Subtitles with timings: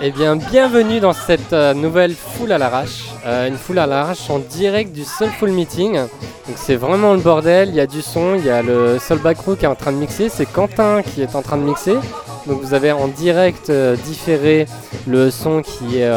[0.00, 3.10] Eh bien, bienvenue dans cette euh, nouvelle foule à l'arrache.
[3.26, 5.94] Euh, une foule à l'arrache en direct du Soulful Meeting.
[5.94, 9.18] Donc c'est vraiment le bordel, il y a du son, il y a le Soul
[9.18, 11.94] Backroom qui est en train de mixer, c'est Quentin qui est en train de mixer.
[12.46, 14.66] Donc vous avez en direct euh, différé
[15.06, 16.10] le son qui est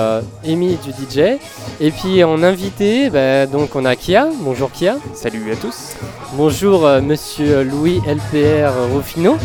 [0.43, 1.37] émis du DJ.
[1.79, 4.29] Et puis en invité, bah, donc on a Kia.
[4.39, 4.95] Bonjour Kia.
[5.13, 5.95] Salut à tous.
[6.33, 9.37] Bonjour Monsieur Louis LPR Rufino.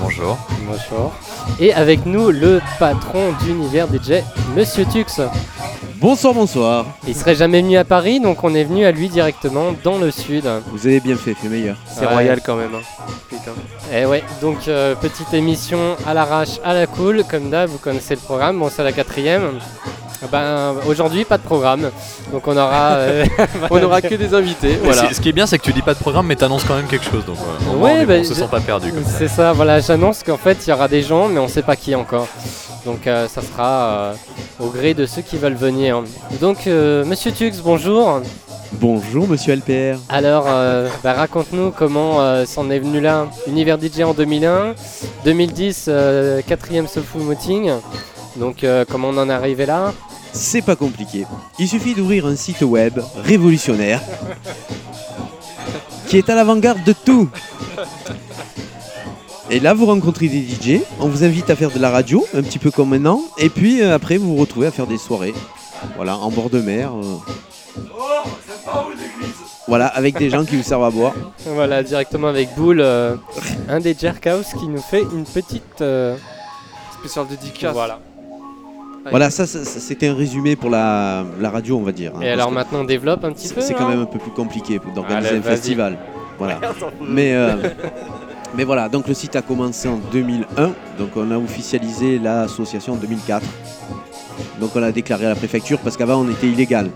[0.00, 0.38] Bonjour.
[0.66, 1.12] Bonjour.
[1.60, 4.22] Et avec nous le patron d'univers DJ,
[4.56, 5.20] Monsieur Tux.
[5.96, 6.86] Bonsoir, bonsoir.
[7.08, 10.10] Il serait jamais venu à Paris, donc on est venu à lui directement dans le
[10.12, 10.44] sud.
[10.72, 11.76] Vous avez bien fait, fait meilleur.
[11.86, 12.12] C'est Ouais.
[12.12, 12.74] royal quand même.
[12.74, 12.82] hein.
[13.28, 13.52] Putain.
[13.92, 18.14] Et ouais, donc euh, petite émission à l'arrache, à la cool, comme d'hab, vous connaissez
[18.14, 19.58] le programme, bon c'est la quatrième.
[20.32, 21.90] Ben, aujourd'hui, pas de programme,
[22.32, 22.94] donc on aura...
[22.96, 23.24] euh,
[23.70, 24.76] On n'aura que des invités.
[24.82, 25.12] Voilà.
[25.12, 26.86] ce- qui est bien, c'est que tu dis pas de programme, mais t'annonces quand même
[26.88, 27.24] quelque chose.
[27.24, 28.90] Donc, euh, au Ouais, moins, on, est- bah, on se sent pas perdu.
[28.90, 29.10] Ça.
[29.18, 31.76] c'est ça, voilà, j'annonce qu'en fait il y aura des gens, mais on sait pas
[31.76, 32.26] qui encore.
[32.84, 34.12] Donc euh, ça sera euh,
[34.60, 36.02] au gré de ceux qui veulent venir.
[36.40, 38.20] Donc, euh, Monsieur Tux, bonjour.
[38.72, 39.98] Bonjour, monsieur LPR.
[40.08, 43.26] Alors, euh, bah, raconte-nous comment euh, c'en est venu là.
[43.46, 44.74] Univers DJ en 2001,
[45.24, 47.70] 2010, euh, quatrième Soulful Meeting.
[48.36, 49.92] Donc, euh, comment on en est arrivé là?
[50.32, 51.26] C'est pas compliqué.
[51.58, 54.00] Il suffit d'ouvrir un site web révolutionnaire
[56.06, 57.28] qui est à l'avant-garde de tout.
[59.50, 62.42] Et là, vous rencontrez des DJ, on vous invite à faire de la radio, un
[62.42, 65.32] petit peu comme maintenant, et puis euh, après, vous vous retrouvez à faire des soirées.
[65.96, 66.90] Voilà, en bord de mer.
[66.94, 67.16] euh.
[69.66, 71.14] Voilà, avec des gens qui vous servent à boire.
[71.46, 73.16] Voilà, directement avec Boule, euh,
[73.68, 75.80] un des Jerkhouse qui nous fait une petite.
[75.80, 76.16] euh,
[77.00, 77.72] Spécial dédicace.
[77.72, 78.00] voilà.
[79.10, 82.12] Voilà, ça, c'était un résumé pour la, la radio, on va dire.
[82.16, 83.60] hein, Et alors maintenant, on développe un petit peu.
[83.60, 85.96] C'est quand même un peu plus compliqué d'organiser un festival.
[86.38, 86.60] Voilà.
[87.00, 87.56] Mais, euh,
[88.54, 90.70] mais voilà, donc le site a commencé en 2001.
[90.98, 93.44] Donc on a officialisé l'association en 2004.
[94.60, 96.90] Donc on l'a déclaré à la préfecture parce qu'avant on était illégal.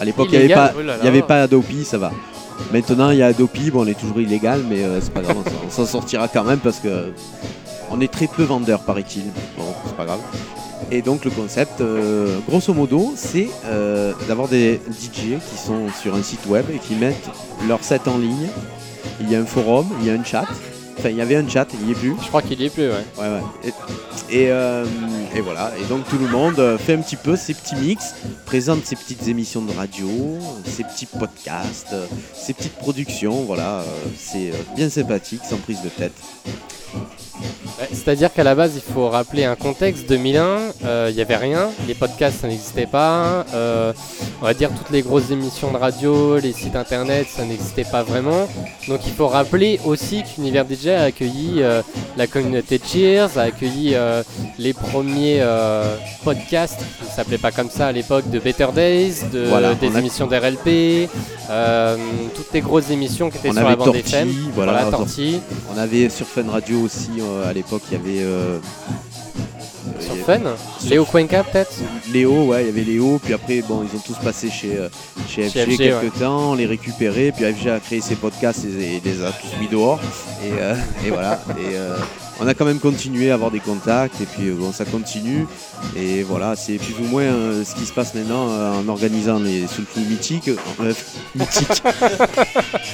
[0.00, 0.98] À l'époque, il n'y avait pas, Oh là là.
[1.02, 2.12] il y avait pas Adopi, ça va.
[2.72, 5.36] Maintenant, il y a Adopi, bon, on est toujours illégal, mais euh, c'est pas grave,
[5.38, 7.12] on s'en- on s'en sortira quand même parce que
[7.90, 9.24] on est très peu vendeurs, paraît-il.
[9.56, 10.20] Bon, c'est pas grave.
[10.90, 16.14] Et donc le concept, euh, grosso modo, c'est euh, d'avoir des DJ qui sont sur
[16.14, 17.28] un site web et qui mettent
[17.66, 18.48] leur set en ligne.
[19.20, 20.46] Il y a un forum, il y a un chat.
[20.98, 22.14] Enfin, il y avait un chat, il n'y est plus.
[22.20, 23.04] Je crois qu'il y est plus, ouais.
[23.18, 23.42] Ouais, ouais.
[23.64, 23.68] Et,
[24.36, 24.84] et, euh,
[25.34, 25.72] et voilà.
[25.80, 28.14] Et donc tout le monde fait un petit peu ses petits mix,
[28.46, 30.08] présente ses petites émissions de radio,
[30.64, 31.94] ses petits podcasts,
[32.34, 33.44] ses petites productions.
[33.44, 33.84] Voilà,
[34.16, 36.14] c'est bien sympathique, sans prise de tête.
[37.92, 41.68] C'est-à-dire qu'à la base, il faut rappeler un contexte 2001, euh, il n'y avait rien,
[41.86, 43.92] les podcasts ça n'existait pas, euh,
[44.42, 48.02] on va dire toutes les grosses émissions de radio, les sites internet ça n'existait pas
[48.02, 48.48] vraiment.
[48.88, 51.82] Donc il faut rappeler aussi qu'Univers DJ a accueilli euh,
[52.16, 54.22] la communauté Cheers, a accueilli euh,
[54.58, 55.40] les premiers
[56.24, 59.94] podcasts, qui ne s'appelaient pas comme ça à l'époque, de Better Days, de, Voilà, des
[59.94, 61.08] a- émissions d'RLP,
[62.34, 64.28] toutes les grosses émissions qui étaient On sur la bande Torti, FM.
[64.54, 64.98] voilà, voilà.
[65.74, 67.08] On avait sur Fun Radio aussi,
[67.48, 68.58] à l'époque, il y avait euh,
[70.00, 70.40] Sur Fun,
[70.88, 71.72] Léo Cuenca peut-être
[72.12, 74.88] Léo, ouais, il y avait Léo, puis après, bon, ils ont tous passé chez, euh,
[75.28, 78.64] chez Chez FG, FG, quelques temps, on les récupéré, puis FG a créé ses podcasts
[78.64, 80.00] et, et les a tous mis dehors.
[80.44, 80.74] Et, euh,
[81.06, 81.40] et voilà.
[81.58, 81.96] Et euh,
[82.40, 85.46] on a quand même continué à avoir des contacts, et puis euh, bon, ça continue.
[85.96, 89.38] Et voilà, c'est plus ou moins euh, ce qui se passe maintenant euh, en organisant
[89.38, 90.48] les Soulful mythiques.
[90.48, 90.92] euh,
[91.34, 91.82] mythiques.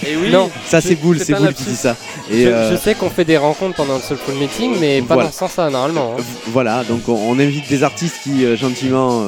[0.07, 0.31] Et oui.
[0.31, 0.51] Non.
[0.69, 1.97] Ça, c'est Boule, c'est Boule qui dit ça.
[2.31, 5.25] Et, je, je sais qu'on fait des rencontres pendant le Soulful Meeting, mais pas Voilà.
[5.29, 6.17] dans ce sens-là normalement.
[6.19, 6.23] hein.
[6.49, 9.25] Voilà, donc on, on invite des artistes qui gentiment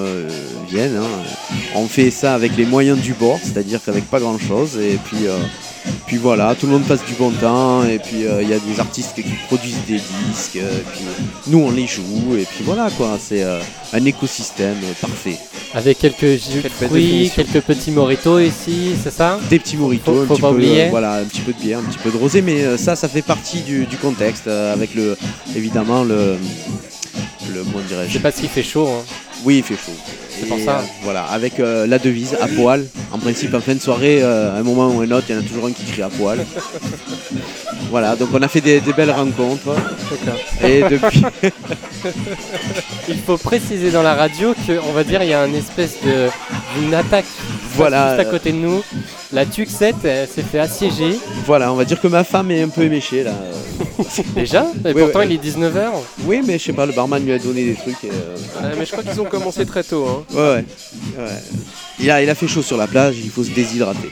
[0.69, 0.97] viennent.
[0.97, 1.57] hein.
[1.75, 4.79] On fait ça avec les moyens du bord, c'est-à-dire qu'avec pas grand-chose.
[4.79, 5.27] Et puis,
[6.07, 7.85] puis voilà, tout le monde passe du bon temps.
[7.85, 10.57] Et puis euh, il y a des artistes qui produisent des disques.
[10.57, 11.05] euh, puis
[11.49, 12.37] nous on les joue.
[12.39, 13.59] Et puis voilà quoi, c'est euh,
[13.93, 15.39] un écosystème parfait.
[15.75, 19.39] Avec quelques jus de fruits, quelques petits moritos ici, c'est ça?
[19.51, 20.83] Des petits moritos, Faut- un faut petit pas peu, oublier.
[20.85, 22.97] euh, voilà, un petit peu de bière, un petit peu de rosé, mais euh, ça,
[22.97, 25.19] ça fait partie du, du contexte, euh, avec le,
[25.55, 26.37] évidemment le,
[27.53, 28.89] le, comment dirais-je, C'est parce qu'il fait chaud.
[28.89, 29.05] hein.
[29.47, 29.93] Oui, il fait chaud.
[30.39, 30.81] C'est pour ça.
[30.81, 32.85] euh, voilà, avec euh, la devise à poil.
[33.13, 35.39] En principe, en fin de soirée, euh, à un moment ou un autre, il y
[35.39, 36.45] en a toujours un qui crie à poil.
[37.91, 39.75] voilà, donc on a fait des, des belles rencontres.
[40.63, 41.23] Et depuis,
[43.09, 46.29] Il faut préciser dans la radio qu'on va dire il y a une espèce de
[46.79, 47.25] d'une attaque
[47.75, 48.83] Voilà, juste à euh, côté de nous.
[49.33, 51.19] La Tuxette elle s'est fait assiéger.
[51.47, 53.33] voilà, on va dire que ma femme est un peu éméchée là.
[54.35, 54.67] Déjà?
[54.85, 55.27] Et Oui, pourtant oui.
[55.31, 55.89] il est 19h.
[56.25, 58.03] Oui, mais je sais pas, le barman lui a donné des trucs.
[58.05, 60.07] Et, euh, Ouais, mais je crois qu'ils ont commencé très tôt.
[60.07, 60.25] Hein.
[60.35, 60.65] ouais, ouais,
[61.19, 61.43] ouais.
[61.99, 64.11] Il, a, il a fait chaud sur la plage, il faut se déshydrater.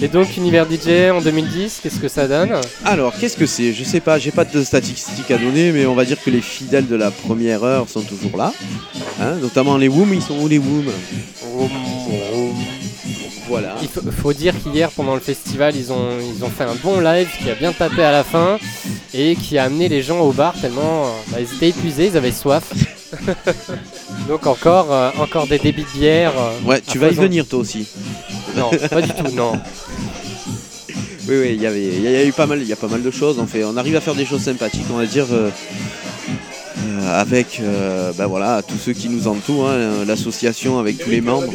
[0.00, 2.52] Et donc, Univers DJ en 2010, qu'est-ce que ça donne?
[2.84, 3.72] Alors, qu'est-ce que c'est?
[3.72, 6.40] Je sais pas, j'ai pas de statistiques à donner, mais on va dire que les
[6.40, 8.52] fidèles de la première heure sont toujours là.
[9.20, 10.84] Hein, notamment les Woom, ils sont où les Woom
[13.48, 13.76] Voilà.
[13.82, 17.00] Il faut, faut dire qu'hier, pendant le festival, ils ont, ils ont fait un bon
[17.00, 18.58] live qui a bien tapé à la fin
[19.14, 22.16] et qui a amené les gens au bar tellement euh, bah, ils étaient épuisés, ils
[22.16, 22.64] avaient soif.
[24.28, 26.32] donc, encore, euh, encore des débits de bière.
[26.38, 27.86] euh, Ouais, tu vas y venir toi aussi.
[28.56, 29.52] Non, pas du tout, non.
[31.28, 32.88] Oui, oui, il y avait, il y a eu pas mal, il y a pas
[32.88, 33.38] mal de choses.
[33.38, 35.50] On fait, on arrive à faire des choses sympathiques, on va dire, euh,
[36.88, 41.20] euh, avec, euh, ben voilà, tous ceux qui nous entourent, hein, l'association avec tous les
[41.20, 41.52] membres.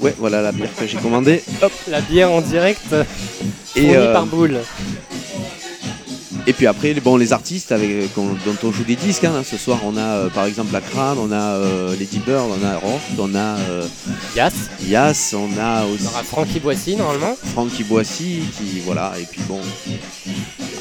[0.00, 1.42] Ouais, voilà la bière que j'ai commandée.
[1.62, 1.72] Hop.
[1.88, 3.04] La bière en direct, euh,
[3.76, 4.58] Et, euh, par boule.
[6.46, 8.28] et puis après, les- bon, les artistes avec, dont
[8.62, 9.24] on joue des disques.
[9.24, 9.42] hein.
[9.48, 11.58] Ce soir, on a par exemple la Crane, on a
[11.98, 13.38] Lady Bird, on a Rock, on a
[13.70, 13.86] euh,
[14.36, 14.52] Yas,
[14.86, 17.36] Yas, on a aussi on aura Francky Boissy normalement.
[17.54, 19.12] Francky Boissy, qui voilà.
[19.20, 19.60] Et puis bon.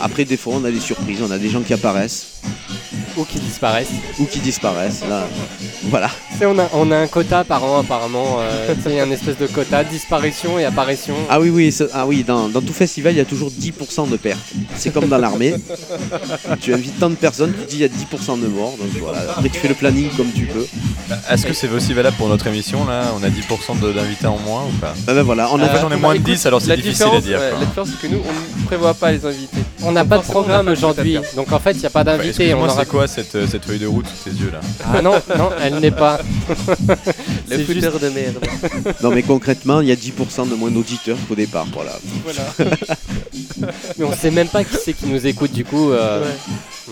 [0.01, 2.41] Après, des fois, on a des surprises, on a des gens qui apparaissent
[3.15, 3.91] Ou qui disparaissent.
[4.19, 5.03] ou qui disparaissent.
[5.07, 5.27] Là,
[5.83, 6.09] voilà.
[6.41, 8.37] On a, on a un quota par an apparemment.
[8.39, 11.13] euh, tu sais, un espèce de quota, disparition et apparition.
[11.29, 14.09] Ah oui, oui, ça- ah oui dans, dans tout festival, il y a toujours 10%
[14.09, 14.39] de pertes.
[14.75, 15.53] C'est comme dans l'armée.
[16.61, 18.73] tu invites tant de personnes, tu dis il y a 10% de morts.
[18.77, 19.19] Donc voilà.
[19.31, 20.65] Après, tu fais le planning comme tu peux.
[21.29, 23.03] Est-ce que c'est aussi valable pour notre émission là?
[23.17, 24.93] On a 10% de- d'invités en moins ou pas?
[25.07, 26.65] Ah ben voilà, on a En fait, on est moins de écoute, 10, alors La
[26.65, 27.39] c'est difficile à différence, dire.
[27.39, 27.59] ouais, quoi.
[27.59, 29.57] la différence, c'est que nous, on ne prévoit pas les invités.
[29.83, 31.17] On n'a pas de Forcément, on programme n'a pas de aujourd'hui.
[31.35, 32.53] Donc en fait, il n'y a pas Bah, d'invité.
[32.53, 32.79] on Excuse-moi, aura...
[32.79, 34.59] c'est quoi cette, euh, cette feuille de route sous tes yeux là?
[34.93, 36.19] Ah non, non, elle n'est pas.
[37.49, 38.39] Le footer de merde.
[39.01, 41.65] Non mais concrètement, il y a 10% de moins d'auditeurs qu'au départ.
[41.73, 41.97] Voilà.
[42.23, 42.53] Voilà.
[43.97, 45.91] Mais on sait même pas qui c'est qui nous écoute du coup.
[45.91, 46.35] euh, Ouais.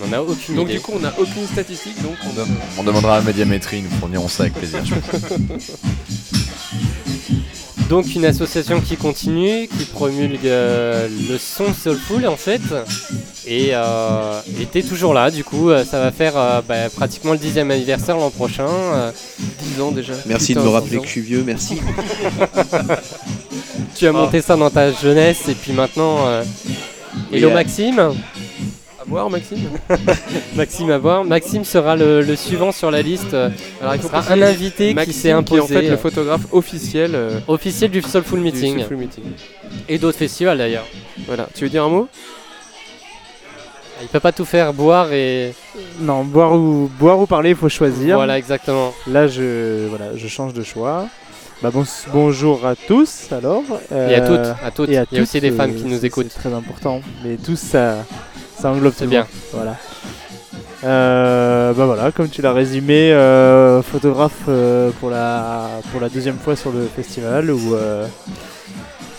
[0.03, 0.75] On n'a aucune Donc idée.
[0.77, 2.45] du coup, on n'a aucune statistique, donc on on,
[2.79, 4.81] on demandera à Médiamétrie, ils nous fourniront ça avec plaisir.
[7.91, 12.61] Donc une association qui continue, qui promulgue euh, le son soulful en fait.
[13.45, 14.39] Et euh,
[14.71, 18.15] t'es toujours là, du coup, euh, ça va faire euh, bah, pratiquement le dixième anniversaire
[18.15, 18.65] l'an prochain.
[18.69, 19.11] euh,
[19.75, 20.13] 10 ans déjà.
[20.25, 21.81] Merci de me 10 rappeler que je suis vieux, merci.
[23.97, 26.43] tu as monté ça dans ta jeunesse et puis maintenant.
[27.33, 28.13] Hello Maxime,
[29.29, 29.59] Maxime
[30.55, 31.23] Maxime à voir.
[31.23, 33.33] Maxime sera le, le suivant sur la liste.
[33.33, 33.49] euh,
[33.81, 35.61] Alors, Il sera un invité qui s'est qui est imposé.
[35.61, 39.23] en fait euh, le photographe officiel euh, officiel du Soulful du Meeting Soulful Meeting.
[39.89, 40.85] et d'autres festivals d'ailleurs.
[41.27, 41.47] Voilà.
[41.53, 42.07] Tu veux dire un mot?
[44.01, 45.53] Il peut pas tout faire boire et
[45.99, 48.15] Non, boire ou, boire ou parler, il faut choisir.
[48.15, 48.93] voilà exactement.
[49.07, 51.07] Là, je, voilà, je change de choix.
[51.61, 53.61] Bah, bon, bonjour à tous alors.
[53.91, 54.89] Et à Euh, toutes, à toutes.
[54.89, 56.25] et à Il y a aussi des femmes euh, qui nous écoutent.
[56.31, 57.01] C'est très important.
[57.23, 57.97] Mais tous, ça,
[58.61, 59.21] ça englobe tout bien.
[59.21, 59.29] monde.
[59.53, 59.75] Voilà.
[60.83, 66.37] Euh, bah voilà, comme tu l'as résumé, euh, photographe euh, pour, la, pour la deuxième
[66.37, 67.75] fois sur le festival où,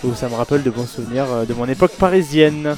[0.05, 2.77] où ça me rappelle de bons souvenirs de mon époque parisienne.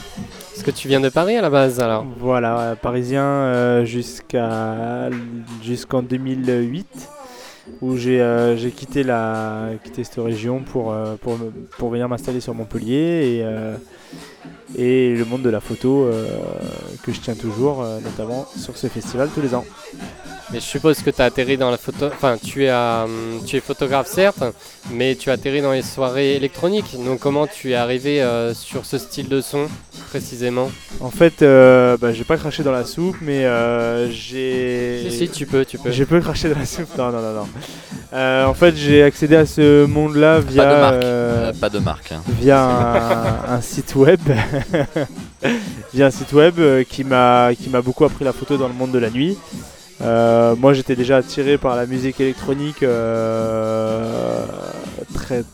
[0.54, 5.10] Est-ce que tu viens de Paris à la base alors Voilà, parisien jusqu'à
[5.62, 6.86] jusqu'en 2008
[7.80, 11.38] où j'ai j'ai quitté la quitté cette région pour pour,
[11.78, 13.76] pour venir m'installer sur Montpellier et euh,
[14.76, 16.26] et le monde de la photo euh,
[17.02, 19.64] que je tiens toujours euh, notamment sur ce festival tous les ans.
[20.52, 22.06] Mais je suppose que tu as atterri dans la photo.
[22.06, 23.06] Enfin, tu es, euh,
[23.46, 24.44] tu es photographe certes,
[24.92, 26.96] mais tu as atterri dans les soirées électroniques.
[27.02, 29.68] Donc, comment tu es arrivé euh, sur ce style de son
[30.10, 30.70] précisément?
[31.00, 35.28] En fait, euh, bah, j'ai pas craché dans la soupe mais euh, j'ai Si, si,
[35.28, 35.90] tu peux, tu peux.
[35.90, 36.96] J'ai peu craché dans la soupe.
[36.98, 37.48] Non, non, non, non.
[38.14, 41.04] Euh, en fait, j'ai accédé à ce monde-là via, Pas de marque.
[41.04, 42.12] euh, pas de marque.
[42.12, 42.22] hein.
[42.40, 44.20] via un, un site web,
[45.94, 46.54] via un site web
[46.88, 49.36] qui m'a qui m'a beaucoup appris la photo dans le monde de la nuit.
[50.00, 52.84] Euh, moi, j'étais déjà attiré par la musique électronique,
[55.14, 55.44] très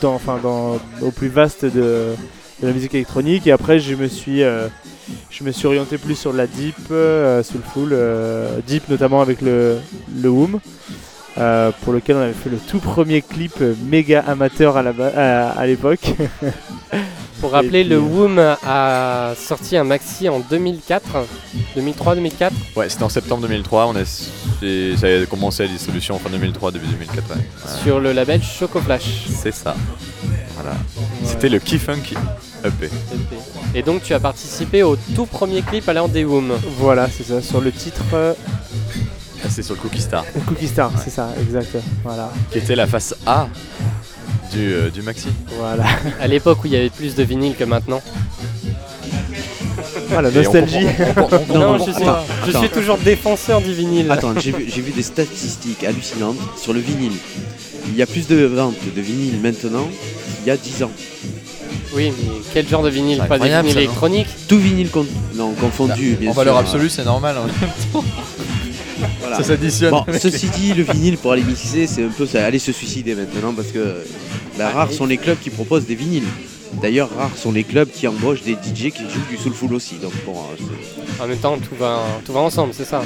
[0.00, 2.14] dans, enfin, dans, au plus vaste de,
[2.62, 3.46] de la musique électronique.
[3.46, 4.42] Et après, je me suis
[5.30, 9.76] je me suis orienté plus sur la deep, euh, soulful, euh, deep notamment avec le
[10.22, 10.60] le Woom.
[11.38, 15.50] Euh, pour lequel on avait fait le tout premier clip méga amateur à la à,
[15.50, 16.12] à l'époque.
[17.40, 21.24] Pour rappeler, puis, le euh, Woom a sorti un maxi en 2004,
[21.76, 22.50] 2003-2004.
[22.74, 23.86] Ouais, c'était en septembre 2003.
[23.86, 27.28] On a, ça a commencé la distribution en fin 2003, début 2004.
[27.30, 27.36] ouais.
[27.36, 27.42] Ouais.
[27.84, 29.26] sur le label Choco Flash.
[29.28, 29.76] C'est ça.
[30.56, 30.76] Voilà.
[31.22, 32.16] C'était le Key Funky
[32.64, 32.90] EP.
[33.72, 36.50] Et donc, tu as participé au tout premier clip allant des Woom.
[36.78, 38.02] Voilà, c'est ça, sur le titre
[39.48, 41.76] C'est sur le Cookie Star, Cookie Star, c'est ça, exact.
[42.04, 43.48] Voilà, qui était la face A
[44.52, 45.28] du, euh, du maxi.
[45.58, 45.84] voilà.
[46.20, 48.00] À l'époque où il y avait plus de vinyle que maintenant.
[50.08, 50.86] Voilà, Et on nostalgie.
[51.54, 52.60] Non, on- je suis, attends, je attends.
[52.60, 54.10] suis toujours défenseur du vinyle.
[54.10, 57.12] Attends, j'ai vu, des statistiques hallucinantes sur le vinyle.
[57.88, 59.86] Il y a plus de ventes de vinyle maintenant
[60.38, 60.90] qu'il y a 10 ans.
[61.94, 66.16] Oui, mais quel genre de vinyle Pas des vinyles électroniques Tout vinyle con- non, confondu,
[66.20, 66.38] bien en sûr.
[66.40, 66.60] valeur hein.
[66.60, 67.36] absolue, c'est normal.
[69.28, 69.42] Voilà.
[69.42, 69.90] Ça s'additionne.
[69.90, 73.14] Bon, ceci dit, le vinyle pour aller mixer, c'est un peu ça, aller se suicider
[73.14, 74.04] maintenant parce que
[74.56, 76.24] bah, rares sont les clubs qui proposent des vinyles.
[76.82, 79.96] D'ailleurs, rares sont les clubs qui embauchent des DJ qui jouent du soulful aussi.
[79.96, 83.02] Donc bon, euh, En même temps, tout va, tout va ensemble, c'est ça.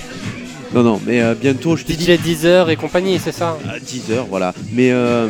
[0.74, 3.58] non, non, mais euh, bientôt, je te dis DJ Deezer et compagnie, c'est ça.
[3.68, 4.54] à 10h, voilà.
[4.72, 5.28] Mais euh,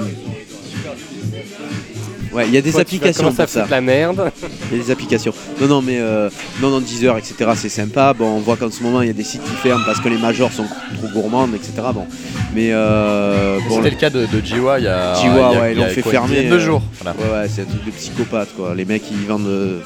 [2.32, 3.66] ouais, il y a des Toi, applications pour ça.
[3.70, 4.30] la merde.
[4.70, 5.32] Il y a des applications.
[5.60, 6.28] Non, non, mais euh,
[6.60, 7.50] non, non, 10 heures, etc.
[7.56, 8.12] C'est sympa.
[8.14, 10.08] Bon, on voit qu'en ce moment, il y a des sites qui ferment parce que
[10.08, 11.72] les majors sont trop gourmandes, etc.
[11.94, 12.06] Bon,
[12.54, 15.14] mais euh, bon, C'était le cas de, de Jiwa il y a.
[15.14, 16.50] Jiwa, il y a- ouais, ils il y a l'ont fait quoi, fermer, Une dizaine
[16.50, 16.82] de euh, jours.
[17.02, 17.16] Voilà.
[17.18, 18.74] ouais, ouais, c'est un truc de psychopathe, quoi.
[18.74, 19.46] Les mecs, ils vendent.
[19.46, 19.80] euh,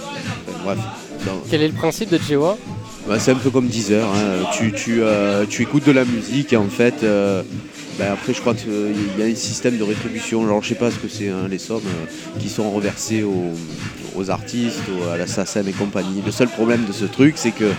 [0.49, 0.79] enfin, bref.
[1.27, 1.33] Non.
[1.51, 2.57] Quel est le principe de Jewa
[3.09, 4.09] Bah, c'est un peu comme 10 heures.
[4.15, 4.47] hein.
[4.57, 7.03] Tu, tu, euh, tu écoutes de la musique et en fait.
[7.03, 7.43] euh,
[7.99, 8.71] bah, après, je crois qu'il
[9.19, 10.45] y a un système de rétribution.
[10.45, 14.31] Alors, je sais pas ce que c'est, hein, les sommes euh, qui sont reversées aux,
[14.31, 14.81] artistes,
[15.13, 16.23] à la SACEM et compagnie.
[16.25, 17.71] Le seul problème de ce truc, c'est que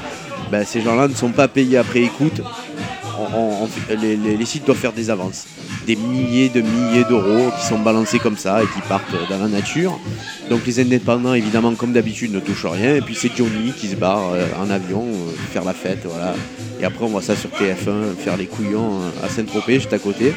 [0.51, 2.41] bah, ces gens-là ne sont pas payés après écoute.
[3.89, 5.45] Les, sites doivent faire des avances.
[5.85, 9.47] Des milliers de milliers d'euros qui sont balancés comme ça et qui partent dans la
[9.47, 9.99] nature.
[10.49, 12.95] Donc les indépendants, évidemment, comme d'habitude, ne touchent rien.
[12.95, 16.35] Et puis c'est Johnny qui se barre euh, en avion, euh, faire la fête, voilà.
[16.79, 19.99] Et après, on voit ça sur TF1, faire les couillons euh, à Saint-Tropez, juste à
[19.99, 20.33] côté.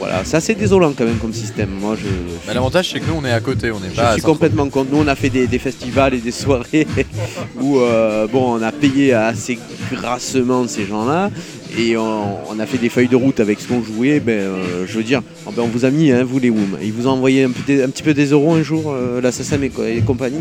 [0.00, 1.68] Voilà, ça c'est désolant quand même comme système.
[1.78, 2.08] Moi, je,
[2.48, 3.70] Mais l'avantage, c'est que nous, on est à côté.
[3.70, 4.12] On n'est je pas.
[4.12, 4.32] suis Saint-Tropez.
[4.32, 4.90] complètement contre.
[4.92, 6.86] Nous, on a fait des, des festivals et des soirées
[7.60, 9.58] où euh, bon, on a payé assez
[9.92, 11.30] grassement ces gens-là
[11.78, 14.20] et on, on a fait des feuilles de route avec ce qu'on jouait.
[14.20, 16.78] Ben, euh, je veux dire, oh, ben, on vous a mis, hein, vous les WOM.
[16.82, 19.60] Ils vous ont envoyé un, petit- un petit peu des euros un jour, euh, l'assassin
[19.62, 20.40] et, co- et compagnie,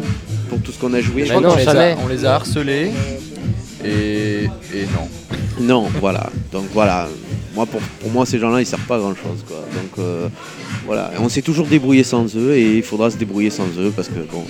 [0.49, 1.21] pour tout ce qu'on a joué.
[1.21, 1.95] Mais Je crois non, qu'on les a- jamais.
[2.03, 2.91] on les a harcelés.
[3.85, 5.07] Et, et non.
[5.61, 6.29] Non, voilà.
[6.51, 7.07] Donc voilà.
[7.55, 9.43] Moi, pour, pour moi, ces gens-là, ils servent pas à grand-chose.
[9.47, 9.57] Quoi.
[9.57, 10.27] Donc euh,
[10.85, 11.11] voilà.
[11.19, 14.19] On s'est toujours débrouillé sans eux et il faudra se débrouiller sans eux parce que
[14.31, 14.43] bon.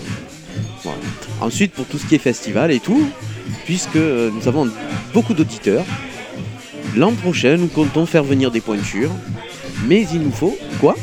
[0.83, 0.99] voilà.
[1.41, 3.01] Ensuite, pour tout ce qui est festival et tout,
[3.65, 4.67] puisque euh, nous avons
[5.13, 5.83] beaucoup d'auditeurs,
[6.95, 9.11] l'an prochain, nous comptons faire venir des pointures.
[9.87, 10.95] Mais il nous faut quoi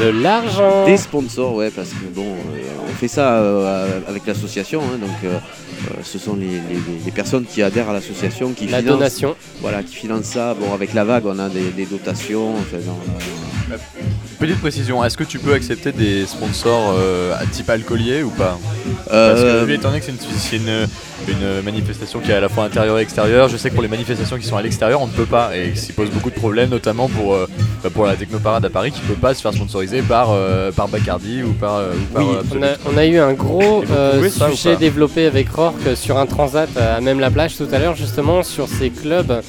[0.00, 0.86] De l'argent.
[0.86, 5.10] Des sponsors, ouais, parce que bon, euh, on fait ça euh, avec l'association, hein, donc
[5.24, 5.38] euh,
[6.02, 9.36] ce sont les, les- les personnes qui adhèrent à l'association qui La financent donation.
[9.60, 10.54] voilà, qui finance ça.
[10.54, 12.54] Bon, avec la vague, on a des, des dotations.
[12.56, 12.96] enfin, non,
[13.72, 13.76] euh,
[14.38, 18.56] Petite précision, est-ce que tu peux accepter des sponsors euh, à type alcoolier ou pas?
[19.06, 20.86] Parce euh, que lui, étant donné que c'est une, c'est une-
[21.28, 23.88] une manifestation qui est à la fois intérieure et extérieure, je sais que pour les
[23.88, 26.70] manifestations qui sont à l'extérieur, on ne peut pas et qui pose beaucoup de problèmes,
[26.70, 27.46] notamment pour, euh,
[27.82, 30.70] bah, pour la Technoparade à Paris qui ne peut pas se faire sponsoriser par, euh,
[30.70, 33.32] par Bacardi ou par, euh, ou par Oui, euh, On a, on a eu un
[33.32, 35.48] gros euh, sujet développé avec
[35.94, 39.40] Sur un transat à même la plage tout à l'heure justement sur ces clubs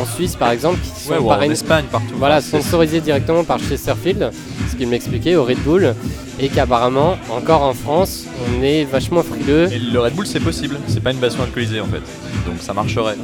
[0.00, 2.14] en Suisse par exemple qui sont Ouais, en Espagne, partout.
[2.18, 4.30] voilà, sponsorisés directement par Chesterfield,
[4.70, 5.94] ce qu'il m'expliquait au Red Bull,
[6.40, 8.24] et qu'apparemment, encore en France,
[8.58, 9.70] on est vachement frileux.
[9.72, 10.78] Et le Red Bull, c'est possible.
[10.88, 12.02] C'est pas une boisson alcoolisée en fait.
[12.44, 13.16] Donc ça marcherait.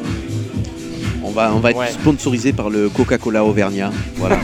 [1.25, 1.90] on va, on va être Ouais.
[1.90, 3.90] sponsorisé par le Coca-Cola Auvergnat.
[4.17, 4.37] Voilà.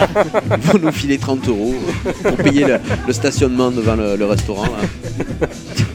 [0.56, 1.74] Ils vont nous filer 30 euros
[2.22, 4.64] pour payer le, le stationnement devant le, le restaurant.
[4.64, 5.46] là.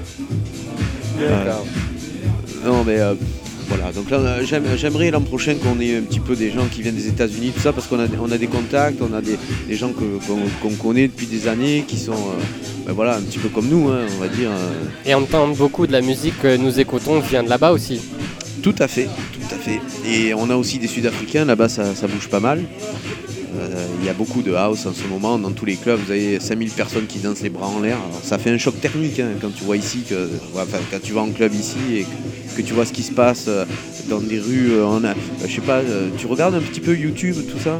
[1.29, 1.65] D'accord.
[2.65, 3.13] Non, mais euh,
[3.67, 3.91] voilà.
[3.91, 6.81] Donc là, euh, j'aime- j'aimerais l'an prochain qu'on ait un petit peu des gens qui
[6.81, 9.37] viennent des États-Unis, tout ça, parce qu'on a, on a des contacts, on a des,
[9.67, 10.19] des gens que-
[10.61, 13.89] qu'on connaît depuis des années, qui sont, euh, ben voilà, un petit peu comme nous,
[13.89, 14.49] hein, on va dire.
[14.51, 17.71] euh, Et en même temps, beaucoup de la musique que nous écoutons vient de là-bas
[17.71, 17.99] aussi.
[18.61, 19.79] Tout à fait, tout à fait.
[20.07, 22.63] Et on a aussi des Sud-Africains, là-bas ça, ça bouge pas mal.
[23.59, 26.11] Euh, Il y a beaucoup de house en ce moment, dans tous les clubs, vous
[26.11, 27.97] avez 5000 personnes qui dansent les bras en l'air.
[27.97, 31.13] Alors, ça fait un choc thermique hein, quand tu vois ici, que, enfin, quand tu
[31.13, 33.65] vas en club ici et que, que tu vois ce qui se passe euh,
[34.09, 34.71] dans des rues.
[34.71, 35.01] euh, en,
[35.45, 35.81] je sais pas,
[36.17, 37.77] tu regardes un petit peu YouTube, tout ça?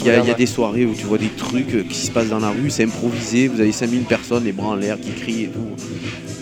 [0.00, 2.40] Il y, a, y des soirées où tu vois des trucs qui se passent dans
[2.40, 5.48] la rue, c'est improvisé, vous avez 5000 personnes, les bras en l'air qui crient et
[5.48, 5.66] tout.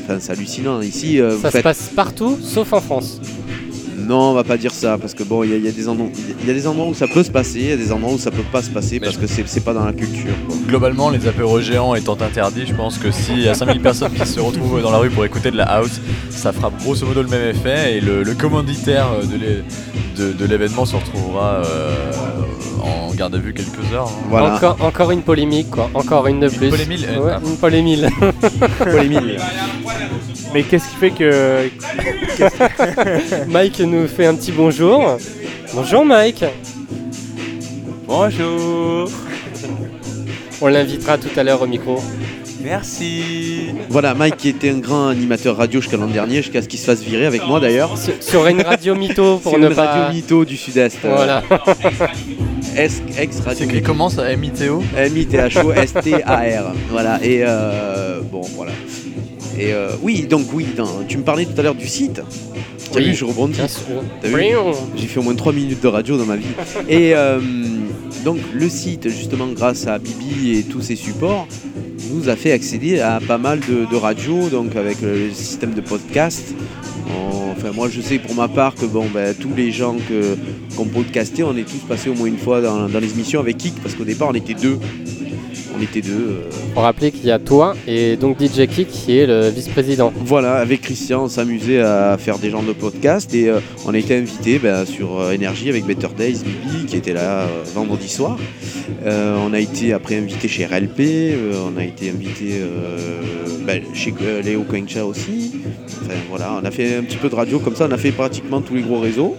[0.04, 0.80] Enfin, c'est hallucinant.
[0.80, 3.20] Ici, vous Ça se faites passe partout, sauf en France.
[4.08, 5.72] Non, on va pas dire ça parce que bon, il y, a- il y a
[5.72, 6.08] des endroits,
[6.40, 8.12] il y a des endroits où ça peut se passer, il y a des endroits
[8.14, 10.32] où ça peut pas se passer Mais parce que c'est pas dans la culture.
[10.46, 10.56] quoi.
[10.66, 14.26] Globalement, les apéros géants étant interdits, je pense que s'il y a 5000 personnes qui
[14.26, 16.00] se retrouvent dans la rue pour écouter de la house,
[16.30, 19.62] ça fera grosso modo le même effet et le, le commanditaire de l'é-
[20.16, 22.12] de- de l'événement se retrouvera euh,
[22.82, 24.08] en garde à vue quelques heures.
[24.08, 24.26] hein.
[24.30, 24.54] Voilà.
[24.56, 25.90] Encore, encore une polémique, quoi.
[25.94, 26.70] Encore une de plus.
[26.70, 27.40] polémile, Ouais, ah.
[27.44, 28.08] une polémile.
[28.78, 29.38] Polémique.
[30.54, 31.68] Mais qu'est-ce qui fait que.
[33.48, 35.18] Mike nous fait un petit bonjour.
[35.74, 36.44] Bonjour Mike.
[38.06, 39.10] Bonjour,
[40.62, 42.00] On l'invitera tout à l'heure au micro.
[42.64, 43.66] merci.
[43.90, 46.86] Voilà, Mike qui était un grand animateur radio jusqu'à l'an dernier, jusqu'à ce qu'il se
[46.86, 47.98] fasse virer avec moi d'ailleurs.
[47.98, 49.84] Sur, sur une radio mytho pour ne une pas.
[49.92, 51.00] radio mytho du sud-est.
[51.04, 51.42] Voilà.
[52.76, 53.58] ex, ex radio.
[53.58, 56.72] C'est écrit comment ça M-I-T-O M-I-T-H-O-S-T-A-R.
[56.90, 58.72] voilà, et euh, bon, voilà.
[59.58, 62.20] Et euh, oui, donc oui, dans- tu me parlais tout à l'heure du site.
[62.92, 63.06] T'as Oui.
[63.10, 63.54] vu, je rebondis.
[63.58, 63.84] Bien sûr.
[64.22, 64.72] T'as vu Brion.
[64.96, 66.44] J'ai fait au moins 3 minutes de radio dans ma vie.
[66.88, 67.40] Et euh,
[68.24, 71.46] donc le site, justement, grâce à Bibi et tous ses supports,
[72.12, 75.80] nous a fait accéder à pas mal de, de radios, donc avec le système de
[75.82, 76.54] podcast.
[77.50, 80.36] Enfin, moi, je sais pour ma part que bon, ben, tous les gens que,
[80.76, 83.58] qu'on podcastait, on est tous passés au moins une fois dans, dans les émissions avec
[83.58, 84.78] Kik, parce qu'au départ, on était deux.
[85.78, 86.12] On était deux.
[86.12, 90.12] euh, rappeler qu'il y a toi et donc DJ Kick qui est le vice-président.
[90.24, 93.98] Voilà, avec Christian, on s'amusait à faire des genres de podcasts et euh, on a
[93.98, 98.38] été invité ben, sur euh, Énergie avec Better Days, Bibi qui était là vendredi soir.
[99.04, 103.20] Euh, on a été après invité chez RLP, euh, on a été invité euh,
[103.64, 104.12] ben, chez
[104.44, 105.52] Léo Quencha aussi.
[106.02, 108.12] Enfin voilà, on a fait un petit peu de radio comme ça, on a fait
[108.12, 109.36] pratiquement tous les gros réseaux.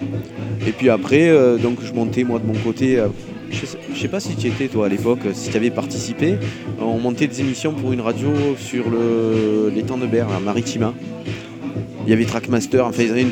[0.66, 3.02] Et puis après, donc je montais moi de mon côté.
[3.52, 6.36] Je sais, je sais pas si tu étais toi à l'époque, si tu avais participé.
[6.82, 10.94] On montait des émissions pour une radio sur le, les temps de Berre, à Maritima.
[12.06, 13.32] Il y avait Trackmaster, enfin ils avaient une,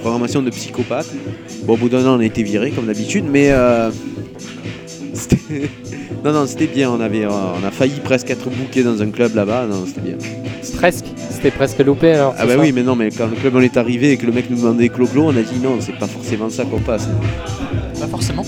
[0.00, 1.12] programmation de psychopathes.
[1.64, 3.90] Bon, au bout d'un an, on a été viré comme d'habitude, mais euh,
[5.14, 5.70] c'était-
[6.24, 6.90] non, non, c'était bien.
[6.90, 9.66] On avait, euh, on a failli presque être bouqué dans un club là-bas.
[9.66, 10.16] Non, c'était bien.
[10.76, 11.06] Presque.
[11.30, 12.34] C'était presque loupé alors.
[12.38, 14.32] Ah bah oui, mais non, mais quand le club on est arrivé et que le
[14.32, 17.08] mec nous demandait clo-clo, on a dit non, c'est pas forcément ça qu'on passe.
[18.02, 18.44] Pas forcément.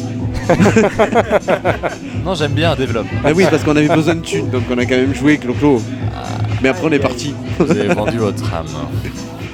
[2.25, 3.07] non, j'aime bien, développe.
[3.25, 5.81] Ah oui, parce qu'on avait besoin de thunes, donc on a quand même joué clo-clo.
[6.61, 7.37] Mais après on est parti.
[7.61, 8.67] Vous avez vendu votre âme.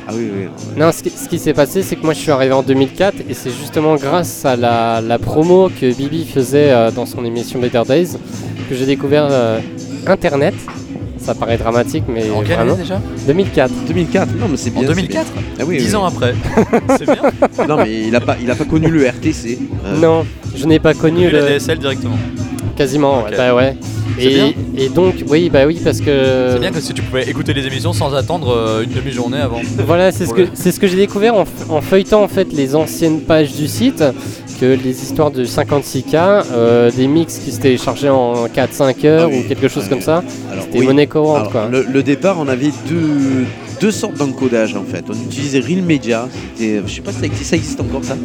[0.08, 0.48] Ah oui, oui.
[0.76, 3.18] Non, ce qui, ce qui s'est passé, c'est que moi je suis arrivé en 2004
[3.28, 7.60] et c'est justement grâce à la, la promo que Bibi faisait euh, dans son émission
[7.60, 8.16] Better Days
[8.68, 9.60] que j'ai découvert euh,
[10.08, 10.54] Internet.
[11.30, 13.72] Ça paraît dramatique, mais En quelle année déjà 2004.
[13.86, 14.88] 2004, non mais c'est En bien.
[14.88, 15.42] c'est 2004 bien.
[15.60, 15.94] Ah oui, 10 oui.
[15.94, 16.34] ans après.
[16.98, 17.66] C'est bien.
[17.68, 19.58] Non mais il a pas, il a pas connu le RTC.
[19.86, 21.46] Euh, Non, je n'ai pas connu Connu la le.
[21.58, 22.16] DSL directement.
[22.76, 23.36] Quasiment, ouais, Ok.
[23.36, 23.76] bah ouais.
[24.18, 24.52] C'est Et, bien.
[24.76, 26.48] et donc, oui, bah oui, parce que.
[26.54, 29.60] C'est bien que si tu pouvais écouter les émissions sans attendre euh, une demi-journée avant.
[29.86, 32.52] Voilà, c'est ce que le- c'est ce que j'ai découvert en, en feuilletant en fait
[32.52, 34.02] les anciennes pages du site,
[34.60, 39.28] que les histoires de 56K, euh, des mix qui se téléchargeaient en 4-5 heures Ah
[39.32, 40.22] oui, ou quelque chose ah comme ça,
[40.60, 40.86] c'était oui.
[40.86, 41.68] monnaie courante Alors, quoi.
[41.70, 43.46] le, le départ, on avait deux,
[43.80, 45.04] deux sortes d'encodage en fait.
[45.08, 46.28] On utilisait Real Media.
[46.58, 48.16] Je sais pas si ça existe, ça existe encore ça.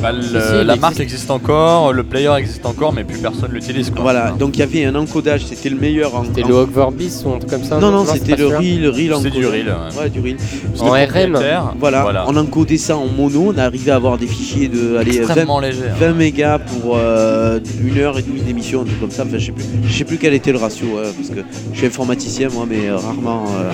[0.00, 3.90] Bah, le- Si, la marque existe encore, le player existe encore, mais plus personne l'utilise.
[3.90, 4.02] quoi.
[4.02, 4.28] Voilà.
[4.28, 4.36] Hein.
[4.38, 5.44] Donc il y avait un encodage.
[5.46, 6.24] C'était le meilleur en.
[6.24, 6.92] C'était en- le Hogwarts
[7.24, 9.44] ou un truc comme ça Non non, c'était le Real, Real C'est du encodage.
[9.52, 9.66] reel.
[9.96, 10.02] ouais.
[10.02, 10.36] Ouais, du Real.
[10.80, 11.38] En RM.
[11.80, 12.02] Voilà.
[12.02, 12.24] Voilà.
[12.28, 13.52] On encodait ça en mono.
[13.54, 15.78] On arrivait à avoir des fichiers de allez, 20, Extrêmement léger.
[15.90, 15.94] hein.
[15.98, 19.24] 20 mégas pour euh, une heure et demie d'émission, un truc comme ça.
[19.24, 20.86] Enfin, je sais plus, je sais plus quel était le ratio,
[21.16, 23.44] parce que je suis informaticien moi, mais euh, rarement.
[23.58, 23.72] euh,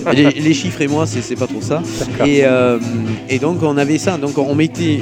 [0.40, 1.82] les, chiffres et moi, c'est pas trop ça.
[2.24, 2.78] Et, euh,
[3.28, 4.16] et donc on avait ça.
[4.16, 5.00] Donc on mettait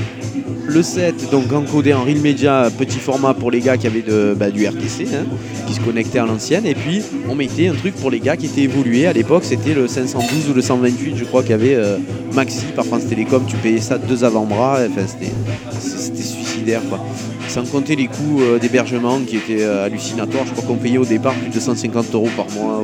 [0.68, 4.36] le set donc encodé en Real Media petit format pour les gars qui avaient de,
[4.38, 5.24] bah, du RTC, hein,
[5.66, 6.66] qui se connectaient à l'ancienne.
[6.66, 9.06] Et puis on mettait un truc pour les gars qui étaient évolués.
[9.06, 11.96] À l'époque, c'était le 512 ou le 128, je crois qu'il y avait euh,
[12.34, 13.44] Maxi par France Télécom.
[13.46, 14.80] Tu payais ça deux avant-bras.
[14.90, 17.00] Enfin, c'était suicidaire quoi.
[17.48, 20.44] Sans compter les coûts euh, d'hébergement qui étaient hallucinatoires.
[20.46, 22.82] Je crois qu'on payait au départ plus de 150 euros par mois.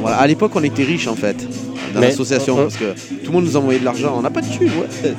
[0.00, 0.16] Voilà.
[0.18, 1.36] À l'époque, on était riches en fait
[1.94, 4.14] dans l'association on- parce que tout le monde nous envoyait de l'argent.
[4.16, 5.14] On n'a pas de thunes, ouais.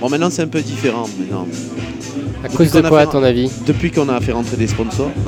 [0.00, 1.08] Bon, maintenant c'est un peu différent.
[1.18, 1.46] Maintenant.
[2.44, 5.10] À cause de a quoi, à ton avis Depuis qu'on a fait rentrer des sponsors.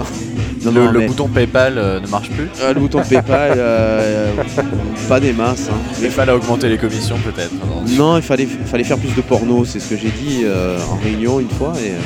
[0.64, 2.48] Non, Le, non, le mais- bouton PayPal euh, ne marche plus.
[2.62, 4.32] euh, le bouton PayPal, euh,
[5.10, 5.68] pas des masses.
[5.70, 5.76] hein.
[6.00, 7.52] PayPal a augmenté les commissions peut-être.
[7.52, 7.82] non.
[7.98, 10.96] Non, il fallait, fallait faire plus de porno, c'est ce que j'ai dit euh, en
[11.04, 11.74] réunion une fois.
[11.84, 11.98] Et euh,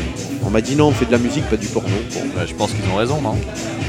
[0.44, 1.88] on m'a dit non, on fait de la musique, pas du porno.
[2.12, 3.36] Bon, Bah, je pense qu'ils ont raison, non?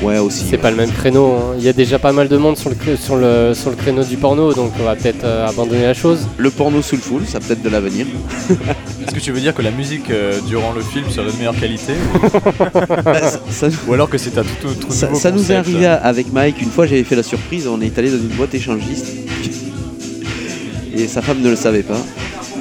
[0.01, 0.45] Ouais, aussi.
[0.49, 1.33] C'est pas le même créneau.
[1.33, 1.55] hein.
[1.57, 4.03] Il y a déjà pas mal de monde sur le, sur le, sur le créneau
[4.03, 6.27] du porno, donc on va peut-être euh, abandonner la chose.
[6.37, 8.05] Le porno soulful, ça a peut-être de l'avenir.
[8.49, 11.59] Est-ce que tu veux dire que la musique euh, durant le film serait de meilleure
[11.59, 11.93] qualité
[13.03, 15.55] Bah, ça, ça- ou alors que c'est un tout autre ça- nouveau ça nous est
[15.55, 16.61] arrivé avec Mike.
[16.61, 17.67] Une fois, j'avais fait la surprise.
[17.67, 19.07] On est allé dans une boîte échangiste.
[20.95, 21.97] Et sa femme ne le savait pas.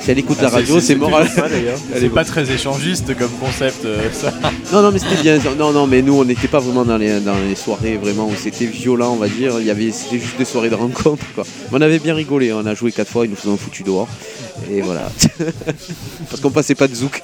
[0.09, 1.77] Si elle écoute Ah, la radio, c'est d'ailleurs.
[1.93, 4.33] Elle est C'est pas très échangiste comme concept, euh, ça.
[4.73, 5.39] Non, non, mais c'était bien.
[5.59, 8.33] Non, non, mais nous, on n'était pas vraiment dans les, dans les soirées vraiment où
[8.35, 9.61] c'était violent, on va dire.
[9.61, 11.45] Il y avait, c'était juste des soirées de rencontre, quoi.
[11.71, 12.55] Mais on avait bien rigolé.
[12.55, 14.09] On a joué quatre fois, ils nous faisaient foutu dehors.
[14.73, 15.13] Et voilà.
[16.31, 17.23] Parce qu'on passait pas de zouk.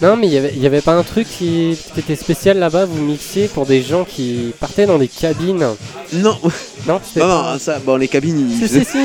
[0.00, 2.58] Non, mais il y avait- il y avait pas un truc qui, qui était spécial
[2.60, 5.66] là-bas, vous mixiez pour des gens qui partaient dans des cabines?
[6.12, 6.38] Non,
[6.86, 8.98] Non, non, non, ça, bon, les cabines, ils Si, si, si.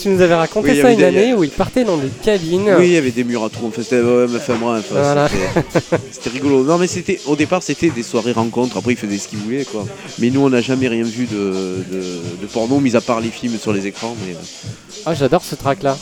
[0.00, 1.96] Tu nous avais raconté Oui, il ça avait une des- année où ils partaient dans
[1.96, 2.74] des cabines.
[2.78, 3.66] Oui, il y avait des murs à trous.
[3.68, 4.26] Enfin, c'était, ouais,
[4.90, 5.28] Voilà.
[6.10, 6.64] c'était- rigolo.
[6.64, 8.76] Non, mais c'était, au départ, c'était des soirées rencontres.
[8.76, 9.84] Après, ils faisaient ce qu'ils voulaient, quoi.
[10.18, 12.00] Mais nous, on n'a jamais rien vu de, de,
[12.42, 14.14] de porno, mis à part les films sur les écrans.
[14.26, 14.38] Mais, euh,
[15.06, 15.96] Ah, j'adore ce track là.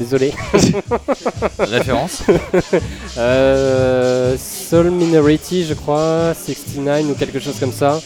[0.00, 0.32] Désolé.
[1.58, 2.22] Référence
[3.18, 8.00] Euh, Soul Minority, je crois, 69 ou quelque chose comme ça.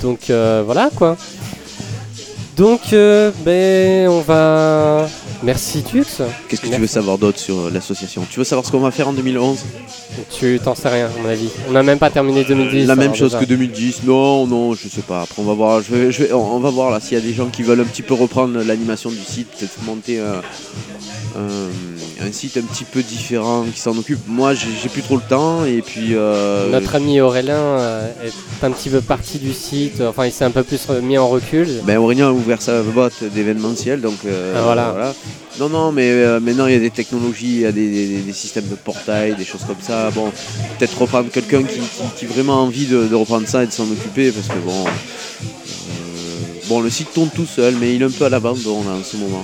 [0.00, 1.16] Donc euh, voilà quoi.
[2.56, 5.08] Donc euh, ben on va.
[5.42, 6.04] Merci Tux.
[6.48, 8.24] Qu'est-ce que tu veux savoir d'autre sur euh, l'association?
[8.30, 9.58] Tu veux savoir ce qu'on va faire en 2011
[10.30, 11.48] Tu t'en sais rien à mon avis.
[11.68, 12.86] On n'a même pas terminé 2010.
[12.86, 13.40] La même chose déjà.
[13.44, 15.22] que 2010 Non, non, je sais pas.
[15.22, 15.80] Après, on va voir.
[15.82, 17.62] Je vais, je vais- on on va voir là s'il y a des gens qui
[17.62, 20.42] veulent un petit peu reprendre l'animation du site, peut-être monter un,
[21.36, 21.70] un-
[22.26, 24.20] un site un petit peu différent qui s'en occupe.
[24.28, 26.14] Moi, j'ai plus trop le temps et puis.
[26.14, 30.00] euh, Notre ami Aurélien euh, est un petit peu parti du site.
[30.00, 31.68] Enfin, il s'est un peu plus mis en recul.
[31.84, 35.14] Ben Aurélien a ouvert sa boîte d'événementiel, donc euh, Ah, voilà.
[35.60, 38.20] Non, non, mais euh, maintenant il y a des technologies, il y a des, des-
[38.22, 40.10] des systèmes de portail, des choses comme ça.
[40.10, 40.30] Bon,
[40.78, 43.72] peut-être reprendre quelqu'un qui, qui, qui a vraiment envie de, de reprendre ça et de
[43.72, 48.04] s'en occuper, parce que bon, euh, bon, le site tourne tout seul, mais il est
[48.06, 49.42] un peu à l'abandon là en ce moment.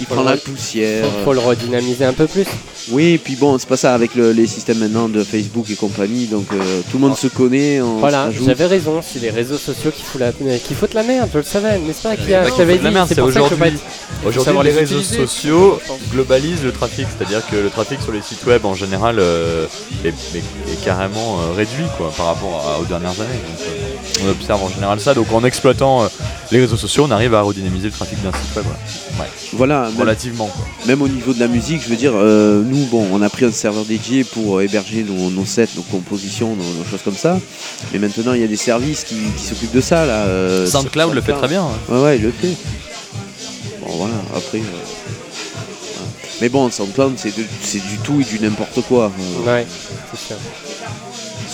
[0.00, 1.04] Il prend la re- poussière.
[1.04, 2.46] Faut, faut le redynamiser un peu plus.
[2.90, 5.74] Oui, et puis bon, c'est pas ça avec le- les systèmes maintenant de Facebook et
[5.74, 7.80] compagnie, donc euh, tout le monde se connaît.
[7.82, 9.00] On Voilà, j'avais raison.
[9.02, 11.28] C'est les réseaux sociaux qui foutent la, qui foutent la merde.
[11.32, 13.40] Je le savais, n'est-ce pas qui, a, qui avait la merde, C'est c'est pour ça
[13.40, 13.80] que je peux pas aujourd'hui.
[14.24, 15.80] Aujourd'hui, les les réseaux sociaux
[16.12, 19.66] globalisent le trafic, c'est-à-dire que le trafic sur les sites web en général euh,
[20.04, 20.38] est, est-
[20.72, 23.40] est carrément euh, réduit quoi, par rapport à- aux dernières années.
[23.48, 25.14] Donc, euh, on observe en général ça.
[25.14, 26.08] Donc en exploitant euh,
[26.52, 28.64] les réseaux sociaux, on arrive à redynamiser le trafic d'un site web.
[29.16, 29.30] Voilà.
[29.52, 30.46] Voilà, même- Relativement.
[30.46, 30.64] Quoi.
[30.86, 33.44] Même au niveau de la musique, je veux dire, euh, nous, bon, on a pris
[33.44, 37.16] un serveur dédié pour euh, héberger nos, nos sets, nos compositions, nos, nos choses comme
[37.16, 37.38] ça.
[37.92, 40.24] Mais maintenant, il y a des services qui, qui s'occupent de ça, là.
[40.26, 41.64] euh, SoundCloud le fait très bien.
[41.64, 41.78] hein.
[41.88, 42.54] Ouais, ouais, il le fait.
[43.80, 44.58] Bon, voilà, après.
[44.58, 46.08] euh, voilà.
[46.40, 49.10] Mais bon, SoundCloud, c'est du tout et du n'importe quoi.
[49.44, 49.66] euh, Ouais,
[50.10, 50.36] c'est sûr.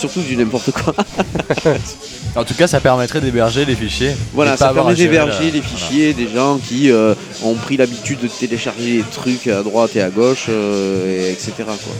[0.09, 0.95] Surtout du n'importe quoi.
[2.37, 4.11] En tout cas, ça permettrait d'héberger les fichiers.
[4.33, 7.15] Voilà, ça permet d'héberger les fichiers des gens qui euh,
[7.45, 11.53] ont pris l'habitude de télécharger des trucs à droite et à gauche, euh, et etc.
[11.59, 11.95] Quoi.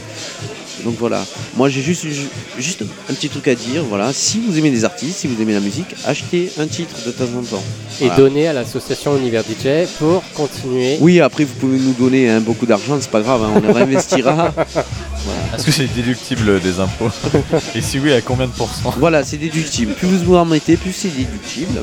[0.85, 1.25] Donc voilà,
[1.57, 4.85] moi j'ai juste, ju- juste un petit truc à dire, voilà, si vous aimez les
[4.85, 7.63] artistes, si vous aimez la musique, achetez un titre de temps en temps.
[7.99, 8.15] Et Voilà.
[8.17, 10.97] donner à l'association Univers DJ pour continuer.
[11.01, 14.53] Oui, après vous pouvez nous donner hein, beaucoup d'argent, c'est pas grave, hein, on réinvestira.
[15.55, 17.09] Est-ce que c'est déductible des impôts
[17.75, 18.93] Et si oui, à combien de pourcents?
[18.99, 19.93] Voilà, c'est déductible.
[19.93, 21.79] Plus vous en mettez, plus c'est déductible.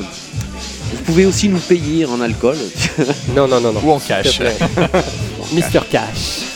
[0.93, 2.55] Vous pouvez aussi nous payer en alcool.
[3.35, 3.81] Non, non, non, non.
[3.83, 4.39] Ou en cash.
[5.53, 6.52] Mister Cash.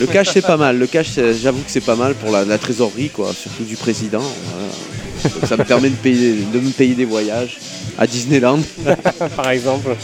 [0.00, 1.08] Le cash c'est pas mal, le cash
[1.42, 4.22] j'avoue que c'est pas mal pour la, la trésorerie quoi, surtout du président.
[4.22, 4.72] voilà.
[5.40, 7.58] Donc, ça me permet de, payer, de me payer des voyages
[7.98, 8.60] à Disneyland.
[9.36, 9.94] par exemple.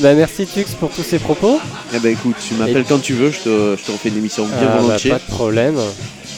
[0.00, 1.60] Bah, merci Tux pour tous ces propos.
[1.94, 4.44] Eh ben écoute, tu m'appelles quand tu veux, je te, je te refais une émission
[4.46, 5.10] bien Ah, bah, volontiers.
[5.12, 5.76] pas de problème.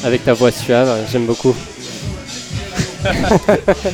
[0.05, 1.55] Avec ta voix suave, j'aime beaucoup.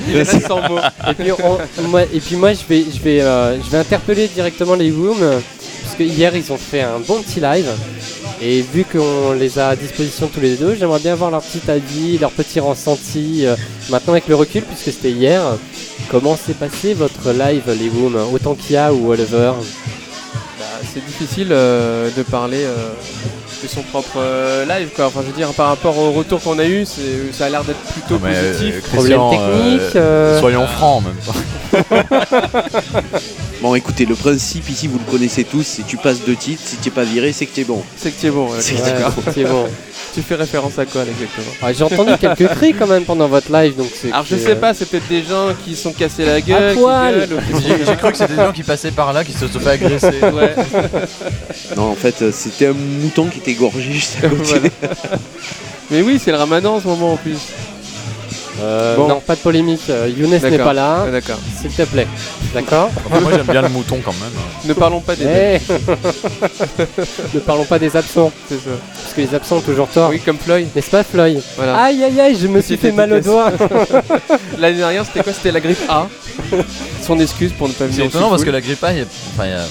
[0.08, 0.78] Il reste sans mots.
[1.08, 4.26] Et puis, on- moi, et puis moi, je vais, je vais, euh, je vais interpeller
[4.28, 5.18] directement les Woom,
[5.82, 7.68] parce que hier ils ont fait un bon petit live.
[8.42, 11.70] Et vu qu'on les a à disposition tous les deux, j'aimerais bien voir leur petit
[11.70, 13.46] avis, leur petit ressenti.
[13.46, 13.56] euh,
[13.88, 15.42] maintenant avec le recul, puisque c'était hier,
[16.10, 19.52] comment s'est passé votre live, les Woom Autant Kia ou Oliver?
[20.58, 22.64] Bah, c'est difficile euh, de parler
[23.68, 25.06] son propre euh, live quoi.
[25.06, 27.64] Enfin je veux dire par rapport au retour qu'on a eu, c'est- ça a l'air
[27.64, 28.82] d'être plutôt Mais, euh, positif.
[28.92, 31.34] Problème euh, technique euh, Soyons francs en même temps.
[33.62, 36.76] Bon écoutez, le principe ici vous le connaissez tous, si tu passes deux titres, si
[36.76, 37.82] tu n'es pas viré, c'est que tu es bon.
[37.96, 38.50] C'est que tu es bon.
[38.50, 39.66] ouais, c'est bon.
[40.16, 43.28] Tu fais référence à quoi là, exactement Ah, J'ai entendu quelques cris quand même pendant
[43.28, 44.10] votre live, donc c'est.
[44.10, 46.72] Alors je sais euh, pas, c'est peut-être des gens qui se sont cassés la gueule,
[46.74, 47.14] qui poil.
[47.28, 49.32] gueulent, ou qui- J'ai j'ai cru que c'était des gens qui passaient par là, qui
[49.32, 50.06] se sont fait agresser.
[50.22, 50.54] Ouais.
[51.76, 54.42] Non en fait euh, c'était un mouton qui était gorgé juste à côté.
[54.80, 55.18] Voilà.
[55.90, 57.36] Mais oui, c'est le ramadan en ce moment en plus.
[58.60, 59.08] Euh, Bon.
[59.08, 59.82] Non, pas de polémique.
[59.90, 61.38] euh, Younes n'est pas là, Ah, D'accord.
[61.60, 62.06] s'il te plaît.
[62.54, 64.32] D'accord Enfin, moi j'aime bien le mouton quand même.
[64.64, 65.60] Ne parlons pas des Eh
[67.34, 68.70] Ne parlons pas des absents, c'est ça.
[69.02, 70.10] parce que les absents ont toujours tort.
[70.10, 70.68] Oui, comme Floyd.
[70.74, 71.82] N'est-ce pas, Floyd Voilà.
[71.84, 73.52] Aïe aïe aïe, je me suis fait mal au doigt.
[74.58, 76.06] L'année dernière, c'était quoi C'était la grippe A.
[77.02, 79.02] Son excuse pour ne pas venir C'est étonnant parce que la grippe A, il y
[79.02, 79.66] a- enfin, il y a-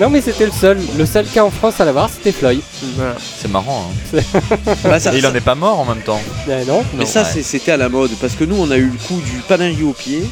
[0.00, 0.78] non, mais c'était le seul.
[0.98, 2.60] Le seul cas en France à l'avoir, c'était Floyd.
[2.96, 3.14] Voilà.
[3.20, 3.90] c'est marrant.
[4.14, 4.20] hein.
[4.84, 6.20] Bah, ça- Et il en est pas mort en même temps.
[6.48, 8.86] Eh non Mais ça c'est- c'était à la mode parce que nous on a eu
[8.86, 10.24] le coup du panario au pied.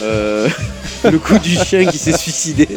[0.00, 0.48] Euh,
[1.04, 2.68] le coup du chien qui s'est suicidé.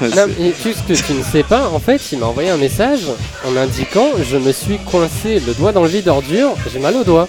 [0.00, 2.56] Non, mais tu ce que tu ne sais pas, en fait, il m'a envoyé un
[2.56, 3.00] message
[3.46, 7.04] en indiquant Je me suis coincé le doigt dans le vide ordure, j'ai mal au
[7.04, 7.28] doigt.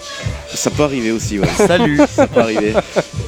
[0.54, 1.48] ça peut arriver aussi, ouais.
[1.68, 2.74] Salut ça peut arriver.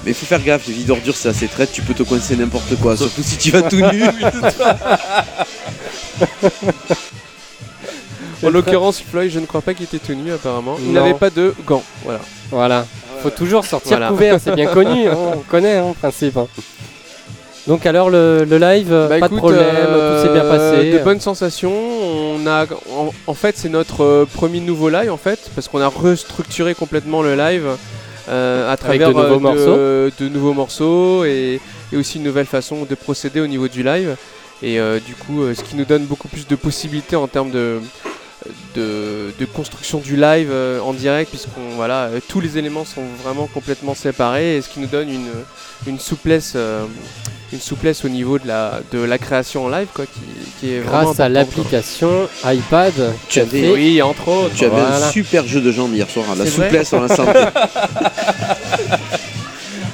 [0.05, 2.35] Mais il faut faire gaffe, les vies d'ordures c'est assez traite, tu peux te coincer
[2.35, 4.03] n'importe quoi, surtout si tu vas tout nu.
[8.45, 10.77] En l'occurrence, Floyd, je ne crois pas qu'il était tenu apparemment.
[10.79, 11.83] Il n'avait pas de gants.
[12.03, 12.19] Voilà.
[12.51, 12.85] Voilà.
[13.23, 14.09] Faut toujours sortir Voilà.
[14.09, 16.37] couvert, c'est bien connu, hein, on connaît hein, le principe.
[16.37, 16.47] hein.
[17.65, 20.49] Donc alors le, le live, euh, Bah pas écoute, de problème, euh, tout s'est bien
[20.49, 20.91] passé.
[20.91, 21.73] De bonnes sensations.
[21.73, 25.81] On a, en, en fait, c'est notre euh, premier nouveau live en fait, parce qu'on
[25.81, 27.65] a restructuré complètement le live
[28.29, 30.15] euh, à travers de nouveaux euh, morceaux.
[30.23, 31.59] de nouveaux morceaux et,
[31.91, 34.15] et aussi une nouvelle façon de procéder au niveau du live.
[34.63, 37.51] Et euh, du coup, euh, ce qui nous donne beaucoup plus de possibilités en termes
[37.51, 37.79] de,
[38.75, 43.03] de, de construction du live euh, en direct, puisqu'on voilà, euh, tous les éléments sont
[43.23, 45.29] vraiment complètement séparés, et ce qui nous donne une,
[45.87, 46.53] une souplesse.
[46.55, 46.85] euh,
[47.53, 50.19] une souplesse au niveau de la, de la création en live quoi, qui,
[50.59, 52.91] qui est vraiment Grâce à l'application iPad,
[53.29, 54.53] Tu as avais- fait- Oui, entre autres.
[54.53, 57.07] Tu avais un super jeu de jambes hier soir, la C'est vrai souplesse dans la
[57.15, 57.39] santé.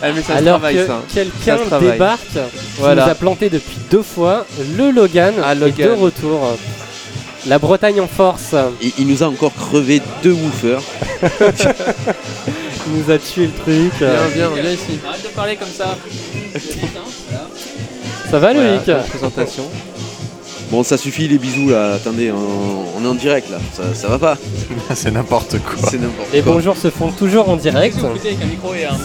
[0.05, 1.01] Ah, mais ça alors travaille, que ça.
[1.13, 2.39] quelqu'un débarque, qui
[2.77, 3.05] Voilà.
[3.05, 4.45] nous a planté depuis deux fois,
[4.77, 5.89] le Logan Ah, est Logan.
[5.89, 6.57] de retour.
[7.45, 10.81] La Bretagne en force, Il, il nous a encore crevé deux woofers.
[12.87, 13.93] il nous a tué le truc.
[13.99, 14.99] Viens, viens, viens ici.
[15.07, 15.97] Arrête de parler comme ça.
[18.29, 19.63] Ça va Loïc présentation.
[20.71, 21.93] Bon, ça suffit les bisous là.
[21.95, 23.57] Attendez, on, on est en direct là.
[23.73, 24.37] Ça, ça va pas.
[24.95, 25.89] C'est n'importe quoi.
[25.89, 26.53] C'est n'importe Les quoi.
[26.53, 27.95] bonjours se font toujours en direct.
[27.97, 28.97] Vous écoutez avec un micro et un.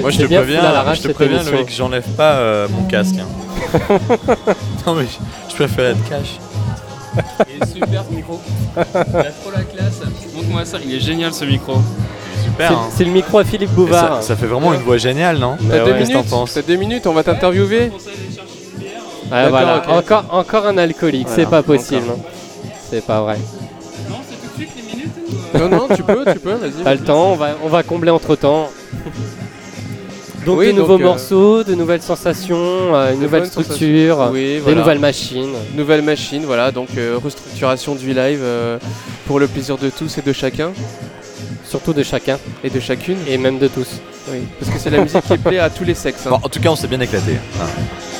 [0.00, 1.42] Moi je te préviens, je te préviens.
[1.44, 3.16] Loïc, j'enlève pas euh, mon casque.
[3.20, 3.28] hein.
[4.86, 6.38] non mais je, je préfère être cash.
[7.48, 8.40] Il est super ce micro.
[8.76, 8.84] Il a
[9.24, 10.00] trop la classe.
[10.34, 11.74] Montre-moi ça, il est génial ce micro.
[12.44, 12.68] Super.
[12.68, 12.78] C'est- hein.
[12.96, 14.16] C'est le micro à Philippe Bouvard.
[14.22, 15.98] Ça, ça fait vraiment une voix géniale, non Bah T'as deux ouais.
[15.98, 17.90] Qu'est-ce que t'en minutes penses T'as deux minutes, on va t'interviewer.
[17.90, 17.90] Ouais,
[19.30, 19.82] D'accord, voilà.
[19.90, 22.12] encore, encore un alcoolique, Voilà, c'est pas possible.
[22.90, 23.38] C'est pas vrai.
[24.10, 26.52] Non, c'est tout de suite les minutes ou, euh Non, non, tu peux, tu peux,
[26.54, 26.82] vas-y.
[26.84, 28.68] Pas le temps, on va, on va combler entre temps.
[30.44, 32.56] Donc Oui, de nouveaux donc, euh, morceaux, de nouvelles sensations,
[32.94, 35.52] euh, une nouvelle structure, des nouvelles machines.
[35.76, 38.78] Nouvelle machine, voilà, donc euh, restructuration du live euh,
[39.26, 40.72] pour le plaisir de tous et de chacun
[41.64, 43.16] Surtout de chacun, et de chacune.
[43.26, 43.88] et même de tous.
[44.30, 46.26] Oui, parce que c'est la musique qui plaît à tous les sexes.
[46.26, 46.30] hein.
[46.30, 47.32] Bon, en tout cas, on s'est bien éclaté.
[47.60, 47.64] hein.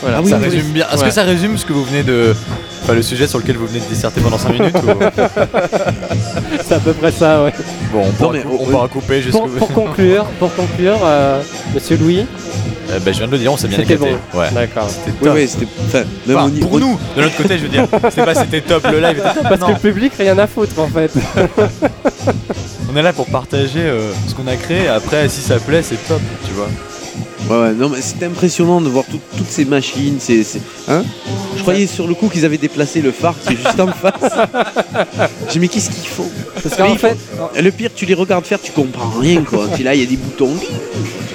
[0.01, 0.19] Voilà.
[0.19, 0.87] Ah oui, ça oui, résume bien.
[0.91, 1.09] Est-ce Ouais.
[1.09, 2.35] que ça résume ce que vous venez de.
[2.83, 4.89] Enfin, le sujet sur lequel vous venez de disserter pendant 5 minutes ou-
[6.65, 7.53] C'est à peu près ça, ouais.
[7.93, 9.47] Bon, on pourra, mais cou- on- on pourra couper jusqu'au.
[9.47, 11.41] Pour, pour conclure, pour conclure, euh,
[11.75, 12.27] Monsieur Louis,
[12.91, 14.17] Euh, ben, je viens de le dire, on s'est bien C'était éclaté.
[14.35, 14.51] Ouais.
[14.53, 14.89] d'accord.
[14.89, 15.35] C'était Oui, top.
[15.37, 16.05] oui, c'était.
[16.35, 17.87] Enfin, pour nous, de notre côté, je veux dire.
[18.11, 19.43] C'est pas c'était top, le live était top.
[19.45, 19.67] Parce non.
[19.69, 21.11] que le public, rien à foutre en fait.
[22.93, 24.89] On est là pour partager euh, ce qu'on a créé.
[24.89, 26.69] Après, si ça plaît, c'est top, tu vois.
[27.51, 30.17] Ouais, ouais, non, mais c'était impressionnant de voir tout- toutes ces machines.
[30.21, 31.05] C'est, c'est- hein
[31.57, 34.33] Je croyais sur le coup qu'ils avaient déplacé le phare qui est juste en face.
[35.49, 36.29] J'ai dit, mais qu'est-ce qu'ils font
[36.63, 37.17] Parce qu'en Mais fait,
[37.61, 39.67] Le pire, tu les regardes faire, tu comprends rien quoi.
[39.75, 40.55] Puis là, il y a des boutons.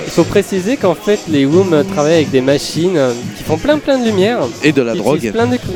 [0.05, 3.77] il faut préciser qu'en fait, les WOM travaillent avec des machines euh, qui font plein
[3.77, 4.39] plein de lumière.
[4.63, 5.31] Et de la qui drogue.
[5.31, 5.57] plein de...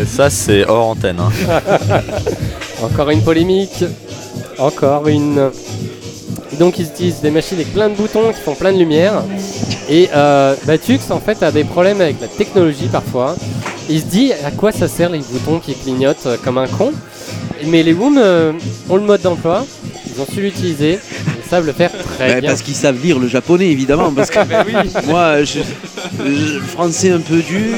[0.00, 1.18] Et ça, c'est hors antenne.
[1.20, 1.30] hein.
[2.82, 3.84] Encore une polémique.
[4.58, 5.50] Encore une.
[6.52, 9.22] Et donc ils utilisent des machines avec plein de boutons qui font plein de lumière.
[9.88, 13.36] Et euh, Batux en fait a des problèmes avec la technologie parfois.
[13.88, 16.92] Il se dit à quoi ça sert les boutons qui clignotent euh, comme un con?
[17.66, 18.52] Mais les WOM euh,
[18.88, 19.66] ont le mode d'emploi,
[20.06, 20.98] ils ont su l'utiliser,
[21.44, 22.50] ils savent le faire très Bah, bien.
[22.50, 24.10] parce qu'ils savent lire le japonais évidemment.
[24.12, 24.38] Parce que
[25.06, 27.76] moi, je, je- le français un peu dur,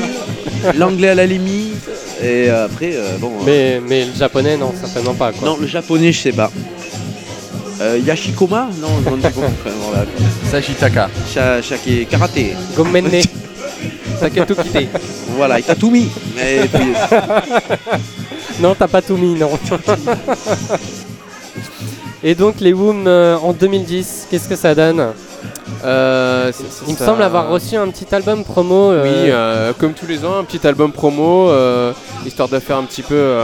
[0.78, 1.74] l'anglais à la limite.
[2.22, 3.32] Et après, euh, bon.
[3.40, 5.48] euh, Mais, mais le japonais non, certainement pas quoi.
[5.48, 6.50] Non, le japonais, je sais pas.
[7.82, 9.42] Euh, Yashikoma Non, non, c'est bon.
[9.42, 10.04] Enfin, voilà.
[10.50, 11.10] Sashitaka.
[11.32, 12.54] Sha- Shake karaté.
[12.76, 13.10] Gomenne.
[14.20, 14.88] Taketo Kite.
[15.36, 15.58] Voilà.
[15.58, 16.06] Et puis,
[18.60, 19.50] Non, t'as pas tout mis, non.
[22.22, 25.08] Et donc les WOM euh, en 2010, qu'est-ce que ça donne
[25.84, 26.52] Euh,
[26.86, 27.06] Il me ça.
[27.06, 28.92] semble avoir reçu un petit album promo.
[28.92, 31.92] euh, Oui, euh, comme tous les ans, un petit album promo, euh,
[32.24, 33.42] histoire de faire un petit peu euh,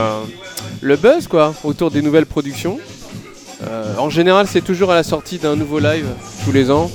[0.79, 2.79] le buzz quoi, autour des nouvelles productions.
[3.67, 6.05] Euh, en général, c'est toujours à la sortie d'un nouveau live
[6.45, 6.89] tous les ans,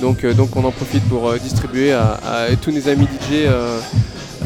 [0.00, 3.44] donc, euh, donc on en profite pour euh, distribuer à, à tous nos amis DJ
[3.46, 3.78] euh,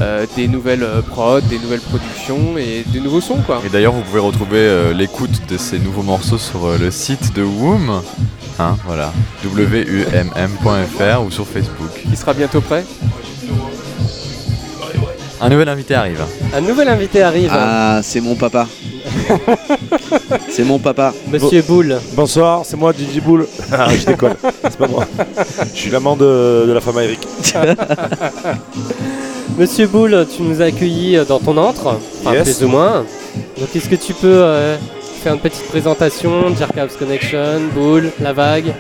[0.00, 3.60] euh, des nouvelles euh, prods, des nouvelles productions et des nouveaux sons quoi.
[3.64, 7.34] Et d'ailleurs, vous pouvez retrouver euh, l'écoute de ces nouveaux morceaux sur euh, le site
[7.34, 8.02] de Woom.
[8.58, 9.12] Hein, voilà.
[9.44, 11.90] wumm.fr ou sur Facebook.
[12.10, 12.84] Qui sera bientôt prêt.
[15.40, 16.22] Un nouvel invité arrive.
[16.54, 18.68] Un nouvel invité arrive, ah, c'est mon papa.
[20.50, 21.12] c'est mon papa.
[21.30, 21.98] Monsieur Boule.
[22.14, 23.46] Bonsoir, c'est moi Didi Boule.
[23.72, 25.04] Ah, je déconne, c'est pas moi.
[25.74, 27.20] Je suis l'amant de, de la femme à Eric.
[29.58, 32.56] Monsieur Boule, tu nous as accueillis euh, dans ton antre, enfin Yes.
[32.56, 33.04] plus ou moins.
[33.58, 34.76] Donc est-ce que tu peux euh,
[35.22, 36.46] faire une petite présentation,
[36.76, 38.72] House Connection, Boule, La Vague?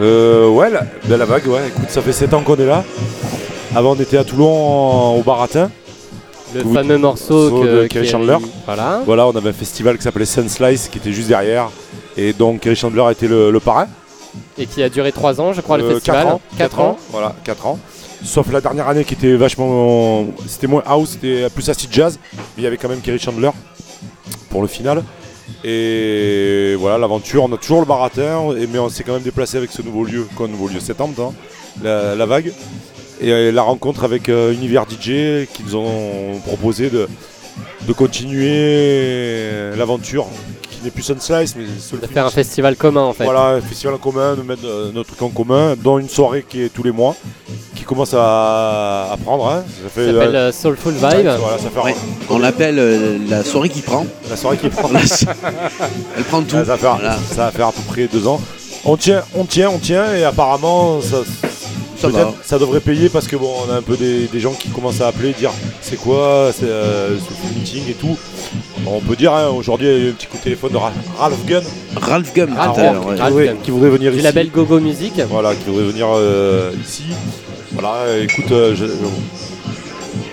[0.00, 1.68] Euh, ouais, la, de la vague, ouais.
[1.68, 2.84] Écoute, ça fait 7 ans qu'on est là.
[3.74, 5.70] Avant, on était à Toulon en- au Baratin.
[6.54, 8.36] Le fameux morceau que, de Kerry Chandler.
[8.66, 9.02] Voilà.
[9.06, 11.70] Voilà, on avait un festival qui s'appelait Sun Slice qui était juste derrière.
[12.16, 13.86] Et donc, Kerry Chandler était le, le parrain.
[14.58, 16.24] Et qui a duré 3 ans, je crois, le Euh, festival.
[16.24, 16.40] quatre ans.
[16.58, 16.98] 4 ans.
[17.10, 17.78] Voilà, 4 ans.
[18.22, 20.26] Sauf la dernière année qui était vachement.
[20.46, 22.18] C'était moins house, c'était plus acid jazz.
[22.34, 23.50] Mais il y avait quand même Kerry Chandler
[24.50, 25.02] pour le final.
[25.64, 29.70] Et voilà, l'aventure, on a toujours le baratin, mais on s'est quand même déplacé avec
[29.72, 31.32] ce nouveau lieu, quoi, nouveau lieu, septembre, hein,
[31.82, 32.52] la, la vague.
[33.22, 37.06] Et euh, la rencontre avec euh, Univers DJ qui nous ont proposé de,
[37.86, 40.26] de continuer l'aventure,
[40.70, 41.64] qui n'est plus Sunslice, mais
[41.98, 43.24] De faire un festival commun en fait.
[43.24, 46.44] voilà, un festival en commun, de mettre euh, notre truc en commun, dont une soirée
[46.48, 47.14] qui est tous les mois,
[47.76, 49.46] qui commence à, à prendre.
[49.48, 49.64] hein.
[49.66, 51.02] Ça Ça fait, s'appelle euh, euh, Soulful Vibe.
[51.38, 51.94] voilà, ça fait Ouais.
[52.30, 54.06] On l'appelle euh, la soirée qui prend.
[54.30, 54.88] la soirée qui prend.
[56.16, 56.56] Elle prend tout.
[56.56, 57.16] Ça, va faire, Voilà.
[57.30, 58.40] ça va faire à peu près deux ans.
[58.86, 61.18] On tient, on tient, on tient, et apparemment ça,
[62.00, 62.34] Ça peut-être va.
[62.42, 65.00] ça devrait payer parce que bon, on a un peu des, des gens qui commencent
[65.00, 68.16] à appeler, dire c'est quoi, c'est euh, ce meeting et tout.
[68.78, 70.72] Bon, on peut dire hein, aujourd'hui il y a eu un petit coup de téléphone
[70.72, 71.62] de Ra- Ralph Gunn
[71.96, 72.50] Ralph Gum.
[72.56, 73.08] Ralph tout à l'heure, Gum.
[73.10, 73.14] ouais.
[73.16, 73.56] qui Ralph voudrait, Gunn.
[73.62, 74.24] qui voudrait venir Du ici.
[74.24, 75.12] label Gogo Music.
[75.28, 77.04] Voilà, qui voudrait venir euh, ici.
[77.72, 78.84] Voilà, écoute, euh, je-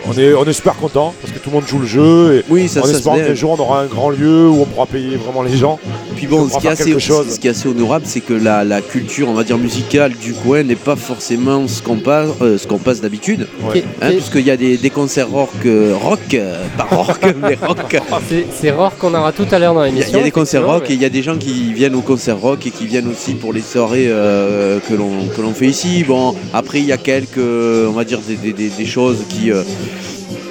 [0.10, 2.44] on, est, on est super content parce que tout le monde joue le jeu et
[2.50, 3.28] Oui, ça, espérant fait.
[3.28, 5.80] qu'un jour on aura un grand lieu où on pourra payer vraiment les gens.
[6.16, 7.28] Puis bon, on ce qui, est assez, faire quelque chose.
[7.34, 10.34] ce qui est assez honorable, c'est que la, la culture, on va dire musicale du
[10.34, 13.48] coin n'est pas forcément ce qu'on passe, euh, ce qu'on passe d'habitude.
[13.64, 13.84] Ouais.
[14.02, 17.98] Hein, puisqu'il y a des, des concerts rock, euh, rock, euh, pas rock, mais rock.
[18.30, 20.12] C'est c'est rare qu'on aura tout à l'heure dans l'émission.
[20.14, 22.02] il y a des concerts rock et il y a des gens qui viennent au
[22.02, 25.68] concert rock et qui viennent aussi pour les soirées euh, que l'on que l'on fait
[25.68, 26.04] ici.
[26.04, 29.52] Bon, après il y a quelques, on va dire des, des- des- des choses qui
[29.52, 29.62] euh,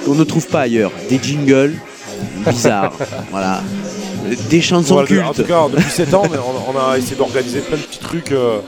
[0.07, 1.73] qu'on ne trouve pas ailleurs, des jingles
[2.47, 2.93] bizarres,
[3.31, 3.61] voilà,
[4.49, 5.47] des chansons Voilà, de- en tout cultes.
[5.47, 6.23] cas, depuis 7 ans,
[6.73, 8.59] on, a essayé d'organiser plein de petits trucs euh,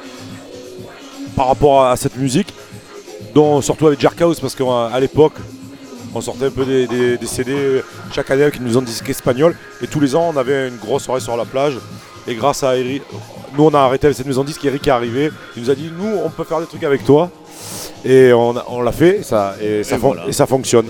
[1.36, 2.54] par rapport à, cette musique,
[3.34, 5.34] dont surtout avec Jerk House, parce qu'à l'époque,
[6.14, 9.10] on sortait un peu des, des- des CD chaque année avec une maison de disques
[9.10, 11.78] espagnole, et tous les ans, on avait une grosse soirée sur la plage.
[12.28, 13.04] Et grâce à Eric,
[13.58, 15.76] nous on a arrêté avec cette maison de disques, Eric est arrivé, il nous a
[15.76, 17.32] dit nous on peut faire des trucs avec toi.
[18.06, 20.26] Et on, l'a fait, ça, et, ça Et fon- voilà.
[20.28, 20.86] et ça fonctionne.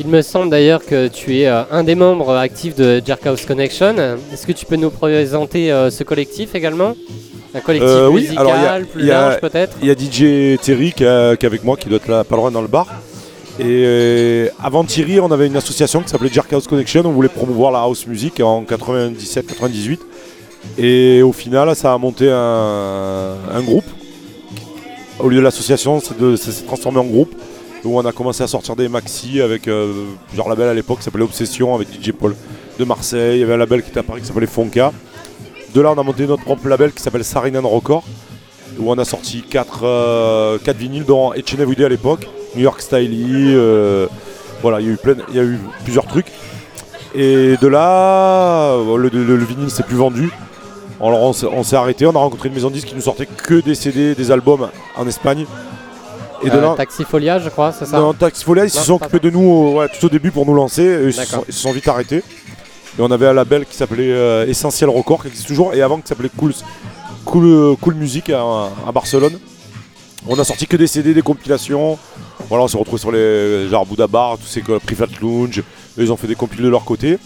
[0.00, 3.94] Il me semble d'ailleurs que tu es euh, un des membres actifs de Jerkhouse Connection.
[4.32, 6.94] Est-ce que tu peux nous présenter euh, ce collectif également?
[7.54, 9.76] Un collectif Euh, oui, musical, alors il y a- plus il y a- large peut-être?
[9.82, 12.22] Il y a DJ Thierry qui, est- qui est avec moi, qui doit être là,
[12.22, 12.86] pas loin dans le bar.
[13.58, 17.02] Et euh, avant Thierry, on avait une association qui s'appelait Jerk House Connection.
[17.04, 19.98] On voulait promouvoir la house music en 97-98.
[20.78, 23.84] Et au final, ça a monté un, un groupe.
[25.18, 27.34] Au lieu de l'association, ça s'est transformé en groupe.
[27.88, 31.04] Où on a commencé à sortir des maxi avec euh, plusieurs labels à l'époque qui
[31.04, 32.36] s'appelait Obsession avec DJ Paul
[32.78, 33.38] de Marseille.
[33.38, 34.92] Il y avait un label qui était à Paris qui s'appelait Fonka.
[35.74, 38.04] De là, on a monté notre propre label qui s'appelle Sarinan Record
[38.78, 44.06] où on a sorti 4 vinyles dont Etienne Everyday à l'époque, New York Styly, euh,
[44.60, 44.86] voilà, il
[45.34, 46.26] y a eu plusieurs trucs.
[47.14, 50.30] Et de là, euh, le, le- le vinyle s'est plus vendu.
[51.00, 53.00] Alors on s'est- on s'est arrêté, on a rencontré une maison de disques qui nous
[53.00, 55.46] sortait que des CD, des albums en Espagne.
[56.42, 59.18] Et de Euh, là, Taxifolia, je crois, c'est ça non, Taxifolia, ils se sont occupés
[59.20, 60.82] de nous ouais, tout au début pour nous lancer.
[60.82, 62.18] et ils, se sont, ils se sont vite arrêtés.
[62.98, 65.98] Et on avait un label qui s'appelait euh, Essentiel Record, qui existe toujours, et avant
[66.00, 66.52] qui s'appelait Cool,
[67.24, 68.42] cool, euh, cool Music à,
[68.86, 69.38] à Barcelone.
[70.26, 71.98] On a sorti que des CD, des compilations.
[72.48, 75.62] Voilà, on s'est retrouvés sur les genre Bouddha Bar, tous ces Private Lounge.
[75.96, 77.18] Ils ont fait des compiles de leur côté.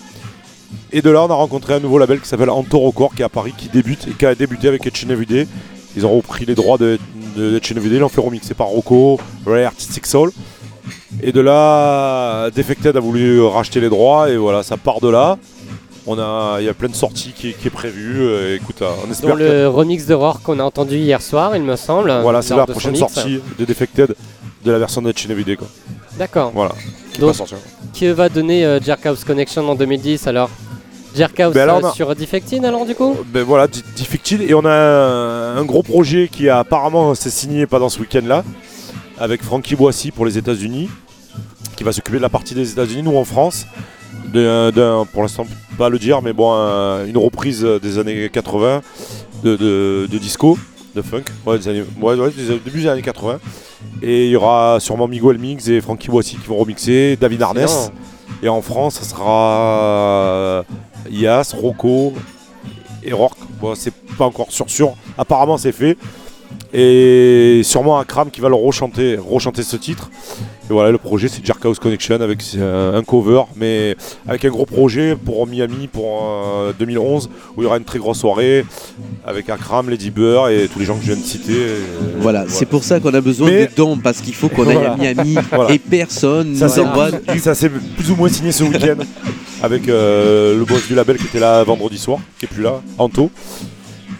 [0.91, 3.25] Et de là, on a rencontré un nouveau label qui s'appelle Anto Record, qui est
[3.25, 5.47] à Paris, qui débute et qui a débuté avec Etchen Everyday.
[5.97, 6.99] Ils ont repris les droits de,
[7.37, 10.33] de Everyday, ils l'ont fait remixer par Rocco, Rare Artistic Soul.
[11.23, 15.39] Et de là, Defected a voulu racheter les droits et voilà, ça part de là.
[16.07, 18.23] On a, il y a plein de sorties qui, qui est prévu.
[18.23, 21.55] euh, écoute, euh, on espère Dans le remix de Roar qu'on a entendu hier soir,
[21.55, 22.09] il me semble.
[22.09, 24.17] que voilà, c'est la de prochaine sortie de Defected
[24.65, 25.13] de la version de
[25.55, 25.69] quoi.
[26.19, 26.51] D'accord.
[26.55, 26.73] Voilà,
[27.13, 27.59] qui Donc- va sortir.
[27.93, 30.51] Qui va donner euh, Jerkhouse Connection en 2010 alors?
[31.15, 34.41] Jerkhouse Ben euh, a- sur Defected alors du coup Ben voilà, Defected.
[34.43, 38.23] Et on a un, un gros projet qui a apparemment s'est signé pendant ce week-end
[38.27, 38.45] là,
[39.19, 40.89] avec Frankie Boissy pour les États-Unis,
[41.77, 43.67] qui va s'occuper de la partie des États-Unis, nous en France.
[44.33, 45.47] D'un, d'un- pour l'instant,
[45.77, 48.81] pas le dire, mais bon, un- une reprise des années 80
[49.43, 50.57] de, de- de disco,
[50.95, 53.39] de funk, ouais, des années, ouais, ouais, des- début des années 80.
[54.03, 57.65] Et il y aura sûrement Miguel Mix et Frankie Boissy qui vont remixer, David Arness.
[57.65, 57.93] Excellent.
[58.45, 60.65] Et en France, ça sera
[61.11, 62.13] Ias, Rocco
[63.03, 63.39] et Rourke.
[63.61, 64.95] Bon, c'est pas encore sûr sûr.
[65.19, 65.97] Apparemment, c'est fait.
[66.75, 70.11] Et sûrement Akram qui va le rechanter, rechanter ce titre.
[70.71, 73.95] Et voilà, le projet c'est Jerk House Connection avec euh, un cover, mais
[74.27, 77.99] avec un gros projet pour Miami pour euh, 2011 où il y aura une très
[77.99, 78.65] grosse soirée
[79.27, 81.53] avec Akram, Lady Bird et tous les gens que je viens de citer.
[81.53, 84.67] Et, Voilà, c'est pour ça qu'on a besoin Mais- de dons parce qu'il faut qu'on
[84.67, 84.93] aille Voilà.
[84.93, 85.73] à Miami Voilà.
[85.73, 88.97] et personne Ça ça s'est plus ou moins signé ce week-end
[89.63, 92.81] avec euh, le boss du label qui était là vendredi soir, qui est plus là,
[92.99, 93.31] Anto.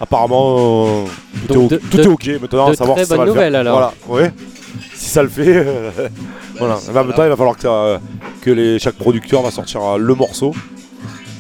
[0.03, 1.05] Apparemment, euh,
[1.47, 3.11] tout, Donc est, de- o- tout de- est ok maintenant, de à savoir très si
[3.11, 3.55] ça va bonnes le faire.
[3.61, 3.73] alors.
[4.09, 4.33] Voilà, ouais.
[4.95, 5.91] si ça le fait, euh,
[6.59, 6.79] voilà.
[6.93, 8.01] Mais en même temps, il va falloir que, ça-
[8.41, 10.53] que les, chaque producteur va sortir euh, le morceau.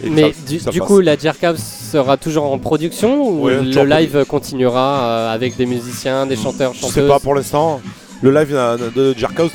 [0.04, 0.86] et Mais ça- du, ça du fasse.
[0.86, 5.66] coup, la Jerkhouse sera toujours en production ou Ouais, le live continuera euh, avec des
[5.66, 7.80] musiciens, des chanteurs, Je chanteuses sais pas pour l'instant.
[8.22, 8.56] Le live
[8.94, 9.50] de Jerkhouse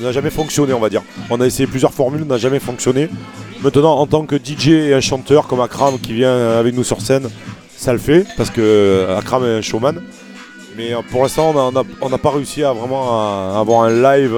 [0.00, 1.02] n'a jamais fonctionné, on va dire.
[1.28, 3.10] On a essayé plusieurs formules, n'a jamais fonctionné.
[3.62, 7.02] Maintenant, en tant que DJ et un chanteur comme Akram qui vient avec nous sur
[7.02, 7.28] scène,
[7.76, 10.02] ça le fait parce que euh, Akram est un showman.
[10.76, 14.34] Mais euh, pour l'instant, on n'a on pas réussi à vraiment à avoir un live,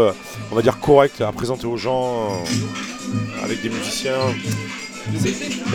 [0.53, 4.12] on va dire correct, à présenter aux gens euh, avec des musiciens.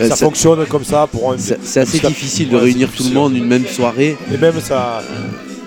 [0.00, 1.38] Ça fonctionne comme ça pour un.
[1.38, 4.16] C'est c'est assez difficile de réunir tout le monde une même soirée.
[4.32, 5.02] Et même ça,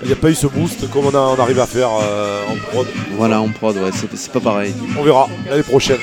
[0.04, 2.42] il n'y a pas eu ce boost comme on, a- on arrive à faire euh,
[2.50, 2.88] en prod.
[3.18, 4.74] Voilà, en prod, ouais, c'est pas pareil.
[4.98, 5.98] On verra l'année prochaine.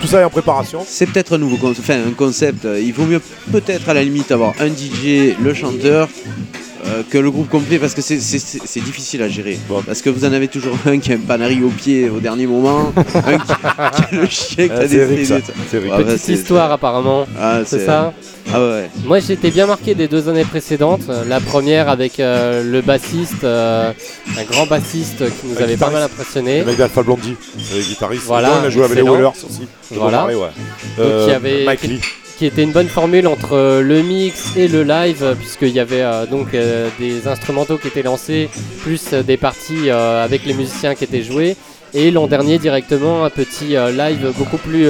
[0.00, 0.84] Tout ça est en préparation.
[0.86, 2.66] C'est peut-être un nouveau concept, enfin un concept.
[2.80, 3.20] Il vaut mieux
[3.52, 6.08] peut-être à la limite avoir un DJ, le chanteur,
[6.84, 9.58] euh, que le groupe complet parce que c'est- difficile à gérer.
[9.86, 12.46] Parce que vous en avez toujours un qui a un panari au pied au dernier
[12.46, 15.24] moment, un qui, qui a le chien qui Ah, a Eric, décédé.
[15.26, 15.78] ça.
[15.78, 18.12] Ouais, bah, Petite histoire apparemment, Ah, c'est ça
[18.52, 18.90] Ah ouais.
[19.04, 21.02] Moi j'étais bien marqué des deux années précédentes.
[21.28, 23.92] La première avec euh, le bassiste, euh,
[24.36, 26.60] un grand bassiste qui nous avait pas mal impressionné.
[26.60, 27.36] Le mec d'Alpha Blondie,
[27.74, 28.24] le guitariste.
[28.26, 29.02] Voilà, il a joué avec les.
[29.02, 29.66] Whalers aussi.
[29.92, 30.26] Je Voilà.
[30.26, 30.34] ouais.
[30.34, 32.00] Donc, il y avait- Mike Lee.
[32.42, 36.02] Qui était une bonne formule entre euh, le mix et le live, puisqu'il y avait
[36.02, 41.04] euh, donc euh, des instrumentaux qui étaient lancés, plus des parties avec les musiciens qui
[41.04, 41.56] étaient joués.
[41.94, 44.88] Et l'an dernier directement un petit live beaucoup plus,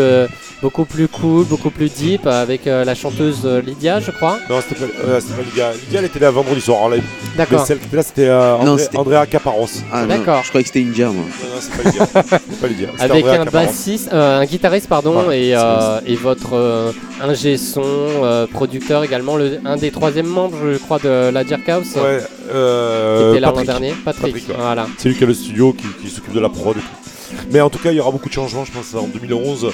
[0.62, 4.38] beaucoup plus cool, beaucoup plus deep avec euh, la chanteuse euh, Lydia, je crois.
[4.48, 5.72] Non, c'était pas, euh, c'était pas Lydia.
[5.72, 7.02] Lydia, elle était là vendredi soir en live.
[7.32, 7.66] Mais D'accord.
[7.66, 9.66] celle qui était là, c'était euh, Non, André- c'était- Andrea Caparos.
[9.92, 10.42] Ah, D'accord.
[10.44, 11.24] Je croyais que c'était India, moi.
[11.24, 12.06] Non, non, c'est pas Lydia.
[12.50, 12.88] c'est pas Lydia.
[12.92, 13.66] C'était Avec Andrea un Caparos.
[13.66, 19.58] bassiste, euh, un guitariste pardon, et, euh, votre euh, ingé son, euh, producteur également, le,
[19.64, 23.52] un des troisième membres, je crois, de la Jerkhouse, Ouais, qui euh, était là l'an
[23.54, 23.66] Patrick.
[23.66, 24.32] dernier, Patrick.
[24.34, 24.54] Patrick, ouais.
[24.58, 24.86] Voilà.
[24.98, 27.36] C'est lui qui a le studio, qui, qui s'occupe de la prod et tout.
[27.50, 29.72] Mais en tout cas, il y aura beaucoup de changements, je pense, en 2011.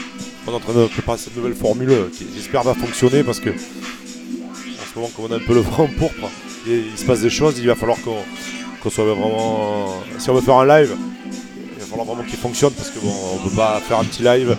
[0.49, 3.51] On est en train de préparer cette nouvelle formule qui, j'espère, va fonctionner parce que
[3.51, 6.31] en ce moment, comme on a un peu le vent en pourpre,
[6.67, 10.03] il se passe des choses, il va falloir qu'on soit vraiment.
[10.19, 10.97] Si on veut faire un live,
[11.27, 14.23] il va falloir vraiment qu'il fonctionne parce que bon, on peut pas faire un petit
[14.23, 14.57] live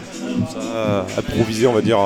[0.51, 1.97] ça, euh, improvisé, on va dire.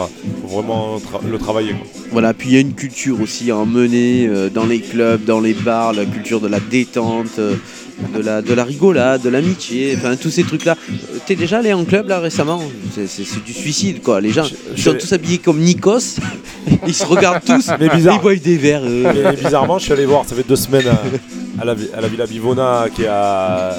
[0.41, 1.75] faut vraiment le travailler.
[2.11, 5.41] Voilà, puis il y a une culture aussi à emmener euh, dans les clubs, dans
[5.41, 7.55] les bars, la culture de la détente, euh,
[8.15, 10.75] de, la, de la rigolade, de l'amitié, enfin tous ces trucs-là.
[11.25, 12.61] T'es déjà allé en club là récemment?
[12.93, 14.21] C'est- C'est c'est du suicide quoi.
[14.21, 14.45] Les gens
[14.75, 16.17] ils sont tous habillés comme Nikos,
[16.87, 18.15] ils se regardent tous, Mais bizarre.
[18.19, 18.81] ils boivent des verres.
[18.85, 19.11] euh.
[19.31, 22.01] Mais bizarrement, je suis allé voir, ça fait deux semaines à, à la, vi- à
[22.01, 23.75] la Villa Bivona, qui est à,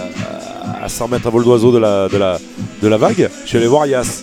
[0.82, 2.38] à 100 mètres à vol d'oiseau de la, de, la,
[2.82, 3.28] de la vague.
[3.44, 4.22] Je suis allé voir Yas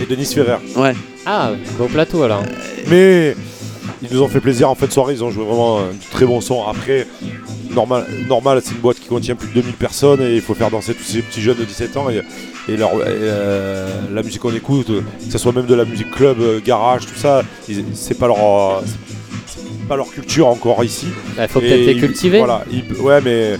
[0.00, 0.56] et Denis Ferrer.
[0.76, 0.94] Ouais,
[1.26, 2.42] Ah, beau plateau alors.
[2.88, 3.34] Mais
[4.02, 6.24] ils nous ont fait plaisir en fin de soirée, ils ont joué vraiment un très
[6.26, 6.64] bon son.
[6.66, 7.06] Après,
[7.74, 10.70] normal, normal c'est une boîte qui contient plus de 2000 personnes et il faut faire
[10.70, 12.08] danser tous ces petits jeunes de 17 ans.
[12.10, 12.20] Et,
[12.72, 16.10] et leur- et, euh, la musique qu'on écoute, que ce soit même de la musique
[16.10, 17.42] club, euh, garage, tout ça,
[17.94, 18.38] c'est pas leur.
[18.38, 18.80] euh,
[19.88, 21.06] pas leur culture encore ici.
[21.30, 22.38] Il Bah, faut peut-être les cultiver.
[22.38, 23.56] Voilà, il- ouais, mais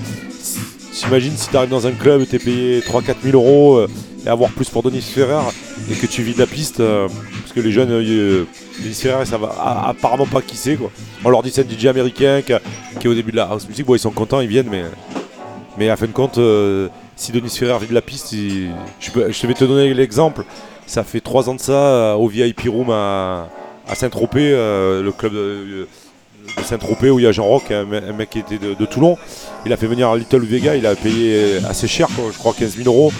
[0.92, 3.88] j'imagine si tu arrives dans un club et t'es payé 3-4 000 euros euh,
[4.24, 5.42] et avoir plus pour Denis Ferrer
[5.90, 7.08] et que tu vis de la piste, euh,
[7.40, 8.44] parce que les jeunes, euh,
[8.82, 10.90] Denis Ferrer, ça va apparemment pas qui c'est quoi.
[11.24, 13.86] On leur dit c'est un DJ américain qui, est au début de la house music,
[13.86, 14.84] bon, ils sont contents, ils viennent, mais,
[15.78, 19.54] mais à fin de compte, euh, si Denis Ferrer vit de la piste, je, vais
[19.54, 20.44] te donner l'exemple.
[20.86, 23.48] Ça fait 3 ans de ça euh, au VIP Room à,
[23.86, 25.86] à Saint-Tropez, euh, le club de,
[26.64, 29.16] Saint-Tropez où il y a Jean Rock, un, me- un mec qui était de, Toulon.
[29.64, 32.88] Il a fait venir Little Vega, il a payé assez cher, je crois 15 000
[32.88, 33.12] euros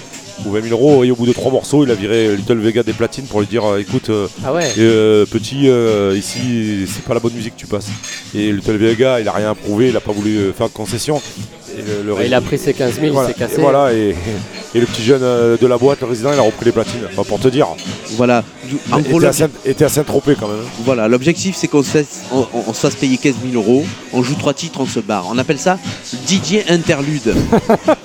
[0.47, 1.05] ou 20 000 euros.
[1.05, 3.47] Et au bout de trois morceaux, il a viré Little Vega des platines pour lui
[3.47, 4.65] dire euh, écoute, euh, Ah ouais.
[4.79, 7.89] euh, petit, euh, ici c'est pas la bonne musique que tu passes.
[8.35, 11.21] Et Little Vega, il a rien prouvé, il a pas voulu faire de concession.
[11.89, 13.55] Et le- il a pris ses 15 000, voilà, il s'est cassé.
[13.59, 14.15] Et, voilà, et,
[14.75, 17.01] et le petit jeune euh, de la boîte, le résident, il a repris les platines.
[17.13, 17.67] Enfin, pour te dire.
[18.17, 18.43] voilà.
[18.93, 19.21] En Il gros,
[19.65, 20.59] était à Saint-Tropez quand même.
[20.61, 20.69] hein.
[20.85, 23.85] Voilà, l'objectif c'est qu'on se, fasse- on, on- on se fasse payer 15 000 euros,
[24.13, 25.27] on joue trois titres, on se barre.
[25.29, 25.79] On appelle ça
[26.29, 27.35] DJ Interlude.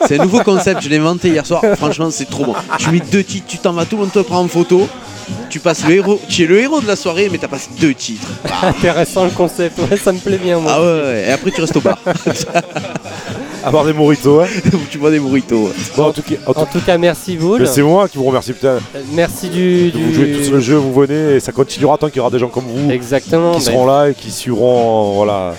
[0.07, 2.55] c'est un nouveau concept, je l'ai inventé hier soir, franchement c'est trop bon.
[2.79, 4.87] Tu mets deux titres, tu t'en vas, tout le monde te prend en photo,
[5.49, 7.93] tu passes le héros, tu es le héros de la soirée mais t'as passé deux
[7.93, 8.27] titres.
[8.63, 10.71] Intéressant le concept, ouais, ça me plaît bien moi.
[10.75, 11.97] Ah ouais, ouais, et après tu restes au bar,
[13.63, 14.41] Avoir des moritos.
[14.41, 14.47] Hein.
[14.91, 15.71] tu bois des burritos.
[15.97, 17.37] Bon, en tout cas, en tout En tout cas, merci.
[17.59, 18.77] Mais c'est moi qui vous remercie putain.
[18.95, 19.89] Euh, Merci du.
[19.91, 22.29] Vous du- jouez tous le jeu, vous venez et ça continuera tant qu'il y aura
[22.29, 23.53] des gens comme vous Exactement.
[23.53, 25.55] qui ben, seront là et qui suivront voilà,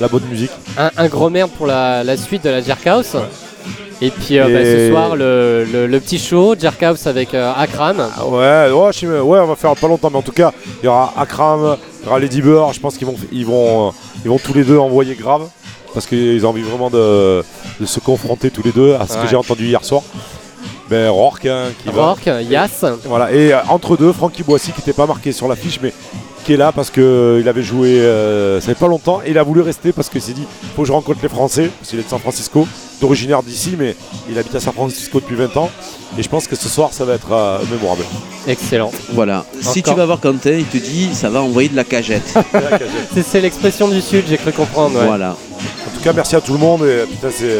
[0.00, 0.50] la bonne musique.
[0.76, 3.16] un, un gros merde pour la, la suite de la Jerkhouse.
[4.02, 7.52] Et puis euh, Et- bah, ce soir, le, le- le petit show, Jerkhouse avec euh,
[7.56, 7.96] Akram.
[8.16, 10.52] Ah ouais, ouais, je sais- ouais, on va faire pas longtemps, mais en tout cas,
[10.82, 13.88] il y aura Akram, il y aura Lady Bird, je pense qu'ils vont, ils vont,
[13.88, 13.90] euh,
[14.24, 15.48] ils vont tous les deux envoyer grave.
[15.94, 17.42] parce qu'ils ont envie vraiment de,
[17.80, 19.22] de se confronter tous les deux à ce Ouais.
[19.22, 20.02] que j'ai entendu hier soir.
[20.90, 22.08] Ben, Rourke hein, qui va.
[22.08, 22.84] Rourke, Yass.
[23.06, 25.94] Voilà, et euh, entre deux, Francky Boissy qui n'était pas marqué sur l'affiche, mais
[26.46, 29.42] qui est là parce qu'il avait joué euh, ça fait pas longtemps et il a
[29.42, 30.44] voulu rester parce qu'il s'est dit
[30.76, 32.68] faut que je rencontre les Français, parce qu'il est de San Francisco,
[33.00, 33.96] d'originaire d'ici, mais
[34.30, 35.70] il habite à San Francisco depuis 20 ans.
[36.16, 38.04] Et je pense que ce soir ça va être euh, mémorable.
[38.46, 38.92] Excellent.
[39.12, 39.44] Voilà.
[39.60, 42.32] Si tu vas voir Quentin, il te dit ça va envoyer de la cagette.
[43.12, 44.98] C'est- C'est l'expression du Sud, j'ai cru comprendre.
[45.00, 45.06] ouais.
[45.06, 45.30] Voilà.
[45.32, 46.84] En tout cas, merci à tout le monde.
[46.84, 47.58] Et, putain, c'est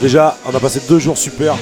[0.00, 1.56] déjà, on a passé deux jours super.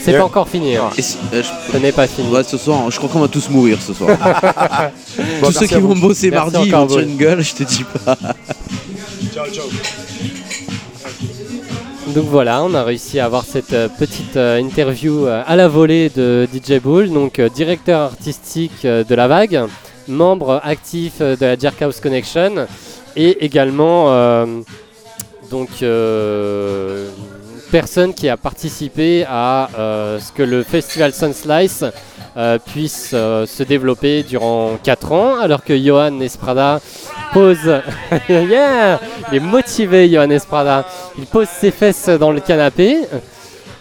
[0.00, 0.76] C'est pas encore fini.
[0.76, 0.90] hein.
[0.96, 2.28] Et si- euh, je- Ce n'est pas fini.
[2.30, 4.16] ouais, ce soir, je crois qu'on va tous mourir ce soir.
[4.18, 5.88] bon, Tous ceux merci qui vous.
[5.88, 8.16] vont bosser Merci mardi, ils encore, vont tirer une gueule, je te dis pas.
[12.14, 15.68] Donc voilà, on a réussi à avoir cette euh, petite euh, interview euh, à la
[15.68, 19.64] volée de DJ Bull, donc euh, directeur artistique euh, de La Vague,
[20.08, 22.66] membre actif euh, de la Jerkhouse Connection
[23.14, 24.46] et également euh,
[25.50, 27.08] donc euh,
[27.70, 31.84] personne qui a participé à euh, ce que le festival Sunslice
[32.36, 36.80] euh, puisse euh, se développer durant 4 ans, alors que Johan Esprada
[37.32, 37.80] pose.
[38.28, 39.00] yeah
[39.30, 40.86] Il est motivé, Johan Esprada.
[41.18, 42.98] Il pose ses fesses dans le canapé.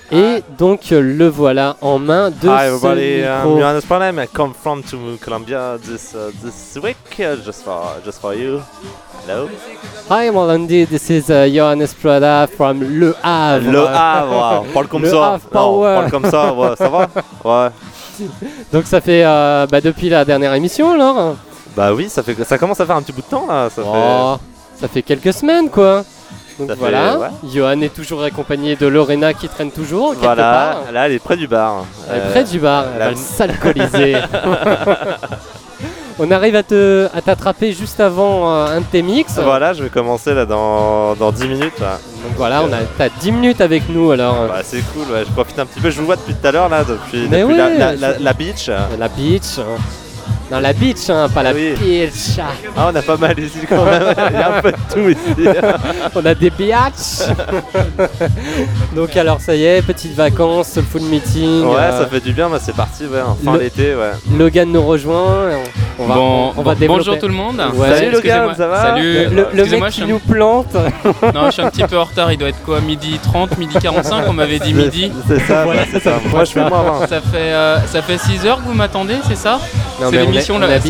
[0.09, 3.59] Et donc euh, le voilà en main de Hi ce everybody, I'm micro.
[3.59, 4.19] Johannes Branham.
[4.19, 8.61] I come from to Colombia this uh, this week uh, just for just for you.
[9.27, 9.49] Hello.
[10.09, 13.69] Hi Molandi, this is uh, Johan Esprada from Le Havre.
[13.69, 15.33] Le Havre, parle comme Le ça.
[15.33, 15.95] Havre Non, Power.
[15.95, 17.07] parle comme ça, ouais, ça va
[17.43, 17.69] Ouais.
[18.71, 21.35] Donc ça fait euh, bah, depuis la dernière émission alors
[21.75, 23.69] Bah oui, ça fait ça commence à faire un petit bout de temps là.
[23.69, 24.37] Ça Oh,
[24.79, 26.05] ça fait quelques semaines quoi.
[26.59, 27.27] Donc Ça fait- voilà, ouais.
[27.53, 30.41] Johan est toujours accompagné de Lorena qui traîne toujours quelque Voilà,
[30.83, 30.91] part.
[30.91, 31.85] là elle est près du bar.
[32.09, 34.15] Elle est Euh, près du bar, elle va s'alcooliser.
[36.19, 39.33] On arrive à te à t'attraper juste avant euh, un de tes mix.
[39.37, 41.79] Voilà, je vais commencer là dans, dans 10 minutes.
[41.79, 41.99] Là.
[42.23, 44.47] Donc voilà, on a t'as 10 minutes avec nous alors.
[44.47, 45.91] Bah, c'est cool, ouais, je profite un petit peu.
[45.91, 48.33] Je vous vois depuis tout à l'heure là, depuis, depuis la, la, je- la- la
[48.33, 48.71] beach.
[48.97, 49.59] La beach.
[49.59, 49.79] hein.
[50.51, 51.73] Non, la beach, hein, pas la Oui.
[51.77, 52.39] beach.
[52.77, 54.01] Ah, on a pas mal ici quand même.
[54.33, 55.47] Il y a un peu de tout ici.
[56.15, 57.27] On a des biatchs.
[58.95, 61.63] Donc alors ça y est, petites vacances, full meeting.
[61.65, 64.11] Ouais, euh, ça fait du bien, bah, c'est parti, ouais, enfin le- l'été, ouais.
[64.37, 65.49] Logan nous rejoint.
[65.51, 65.55] et
[65.99, 66.87] On, on va, Bon, on va bon- développer.
[66.99, 67.61] bonjour tout le monde.
[67.75, 67.89] Ouais.
[67.89, 68.11] Salut.
[68.11, 69.13] Logan, ça va Salut.
[69.13, 70.73] Le, le- le mec je qui suis, nous plante.
[71.33, 72.31] non, je suis un petit peu en retard.
[72.31, 75.11] Il doit être quoi Midi 30, midi 45 On m'avait dit midi.
[75.27, 77.07] C'est ça, Voilà, c'est ça Moi, je fais moins 20.
[77.07, 79.59] Ça fait, euh, ça fait 6 heures que vous m'attendez, c'est ça?
[79.99, 80.11] C'est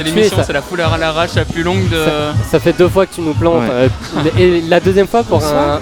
[0.05, 2.03] l'émission, c'est la fouleur à l'arrache la plus longue de.
[2.49, 3.63] Ça fait deux fois que tu nous plantes.
[3.63, 3.89] Ouais.
[4.17, 5.79] euh, et la deuxième fois pour un.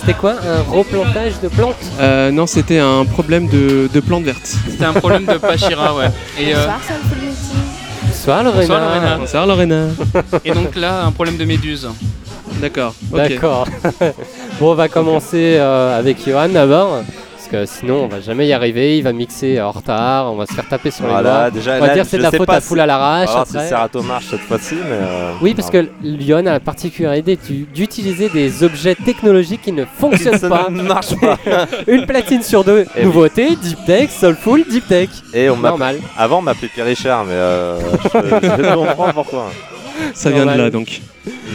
[0.00, 1.74] C'était quoi Un replantage de plantes?
[2.00, 4.54] Euh, non, c'était un problème de, de plantes vertes.
[4.68, 6.06] C'était un problème de Pachira, ouais.
[6.38, 7.58] Et, euh, Bonsoir, ça me fait le meeting.
[8.06, 8.60] Bonsoir Lorena.
[8.60, 9.16] Bonsoir, Lorena.
[9.18, 9.86] Bonsoir Lorena.
[10.44, 11.88] et donc là, un problème de méduse.
[12.60, 12.94] D'accord.
[13.12, 13.66] D'accord.
[14.60, 17.02] bon, on va commencer euh, avec Johan d'abord.
[17.50, 18.98] Parce que sinon, on va jamais y arriver.
[18.98, 20.32] Il va mixer en retard.
[20.32, 21.50] On va se faire taper sur les Voilà, doigts.
[21.50, 23.30] déjà, On va là, dire que c'est de la faute à foule à l'arrache.
[23.30, 23.52] Voir si.
[23.52, 24.90] Serato marche cette fois-ci, mais.
[24.90, 29.84] euh, Oui, parce que Lyon a la particularité du- d'utiliser des objets technologiques qui ne
[29.84, 30.66] fonctionnent ça pas.
[30.70, 31.38] ne marche pas.
[31.86, 32.86] Une platine sur deux.
[32.96, 33.04] Oui.
[33.04, 35.08] Nouveauté, Deep Tech, Soulful, Deep Tech.
[35.32, 35.68] Et on m'a.
[35.70, 35.96] Normal.
[36.18, 39.50] Avant, on m'appelait Pierre Richard, mais euh, je, je comprends pourquoi.
[40.14, 41.00] Ça vient de là donc.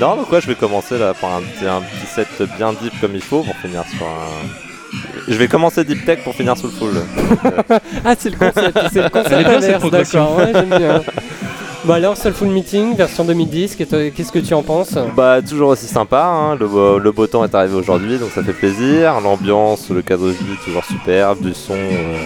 [0.01, 2.27] Non, donc ouais, je vais commencer là par un petit set
[2.57, 4.72] bien deep comme il faut pour finir sur un.
[5.27, 6.93] Je vais commencer Deep Tech pour finir sous le full.
[8.05, 8.77] Ah, c'est le concept.
[8.91, 10.37] C'est le concept inverse, d'accord.
[10.37, 11.01] Ouais, j'aime bien.
[11.85, 14.95] Bon alors, Soulful Meeting, version 2010, qu'est- qu'est-ce que tu en penses?
[15.17, 16.55] Bah toujours aussi sympa, hein.
[16.57, 19.19] le, beau- le beau temps est arrivé aujourd'hui donc ça fait plaisir.
[19.21, 22.17] L'ambiance, le cadre de vie toujours superbe, du son, euh,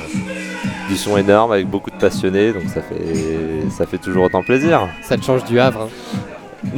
[0.90, 4.88] du son énorme avec beaucoup de passionnés donc ça fait, ça fait toujours autant plaisir.
[5.02, 5.88] Ça te change du Havre.
[5.88, 6.20] hein.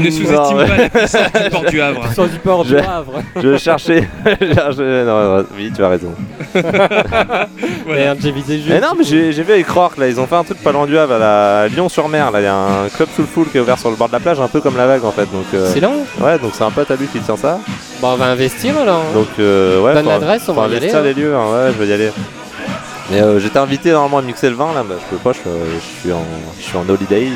[0.00, 0.34] Ne sous-estime
[0.66, 2.02] pas la puissance du port du Havre.
[2.28, 3.22] Du port du Je- Havre.
[3.42, 4.08] Je cherchais,
[4.40, 6.12] je non, non, oui tu as raison.
[7.86, 8.68] Merde, j'ai visé juste.
[8.68, 10.86] Mais non mais j'ai vu avec Rourke là, ils ont fait un truc pas loin
[10.86, 13.58] du Havre à la Lyon-sur-Mer là, il y a un club sous le full qui
[13.58, 15.30] est ouvert sur le bord de la plage un peu comme la vague en fait
[15.32, 15.94] donc euh, Excellent.
[16.20, 17.58] ouais donc c'est un pote à lui qui tient ça
[18.00, 19.04] Bon, on va investir alors.
[19.14, 20.76] donc euh, ouais Donne faut- l'adresse, on va y aller.
[20.76, 21.02] investir hein.
[21.02, 22.10] les lieux, hein, ouais, je vais y aller.
[23.10, 25.38] Mais euh, j'étais invité normalement à mixer le vin là, bah, je peux pas, je,
[25.74, 26.24] je suis en,
[26.58, 27.28] je suis en holidays.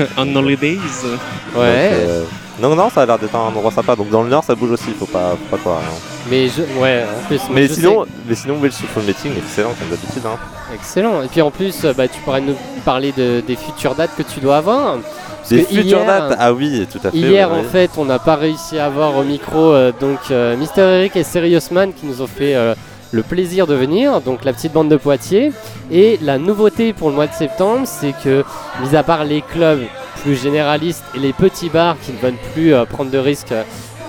[0.00, 0.76] euh, On holidays?
[0.76, 1.90] donc, Ouais.
[1.92, 2.22] euh,
[2.60, 3.96] non, non, ça a l'air d'être un endroit sympa.
[3.96, 5.78] Donc dans le nord, ça bouge aussi, faut pas, faut pas croire.
[5.78, 5.94] hein.
[6.30, 6.62] Mais je.
[6.80, 7.40] Ouais, en plus.
[7.50, 10.22] Mais je sinon, mais sinon, oui, le Soulful Meeting, excellent comme d'habitude.
[10.24, 10.38] Hein.
[10.68, 11.22] sais- Excellent.
[11.22, 12.54] Et puis en plus, euh, bah, tu pourrais nous
[12.84, 14.98] parler de, des futures dates que tu dois avoir.
[15.38, 17.16] Parce Des que futures hier- dates, ah oui, tout à fait.
[17.16, 17.66] Hier, en oui.
[17.72, 21.24] fait, on n'a pas réussi à avoir au micro euh, donc euh, Mister Eric et
[21.24, 22.74] Serious Man qui nous ont fait euh,
[23.12, 25.52] le plaisir de venir, donc la petite bande de Poitiers.
[25.90, 28.44] Et la nouveauté pour le mois de septembre, c'est que,
[28.82, 29.82] mis à part les clubs
[30.22, 33.54] plus généralistes et les petits bars qui ne veulent plus euh, prendre de risques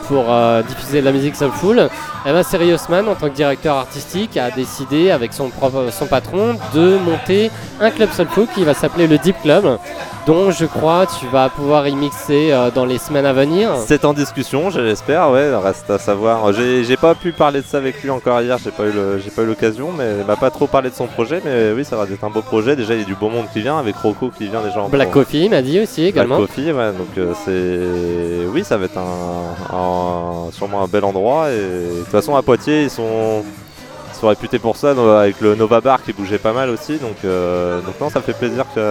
[0.10, 1.88] pour euh, diffuser de la musique soulful,
[2.26, 6.08] eh ben Serious Man, en tant que directeur artistique, a décidé avec son, propre, son
[6.08, 9.78] patron de monter un club soulful qui va s'appeler le Deep Club,
[10.28, 13.70] dont je crois tu vas pouvoir y mixer euh, dans les semaines à venir.
[13.86, 16.52] C'est en discussion, je l'espère, ouais, reste à savoir.
[16.54, 20.16] J'ai pas pu parler de ça avec lui encore hier, j'ai pas eu l'occasion, mais
[20.22, 22.42] il m'a pas trop parlé de son projet, mais oui, ça va être un beau
[22.42, 22.76] projet.
[22.76, 24.90] Déjà, il y a du beau monde qui vient, avec Rocco qui vient déjà en
[24.90, 26.38] Black Coffee m'a dit aussi Black également.
[26.38, 28.50] Coffee, ouais, donc euh, c'est.
[28.52, 29.99] Oui, ça va être un, un-
[30.52, 31.50] sûrement un bel endroit.
[31.52, 33.44] Et de toute façon, à Poitiers, ils sont,
[34.14, 34.92] ils sont réputés pour ça,
[35.22, 36.98] avec le Nova Bar qui bougeait pas mal aussi.
[36.98, 38.82] Donc, euh, donc non, ça fait plaisir qu'il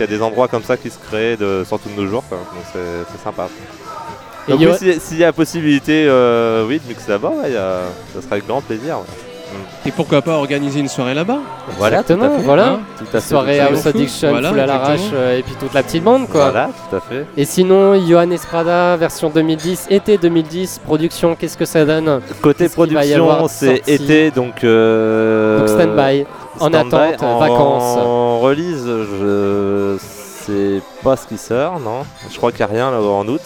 [0.00, 2.24] y a des endroits comme ça qui se créent, de, surtout de nos jours.
[2.28, 2.38] quoi.
[2.38, 3.48] Donc c'est sympa.
[4.48, 8.32] Donc oui, si- s'il y a possibilité, euh, oui, de mixer là-bas, ouais, ça sera
[8.32, 8.98] avec grand plaisir.
[8.98, 9.33] ouais.
[9.86, 11.38] Et pourquoi pas organiser une soirée là-bas
[11.78, 12.42] Voilà, tout à fait.
[12.44, 12.68] voilà.
[12.68, 13.66] Hein Tout à fait, Soirée tout à.
[13.76, 13.86] House.
[13.86, 16.50] Addiction, Voilà, full à l'arrache euh, et puis toute la petite bande quoi.
[16.50, 17.26] Voilà, tout à fait.
[17.36, 23.46] Et sinon, Johan Esprada, version 2010, été 2010, production, qu'est-ce que ça donne Côté production,
[23.48, 24.64] c'est été, donc.
[24.64, 26.26] euh, Donc stand-by,
[26.60, 27.98] en attente, En vacances.
[27.98, 32.04] En release, je sais pas ce qui sort, non?
[32.30, 33.40] Je crois qu'il n'y a rien là, en août.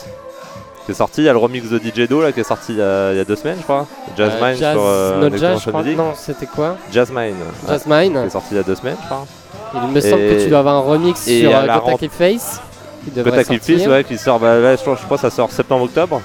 [0.89, 2.73] Qui est sorti, il y a le remix de DJ Do là qui est sorti
[2.73, 3.87] il y a, il y a deux semaines, je crois.
[4.17, 5.83] Jazz Euh, jazz, sur euh, jazz, je crois.
[5.83, 7.35] Non, c'était quoi Jazz Mine.
[7.35, 9.27] ouais, Jazz Qui est sorti il y a deux semaines, je crois.
[9.85, 12.11] Il me semble Et- que tu dois avoir un remix et sur à euh, Keep
[12.11, 12.63] Face.
[13.15, 13.61] Kotak.
[13.63, 16.23] Fist, ouais, qui sort, bah, là, je, crois, je crois que ça sort septembre-octobre.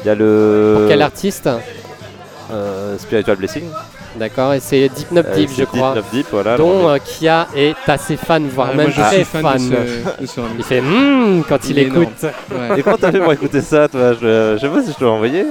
[0.00, 0.74] Il y a le.
[0.80, 1.48] Pour quel artiste?
[2.50, 3.66] Euh, Spiritual Blessing.
[4.18, 5.94] D'accord, et c'est Deep Euh, Deep, je crois.
[6.12, 6.56] Deep, voilà.
[6.56, 9.70] dont euh, Kia est assez fan, voire Ouais, même très suis fan, fan.
[9.70, 9.76] de
[10.16, 10.54] ce, de ce remix.
[10.58, 12.08] Il fait Hum quand il, écoute.
[12.22, 12.78] Ouais.
[12.78, 15.04] Et comment t'as fait pour écouter ça, toi je, je sais pas si je te
[15.04, 15.44] l'ai envoyé.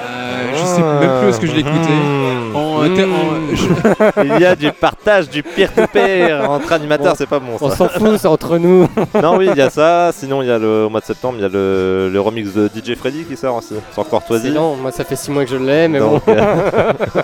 [0.00, 1.88] Euh, je sais même plus où est-ce que je l'ai écouté.
[1.90, 2.56] Mmh.
[2.56, 7.26] En, euh, te- en- je- Il y a du partage, du peer-to-peer entre animateurs, c'est
[7.26, 8.88] pas bon On s'en fout, c'est entre nous.
[9.22, 10.10] non, oui, il y a ça.
[10.14, 12.52] Sinon, il y a le, au mois de septembre, il y a le, le remix
[12.54, 14.46] de DJ Freddy qui sort aussi, sur Courtoisie.
[14.48, 16.32] Excellent, moi ça fait 6 mois que je l'ai, mais Donc, bon.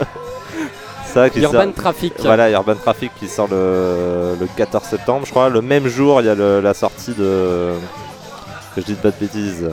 [1.14, 1.72] ça qui Urban sort.
[1.74, 2.12] Traffic.
[2.20, 5.48] Voilà, Urban Traffic qui sort le, le 14 septembre, je crois.
[5.48, 7.72] Le même jour, il y a le- la sortie de.
[8.74, 9.64] Que je dis pas de bêtises.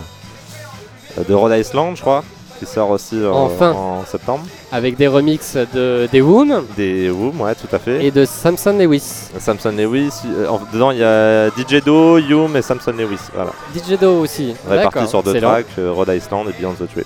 [1.17, 2.23] euh, De Rhode Island, je crois.
[2.59, 3.71] Qui sort aussi euh, Enfin.
[3.71, 4.43] en septembre.
[4.71, 8.05] Avec des remixes de des Woom Des Woom, ouais, tout à fait.
[8.05, 9.29] et de Samson Lewis.
[9.39, 10.11] Samson Lewis.
[10.27, 13.17] euh, en- dedans, il y a DJ Do, Youm et Samson Lewis.
[13.33, 13.49] Voilà.
[13.75, 14.53] DJ Do aussi.
[14.69, 17.03] Répartis sur deux tracks, euh, Rhode Island et Beyond the Tree.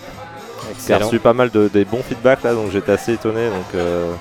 [0.93, 1.05] Excellent.
[1.07, 3.47] reçu pas mal de des bons feedbacks là, donc j'étais assez étonné.
[3.49, 4.11] Donc, euh,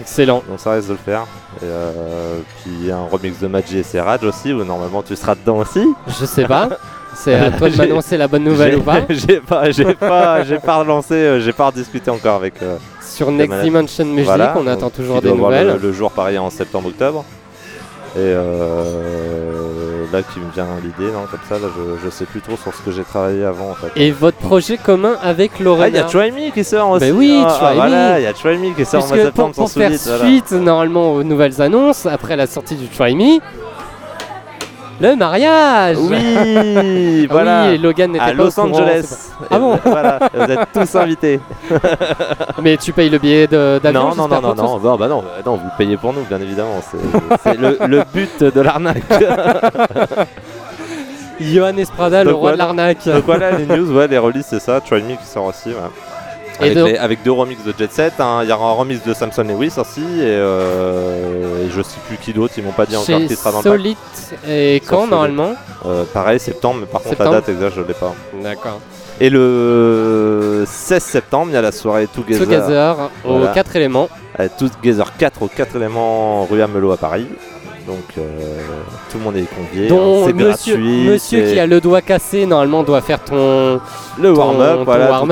[0.00, 0.42] Excellent.
[0.48, 1.26] donc ça reste de le faire.
[1.60, 5.02] Et, euh, puis il y a un remix de Maggi et Serraj aussi, où normalement
[5.02, 5.86] tu seras dedans aussi.
[6.20, 6.68] Je sais pas.
[7.16, 9.00] C'est à toi de J'ai- m'annoncer la bonne nouvelle J'ai- ou pas.
[9.08, 12.62] J'ai pas, j'ai pas, j'ai pas relancé, euh, j'ai pas rediscuté encore avec.
[12.62, 13.64] euh, Sur Next manette.
[13.64, 15.66] Dimension Music, voilà, on attend toujours des nouvelles.
[15.68, 17.24] Le, le jour pareil en septembre-octobre.
[18.14, 22.40] Et euh, là qui me vient l'idée, non, comme ça, là je, je sais plus
[22.40, 23.88] trop sur ce que j'ai travaillé avant en fait.
[23.96, 27.04] Et votre projet commun avec Ah, il y Lorena a Try Me qui sort aussi.
[27.06, 27.76] Mais oui, Ah, Try ah, Me.
[27.76, 30.24] Voilà, il y a Try Me qui sort en pour, septembre pour sans faire voilà.
[30.24, 33.40] suite normalement aux nouvelles annonces, après la sortie du Try Me,
[35.00, 37.66] le mariage Oui, Ah voilà.
[37.70, 39.30] oui, Logan n'était à pas Los au courant, Angeles.
[39.50, 41.40] Ah bon Voilà, vous êtes tous invités.
[42.62, 45.42] Mais tu payes le billet d'avion Non, non, non, non, non, bah, bah non, bah
[45.44, 46.80] non, vous payez pour nous, bien évidemment.
[47.42, 49.02] C'est le, le but de l'arnaque.
[51.40, 53.04] Johan Esprada, le roi de l'arnaque.
[53.06, 54.80] Donc voilà, les news, ouais, les releases, c'est ça.
[54.80, 55.74] Try Me qui sort aussi, ouais.
[56.60, 58.40] Avec, donc- les- avec deux remixes de Jet Set, hein.
[58.42, 62.16] il y aura un remix de Samson Lewis aussi, et, euh, et je sais plus
[62.16, 63.72] qui d'autre, ils m'ont pas dit encore qui sera dans le pack.
[63.72, 63.98] Solite
[64.48, 65.52] et quand normalement
[65.86, 68.12] Euh, pareil, septembre, mais par contre la date exacte, je l'ai pas.
[68.42, 68.80] D'accord.
[69.20, 72.44] Et le 16 septembre, il y a la soirée Together.
[72.44, 73.52] Together aux Voilà.
[73.52, 74.08] 4 éléments.
[74.58, 77.26] Together 4 aux 4 éléments rue Amelot à Paris.
[77.88, 78.22] Donc euh,
[79.10, 79.88] tout le monde est convié.
[79.90, 81.08] hein, c'est monsieur, gratuit.
[81.08, 83.80] monsieur qui a le doigt cassé normalement doit faire ton.
[84.20, 85.22] le warm-up, voilà,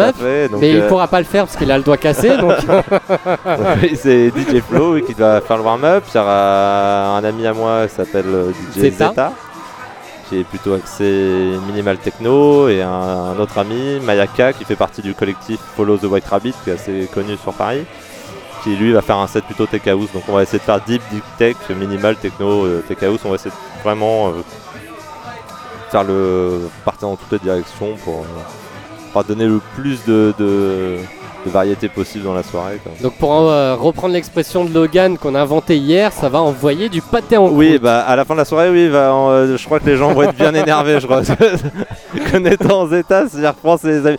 [0.59, 2.35] mais il euh, pourra pas le faire parce qu'il a le doigt cassé.
[2.39, 2.55] donc
[3.97, 6.05] c'est DJ Flo qui doit faire le warm-up.
[6.15, 9.09] Il y aura un ami à moi qui s'appelle euh, DJ Zeta.
[9.11, 9.33] Zeta.
[10.31, 11.05] qui est plutôt axé
[11.69, 16.05] minimal techno, et un, un autre ami, Mayaka, qui fait partie du collectif Follow the
[16.05, 17.85] White Rabbit, qui est assez connu sur Paris,
[18.67, 20.11] qui lui va faire un set plutôt tech house.
[20.13, 23.21] Donc on va essayer de faire deep, deep tech, minimal techno, euh, tech house.
[23.25, 24.33] On va essayer de vraiment euh,
[25.91, 30.99] faire le partir dans toutes les directions pour, euh, donner le plus de,
[31.47, 32.79] de variété possible dans la soirée.
[32.83, 32.93] quoi.
[33.01, 37.01] Donc pour euh, reprendre l'expression de Logan qu'on a inventé hier, ça va envoyer du
[37.01, 39.65] pâté en Oui, bah à la fin de la soirée, oui, bah, en, euh, je
[39.65, 41.23] crois que les gens vont être bien énervés, je crois.
[42.31, 44.19] Connaîtant Zeta, s'il reprend ses amis.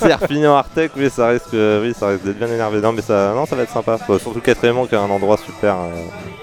[0.00, 2.80] s'il refini en Artec, oui, ça risque, euh, oui, ça risque d'être bien énervé.
[2.80, 3.98] Non, mais ça, non, ça va être sympa.
[3.98, 5.76] Faut surtout quatrièmement qui est un endroit super.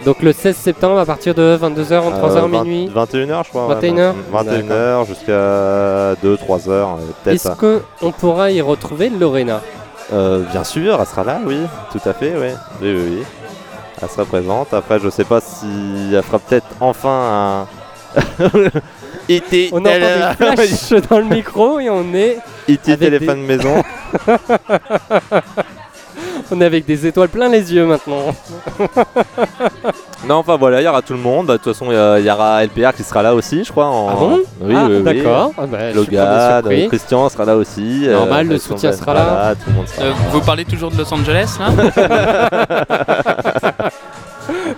[0.06, 2.92] Donc le 16 septembre à partir de 22h, 23h, euh, 20 minuit.
[2.94, 3.68] 21h, je crois.
[3.68, 7.36] ouais, 21h 21h jusqu'à 2-3h, euh, peut-être.
[7.36, 7.50] Est-ce
[8.02, 9.10] qu'on pourra y retrouver
[10.14, 11.58] Euh, bien sûr, elle sera là, oui,
[11.92, 12.50] tout à fait, oui.
[12.82, 13.24] Oui, oui, oui.
[14.02, 14.74] Elle sera présente.
[14.74, 17.68] Après, je sais pas si elle fera peut-être enfin
[18.18, 18.22] un.
[19.28, 19.70] E.T.
[19.72, 22.38] On entend des dans le micro et on est,
[22.70, 22.98] E.T.
[22.98, 23.84] téléphone maison.
[26.52, 28.34] on est avec des étoiles plein les yeux maintenant.
[30.28, 31.48] Non, enfin voilà, il y aura tout le monde.
[31.48, 33.88] De toute façon, il y aura LPR qui sera là aussi, je crois.
[33.88, 34.40] en- Ah bon?
[34.62, 35.04] Oui, Ah, oui, oui.
[35.04, 35.52] D'accord.
[35.58, 36.28] Ah bah, Logan,
[36.66, 38.08] euh, Christian sera là aussi.
[38.10, 39.54] Normal, le soutien sera là.
[39.56, 40.16] Tout le monde sera Euh, là.
[40.32, 41.70] vous parlez toujours de Los Angeles là?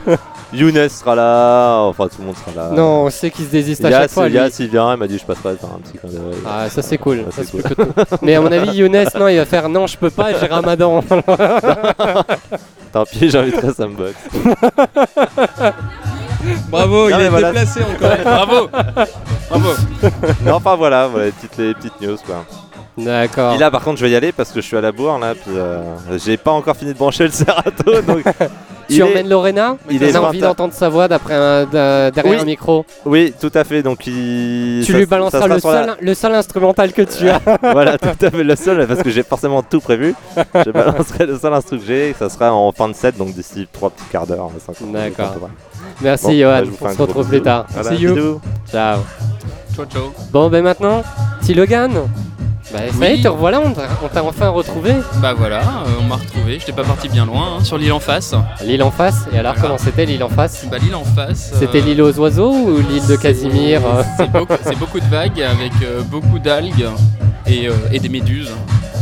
[0.58, 1.80] Younes sera là.
[1.82, 2.76] Enfin, tout le monde sera là.
[2.76, 4.28] Non, on sait qu'il se désiste à chaque fois.
[4.30, 6.39] Yass, il vient, il m'a dit je passerai faire un petit clin d'œil.
[6.45, 7.26] Ah, ça c'est cool.
[7.32, 7.84] Ça, Ça, plutôt.
[8.22, 11.03] Mais à mon avis, Younes, non, il va faire non, je peux pas, j'ai Ramadan.
[12.91, 14.14] Tant pis, j'inviterai Sambox.
[16.70, 17.51] Bravo, il Non, est voilà.
[17.51, 18.18] déplacé encore.
[18.24, 18.68] Bravo
[19.49, 19.70] Bravo
[20.45, 22.45] non, enfin voilà, voilà les, petites, les petites news quoi.
[22.97, 23.53] D'accord.
[23.53, 25.20] Et là, par contre, je vais y aller parce que je suis à la bourre
[25.20, 25.34] là.
[25.36, 25.82] Puis euh,
[26.18, 28.01] j'ai pas encore fini de brancher le Serato.
[28.01, 28.24] donc
[28.88, 30.48] Tu il est- emmènes Lorena il est envie 20.
[30.48, 32.40] d'entendre sa voix d'après un- d'un- derrière Oui.
[32.42, 33.84] un micro Oui, tout à fait.
[33.84, 34.84] Donc il.
[34.86, 37.42] Tu ça- lui balanceras le la- seul, le seul instrumental que tu as.
[37.62, 40.16] voilà, tout à fait le seul parce que j'ai forcément tout prévu.
[40.66, 42.10] Je balancerai le seul instru que j'ai.
[42.10, 44.50] et Ça sera en fin de set, donc d'ici 3 petits quarts d'heure.
[44.66, 45.50] 50 minutes, D'accord.
[46.02, 47.66] Merci Bon, Johan, bah, fais on se retrouve plus tard.
[47.70, 48.14] Voilà, See you.
[48.16, 48.42] bisous.
[48.72, 49.00] Ciao.
[49.76, 51.04] Ciao ciao Bon, ben maintenant,
[51.42, 51.92] petit Logan.
[52.74, 53.22] Bah, ça y est, Oui.
[53.22, 54.93] te revoilà, on t'a enfin retrouvé.
[55.22, 57.99] Bah voilà, euh, on m'a retrouvé, j'étais pas parti bien loin, hein, sur l'île en
[58.01, 58.34] face.
[58.61, 59.15] L'île en face.
[59.34, 59.68] Et alors, Voilà.
[59.70, 60.65] comment c'était l'île en face?
[60.70, 61.53] Bah l'île en face.
[61.57, 64.03] C'était euh, l'île aux oiseaux ou l'île de Casimir euh
[64.63, 66.88] C'est beaucoup, de vagues avec euh, beaucoup d'algues
[67.47, 68.51] et, et des méduses.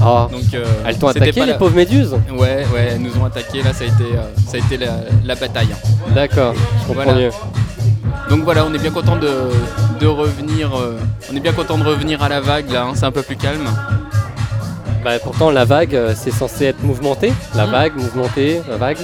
[0.05, 2.13] Oh, Donc, euh, Elles t'ont attaqué, les la- pauvres méduses?
[2.31, 3.63] Ouais, ouais, elles nous ont attaqué.
[3.63, 4.03] Là, ça a été,
[4.45, 5.69] ça a été la, la bataille.
[6.13, 7.19] D'accord, je comprends Voilà.
[7.19, 7.29] mieux.
[8.29, 9.29] Donc voilà, on est bien content de,
[9.99, 10.75] de revenir.
[10.75, 10.97] euh,
[11.31, 12.83] on est bien content de revenir à la vague là.
[12.83, 13.65] hein, c'est un peu plus calme.
[15.03, 17.31] Bah, pourtant, la vague, euh, c'est censé être mouvementé.
[17.55, 17.71] La Hmm.
[17.71, 18.97] vague, mouvementée, la vague.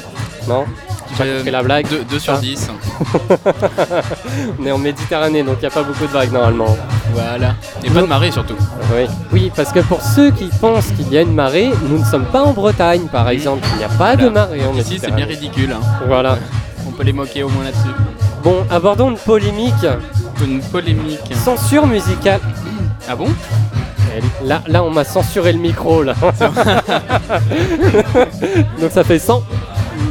[0.47, 0.65] Non
[1.11, 1.85] J'ai pas Euh, compris la blague.
[2.09, 2.37] 2 sur Ah.
[2.37, 2.69] 10.
[4.59, 6.75] On est en Méditerranée, donc il n'y a pas beaucoup de vagues normalement.
[7.13, 7.53] Voilà.
[7.83, 8.55] Et pas de marée surtout.
[8.95, 9.05] Oui.
[9.31, 12.25] oui, parce que pour ceux qui pensent qu'il y a une marée, nous ne sommes
[12.25, 13.67] pas en Bretagne par exemple.
[13.73, 14.47] Il n'y a pas de Voilà.
[14.47, 15.33] marée en Ici, c'est bien Méditerranée.
[15.35, 15.71] ridicule.
[15.73, 15.81] hein.
[16.07, 16.37] Voilà.
[16.87, 17.93] On peut les moquer au moins là-dessus.
[18.43, 19.85] Bon, abordons une polémique.
[20.43, 21.19] Une polémique.
[21.43, 22.39] Censure musicale.
[23.09, 23.27] Ah bon?
[24.45, 26.13] Là, là, on m'a censuré le micro là.
[28.79, 29.41] donc ça fait 100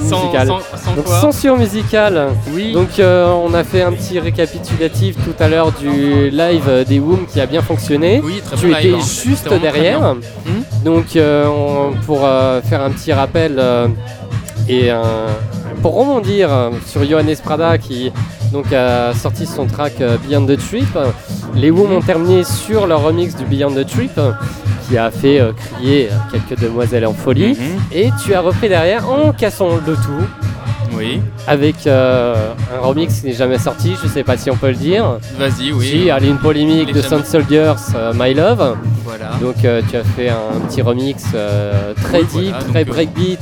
[0.09, 0.49] Sans, musical.
[0.49, 1.21] sans, sans Donc quoi?
[1.21, 2.29] censure musicale.
[2.53, 2.73] Oui.
[2.73, 7.27] Donc euh, on a fait un petit récapitulatif tout à l'heure du live des Woom
[7.27, 8.21] qui a bien fonctionné.
[8.25, 9.05] oui, très Tu bon étais live, hein.
[9.25, 10.15] juste derrière.
[10.15, 10.85] Hmm?
[10.85, 13.63] Donc euh, on- pour euh, faire un petit rappel
[14.71, 15.35] et un-
[15.83, 18.13] pour rebondir euh, sur Johannes Prada qui
[18.53, 21.07] donc a sorti son track euh, Beyond the Trip, euh,
[21.55, 24.33] les Woom ont terminé sur leur remix du Beyond the Trip euh,
[24.89, 27.53] qui a fait euh, crier euh, quelques demoiselles en folie.
[27.59, 27.81] Mhm.
[27.93, 30.27] Et tu as repris derrière en cassant le tout
[30.97, 31.21] Oui.
[31.47, 34.75] avec euh, un remix qui n'est jamais sorti, je sais pas si on peut le
[34.75, 35.19] dire.
[35.39, 35.87] Vas-y, oui.
[35.87, 38.77] Si, allez, une polémique Les de Sound Soldiers, euh, My Love.
[39.05, 39.31] Voilà.
[39.41, 41.23] Donc euh, tu as fait un petit remix
[42.03, 43.41] très Oui, deep, voilà, très breakbeat,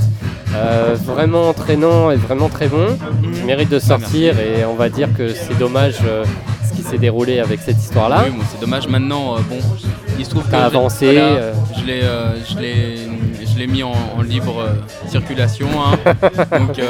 [1.04, 2.88] vraiment entraînant et vraiment très bon.
[3.22, 3.32] Mhm.
[3.36, 6.98] Il mérite de Ah, sortir et on va dire que c'est dommage ce qui s'est
[6.98, 8.22] déroulé avec cette histoire-là.
[8.26, 9.36] Oui, bon, c'est dommage maintenant.
[9.48, 9.58] bon,
[10.18, 11.52] il se trouve que T'as avancé, voilà, euh.
[11.78, 12.96] je l'ai, euh, je l'ai,
[13.46, 15.68] je l'ai mis en, en libre euh, circulation.
[15.80, 15.96] hein.
[16.58, 16.80] Donc,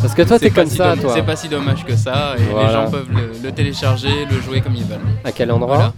[0.00, 1.12] Parce que toi c'est t'es comme si ça, toi.
[1.14, 2.68] C'est pas si dommage que ça, et Voilà.
[2.68, 4.98] les gens peuvent le, le télécharger, le jouer comme ils veulent.
[5.24, 5.76] À quel endroit?
[5.76, 5.92] Voilà.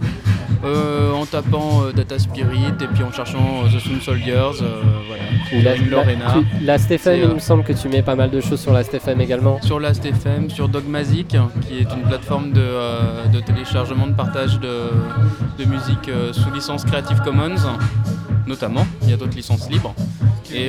[0.65, 4.81] Euh, en tapant euh, Data Spirit et puis en cherchant euh, The Sound Soldiers, euh,
[5.07, 5.23] voilà.
[5.63, 6.33] La, Lorena.
[6.33, 6.75] tu- la
[7.15, 9.61] il me semble que tu mets pas mal de choses sur la Stéphane également.
[9.61, 12.67] Sur Last FM, sur Dogmazic, qui est une plateforme de,
[13.31, 14.89] de téléchargement, de partage de,
[15.57, 17.55] de musique sous licence Creative Commons,
[18.45, 18.85] notamment.
[19.03, 19.95] Il y a d'autres licences libres.
[20.53, 20.67] Et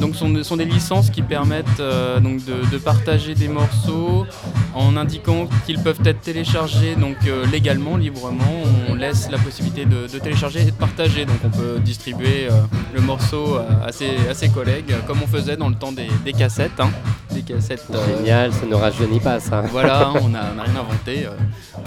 [0.00, 3.48] donc ce sont, des- sont des licences qui permettent euh, donc de, de partager des
[3.48, 4.26] morceaux
[4.74, 8.44] en indiquant qu'ils peuvent être téléchargés donc euh, légalement, librement.
[8.88, 11.24] On laisse la possibilité de, de télécharger et de partager.
[11.24, 12.52] Donc on peut distribuer euh,
[12.94, 16.32] le morceau à, ses, à ses collègues, comme on faisait dans le temps des, des
[16.32, 16.78] cassettes.
[16.78, 16.90] hein.
[17.32, 17.84] Des cassettes.
[17.92, 19.60] euh, Génial, ça ne rajeunit pas ça.
[19.72, 21.26] voilà, hein, on n'a rien inventé.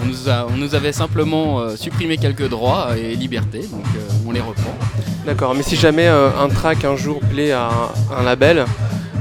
[0.00, 3.60] on, nous a- on nous avait simplement supprimé quelques droits et libertés.
[3.70, 3.84] Donc
[4.32, 4.74] on on les reprend.
[5.26, 8.64] D'accord, mais si jamais euh, un track un jour plaît à un, un label,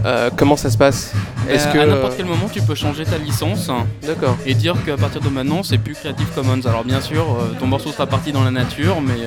[0.05, 1.13] euh, comment ça se passe
[1.47, 3.69] Est-ce Euh, que à n'importe quel moment, tu peux changer ta licence
[4.05, 4.35] D'accord.
[4.45, 6.61] et dire qu'à partir de maintenant, c'est plus Creative Commons.
[6.65, 9.19] Alors bien sûr, euh, ton morceau sera parti dans la nature, mais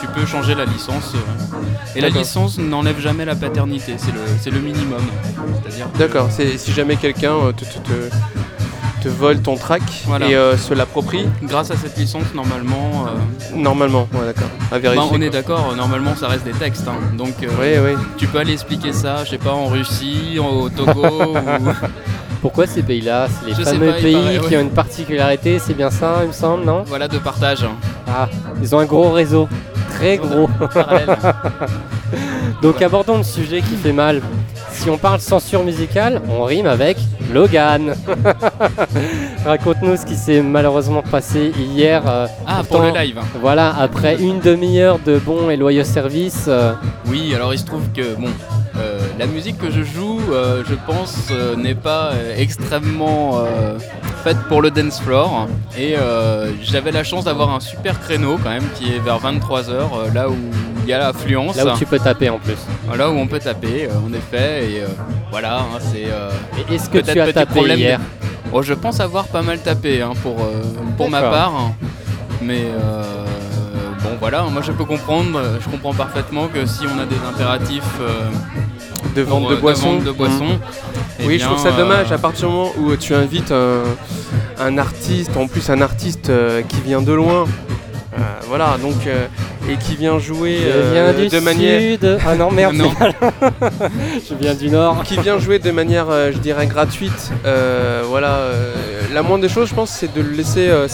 [0.00, 1.12] tu peux changer la licence.
[1.94, 2.22] et la D'accord.
[2.22, 5.02] licence n'enlève jamais la paternité, c'est le, c'est le minimum.
[5.62, 8.10] C'est-à-dire que- D'accord, c'est si jamais quelqu'un euh, te, te, te-
[9.02, 10.28] te vole ton track Voilà.
[10.28, 14.78] et euh, se l'approprie, Grâce à cette licence, normalement, euh, normalement, ouais, d'accord, à bah,
[14.78, 15.10] vérifier.
[15.12, 16.86] on est d'accord, normalement ça reste des textes.
[16.88, 16.94] hein.
[17.16, 18.02] donc euh, Oui, oui.
[18.16, 21.68] tu peux aller expliquer ça, je sais pas, en Russie, au Togo, ou...
[22.42, 24.56] Pourquoi ces pays-là C'est les Je fameux pas, pays paraît, qui ouais.
[24.58, 26.84] ont une particularité, c'est bien ça, il me semble, non?
[26.86, 27.66] Voilà, de partage.
[28.06, 28.28] Ah,
[28.62, 29.48] ils ont un gros réseau.
[29.98, 30.48] Très gros.
[32.62, 34.20] Donc abordons le sujet qui fait mal.
[34.70, 36.98] Si on parle censure musicale, on rime avec
[37.32, 37.94] Logan.
[39.44, 42.02] Raconte-nous ce qui s'est malheureusement passé hier.
[42.06, 43.18] euh, Ah, pour le live.
[43.40, 46.44] Voilà, après une demi-heure de bons et loyaux services.
[46.48, 46.72] euh,
[47.08, 48.28] Oui, alors il se trouve que bon,
[48.78, 50.20] euh, la musique que je joue,
[50.68, 53.40] je pense, n'est pas extrêmement
[54.26, 55.48] euh, faite pour le dance floor.
[55.78, 60.12] Et euh, j'avais la chance d'avoir un super créneau quand même qui est vers 23h,
[60.14, 60.36] là où
[60.84, 61.56] il y a l'affluence.
[61.56, 62.58] là où tu peux taper en plus.
[62.96, 64.70] Là où on peut taper, euh, en effet.
[64.70, 64.86] Et euh,
[65.30, 66.06] voilà, hein, c'est.
[66.06, 66.30] euh,
[66.72, 68.00] est-ce que tu as tapé problème hier
[68.52, 70.62] Oh, je pense avoir pas mal tapé hein, pour, euh,
[70.96, 71.52] pour ma part.
[72.40, 73.02] Mais euh,
[74.02, 77.16] bon, voilà, moi je peux comprendre, euh, je comprends parfaitement que si on a des
[77.28, 78.30] impératifs euh,
[79.14, 79.94] De vente euh, de boissons.
[79.96, 80.58] vente de boissons,
[81.20, 83.82] eh Oui, je trouve ça euh, dommage à partir du moment où tu invites un,
[84.60, 89.26] un artiste, en plus un artiste euh, qui vient de loin, euh, voilà, donc euh,
[89.68, 92.18] et qui vient jouer Je euh, viens du de manière, sud.
[92.26, 92.90] Ah non, merde, Non.
[94.28, 95.02] Je viens du nord.
[95.02, 97.32] qui vient jouer de manière, euh, je dirais, gratuite.
[97.44, 98.72] euh, voilà, euh,
[99.12, 100.86] la moindre des choses, je pense, c'est de le laisser euh,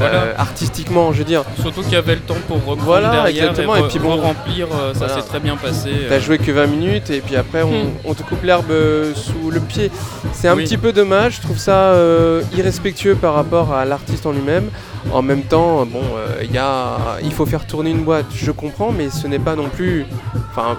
[0.00, 1.42] euh, artistiquement, je veux dire.
[1.60, 4.16] Surtout qu'il y avait le temps pour reprendre Voilà, derrière exactement, et, et puis bon,
[4.16, 5.14] remplir, ça voilà.
[5.14, 5.90] s'est très bien passé.
[6.08, 6.20] T'as euh.
[6.20, 7.90] joué que 20 minutes et puis après on, Hmm.
[8.04, 9.90] on te coupe l'herbe euh, sous le pied.
[10.32, 10.64] C'est un Oui.
[10.64, 14.70] petit peu dommage, je trouve ça euh, irrespectueux par rapport à l'artiste en lui-même.
[15.12, 18.50] En même temps, bon, euh, il y a, il faut faire tourner une boîte, je
[18.50, 20.04] comprends, mais ce n'est pas non plus,
[20.50, 20.76] enfin,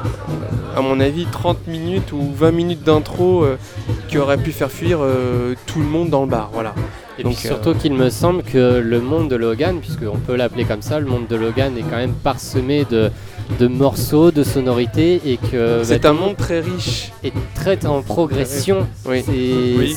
[0.78, 3.58] à mon avis, 30 minutes ou 20 minutes d'intro euh,
[4.10, 6.50] qui aurait pu faire fuir euh, tout le monde dans le bar.
[6.54, 6.74] Voilà.
[7.22, 10.66] Et Donc, puis surtout qu'il me semble que le monde de Logan, puisqu'on peut l'appeler
[10.66, 13.12] comme ça, le monde de Logan est quand même parsemé de,
[13.60, 17.12] de morceaux, de sonorités et que bah, C'est un monde très riche.
[17.24, 18.88] est très en progression.
[19.06, 19.22] Oui.
[19.24, 19.32] C'est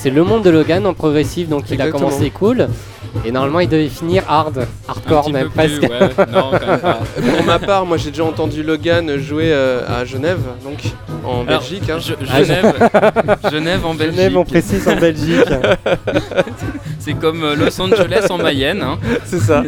[0.09, 0.15] Oui.
[0.15, 2.69] le monde de Logan en progressif, donc il a commencé cool.
[3.25, 5.83] Et normalement il devait finir hard, hardcore même plus, presque.
[5.83, 6.99] ouais, non, quand même pas.
[7.37, 10.79] Pour ma part, moi j'ai déjà entendu Logan jouer euh, à Genève, donc
[11.25, 11.89] en Alors, Belgique.
[11.89, 11.99] hein.
[12.01, 12.75] Je- Ah, Genève,
[13.51, 14.17] Genève en Belgique.
[14.17, 15.45] Genève, on précise en Belgique.
[16.99, 18.83] C'est comme euh, Los Angeles en Mayenne.
[18.83, 18.99] hein.
[19.25, 19.63] C'est ça.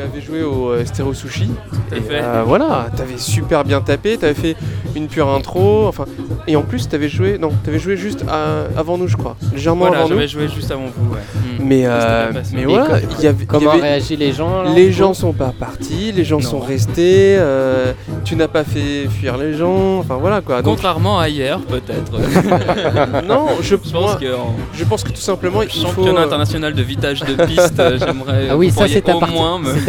[0.00, 1.46] Tu avais joué au euh, Stéréo Sushi.
[1.70, 2.20] Tout à Et, fait.
[2.22, 4.56] euh, voilà, t'avais super bien tapé, t'avais fait
[4.96, 6.04] une pure intro, enfin,
[6.46, 9.86] et en plus t'avais joué, non, t'avais joué juste à- avant nous, je crois, légèrement
[9.86, 10.14] Voilà, avant nous.
[10.16, 11.12] j'avais joué juste avant vous.
[11.14, 11.20] Ouais.
[11.34, 11.64] Mm.
[11.64, 15.32] Mais, euh, mais voilà, il y avait, Comment réagissent les gens là, les gens sont
[15.32, 16.48] pas partis, les gens Non.
[16.48, 17.92] sont restés, euh,
[18.24, 20.62] tu n'as pas fait fuir les gens, enfin voilà quoi.
[20.62, 22.12] Donc, Contrairement à hier, peut-être.
[23.28, 25.86] non, je, Je pense moi, qu'en je pense que tout simplement il faut.
[25.86, 28.48] championnat euh, international de vitage de piste, j'aimerais.
[28.50, 29.20] Ah oui, ça c'est ta, au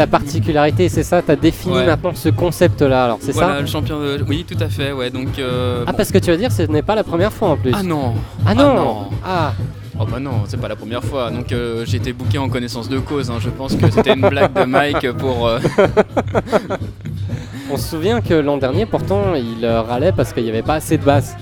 [0.01, 1.85] ta particularité, c'est ça T'as défini Ouais.
[1.85, 4.23] maintenant ce concept-là, alors c'est Voilà, ça le champion de.
[4.27, 5.11] Oui, tout à fait, ouais.
[5.11, 5.37] Donc.
[5.37, 5.97] euh, Ah bon.
[5.97, 7.71] parce que tu veux dire ce n'est pas la première fois en plus.
[7.75, 8.97] Ah non Ah non non.
[9.25, 9.53] Ah,
[9.99, 11.29] Oh bah non, c'est pas la première fois.
[11.29, 13.29] Donc euh, j'ai été booké en connaissance de cause.
[13.29, 13.35] hein.
[13.39, 15.47] Je pense que c'était une blague de Mike pour.
[15.47, 15.59] euh,
[17.71, 20.75] On se souvient que l'an dernier, pourtant, il euh, râlait parce qu'il n'y avait pas
[20.75, 21.35] assez de basse.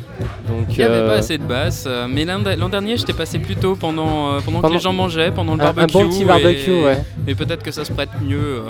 [0.48, 1.86] Donc, Il n'y avait euh, pas assez de basse.
[1.88, 4.94] euh, Mais l'an dernier, j'étais passé plus tôt pendant, euh, pendant, Pendant- que les gens
[4.94, 5.94] mangeaient, pendant le un, un barbecue.
[5.94, 7.04] bon petit barbecue, et, ouais.
[7.28, 8.62] et peut-être que ça se prête mieux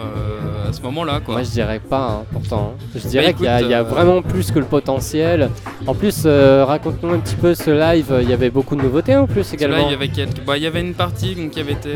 [0.68, 1.36] à ce moment-là, quoi.
[1.36, 2.74] Moi, je dirais pas, hein, pourtant.
[2.80, 2.86] hein.
[2.96, 5.50] Je dirais qu'il y, a- y vraiment plus que le potentiel.
[5.88, 8.14] En plus, raconte-nous un petit peu ce live.
[8.22, 9.86] Il y avait beaucoup de nouveautés en plus Là, également.
[9.88, 10.44] il y avait quelques...
[10.46, 11.94] bah, il y avait une partie donc, qui avait été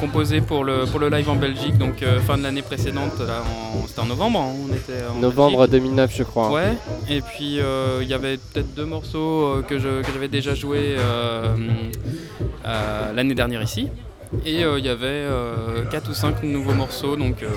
[0.00, 3.42] composée pour le, pour le live en Belgique, donc fin de l'année précédente, là,
[3.86, 5.72] c'était en novembre, hein, on était en Novembre Belgique.
[5.82, 6.50] 2009, je crois.
[6.50, 6.72] Ouais,
[7.10, 7.58] et puis
[8.00, 11.54] il y avait peut-être deux morceaux euh, que je- que j'avais déjà joué euh,
[12.66, 13.88] euh, l'année dernière ici.
[14.46, 15.26] Et euh, il y avait
[15.90, 17.48] 4 ou 5 nouveaux morceaux, donc, euh,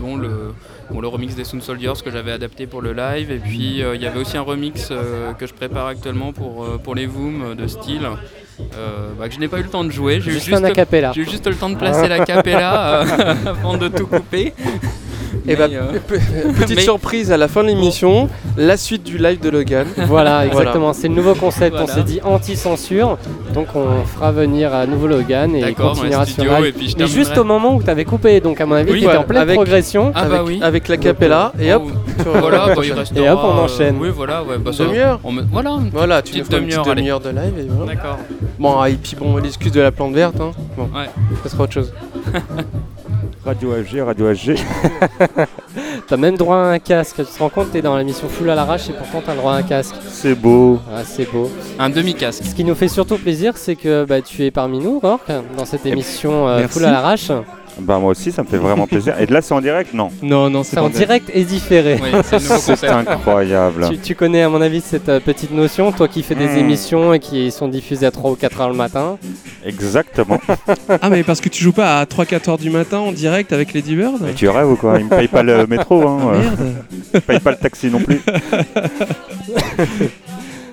[0.00, 0.54] dont le,
[0.90, 3.30] bon, le remix des Sound Soldiers que j'avais adapté pour le live.
[3.30, 6.64] Et puis euh, il y avait aussi un remix euh, que je prépare actuellement pour,
[6.64, 8.08] euh, pour les Voom de style,
[8.74, 10.14] euh, bah, que je n'ai pas eu le temps de jouer.
[10.22, 10.44] J'ai eu Juste
[11.14, 14.54] juste, le temps de placer la capella euh, avant de tout couper.
[15.46, 16.18] Et bah, Mais, euh, pe-
[16.60, 19.86] petite mais- surprise à la fin de l'émission, la suite du live de Logan.
[20.06, 20.92] Voilà, exactement.
[20.92, 21.76] C'est le nouveau concept.
[21.80, 23.18] On s'est dit anti-censure.
[23.54, 26.64] Donc on fera venir à nouveau Logan et il continuera sur live.
[26.66, 28.40] et puis je Mais juste au moment où tu avais coupé.
[28.40, 30.12] Donc à mon avis, Oui, tu étais en pleine avec- progression.
[30.14, 30.58] Ah avec, bah oui.
[30.62, 32.98] avec la capella et hop, Oh, tu Voilà, bah, il prochaine.
[32.98, 33.20] restera.
[33.24, 33.96] Et hop, on euh, enchaîne.
[34.00, 36.58] Oui, voilà, ouais, bah, ça- Demi-heure on me- Voilà, une Voilà, tu nous Petite feras
[36.62, 37.94] une petite demi-heure, de live et voilà.
[37.94, 38.18] D'accord.
[38.58, 40.50] Bon, ah, et puis bon, l'excuse de la plante verte, hein.
[40.76, 41.06] Bon, Ouais.
[41.42, 41.92] ça sera autre chose.
[43.48, 44.56] Radio FG, Radio FG.
[46.06, 47.16] T'as même droit à un casque.
[47.16, 49.38] Tu te rends compte, t'es dans la mission full à l'arrache et pourtant t'as le
[49.38, 49.94] droit à un casque.
[50.06, 50.78] C'est beau.
[50.94, 51.50] Ah, c'est beau.
[51.78, 52.44] Un demi-casque.
[52.44, 55.64] Ce qui nous fait surtout plaisir, c'est que bah, tu es parmi nous, Rourke, dans
[55.64, 56.74] cette émission euh, merci.
[56.74, 57.30] full à l'arrache.
[57.80, 59.14] Bah moi aussi, ça me fait vraiment plaisir.
[59.20, 59.94] Et de là, c'est en direct?
[59.94, 60.08] Non.
[60.22, 61.98] Non, non, C'est en direct et différé.
[62.02, 63.88] Oui, c'est incroyable.
[63.90, 66.58] Tu, tu connais à mon avis cette euh, petite notion, toi qui fais des Hmm.
[66.58, 69.18] émissions et qui sont diffusées à 3 ou 4 heures le matin.
[69.64, 70.40] Exactement.
[71.02, 73.72] Ah, mais parce que tu joues pas à 3-4 heures du matin en direct avec
[73.74, 74.98] Lady Bird Mais tu rêves ou quoi?
[74.98, 76.18] Ils me payent pas le métro, hein.
[76.32, 76.74] euh, Merde.
[76.92, 78.20] Ils me payent pas le taxi non plus.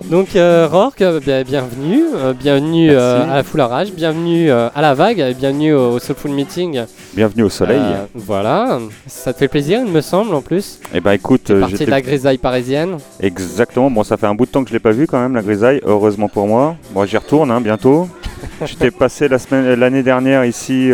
[0.09, 4.71] Donc euh, Rourke, euh, bien- bienvenue, euh, bienvenue euh, à la Full Rage, bienvenue à
[4.79, 6.81] la vague, et bienvenue au, au Soulful Meeting.
[7.15, 7.81] Bienvenue au soleil.
[8.13, 10.79] Voilà, ça te fait plaisir, il me semble en plus.
[10.93, 12.97] Et bah écoute, parti de j'étais la grisaille parisienne.
[13.19, 15.33] Exactement, bon ça fait un bout de temps que je l'ai pas vu quand même
[15.33, 16.75] la grisaille, heureusement pour moi.
[16.91, 18.07] Bon j'y retourne hein, bientôt.
[18.65, 20.91] J'étais passé la semaine l'année dernière ici,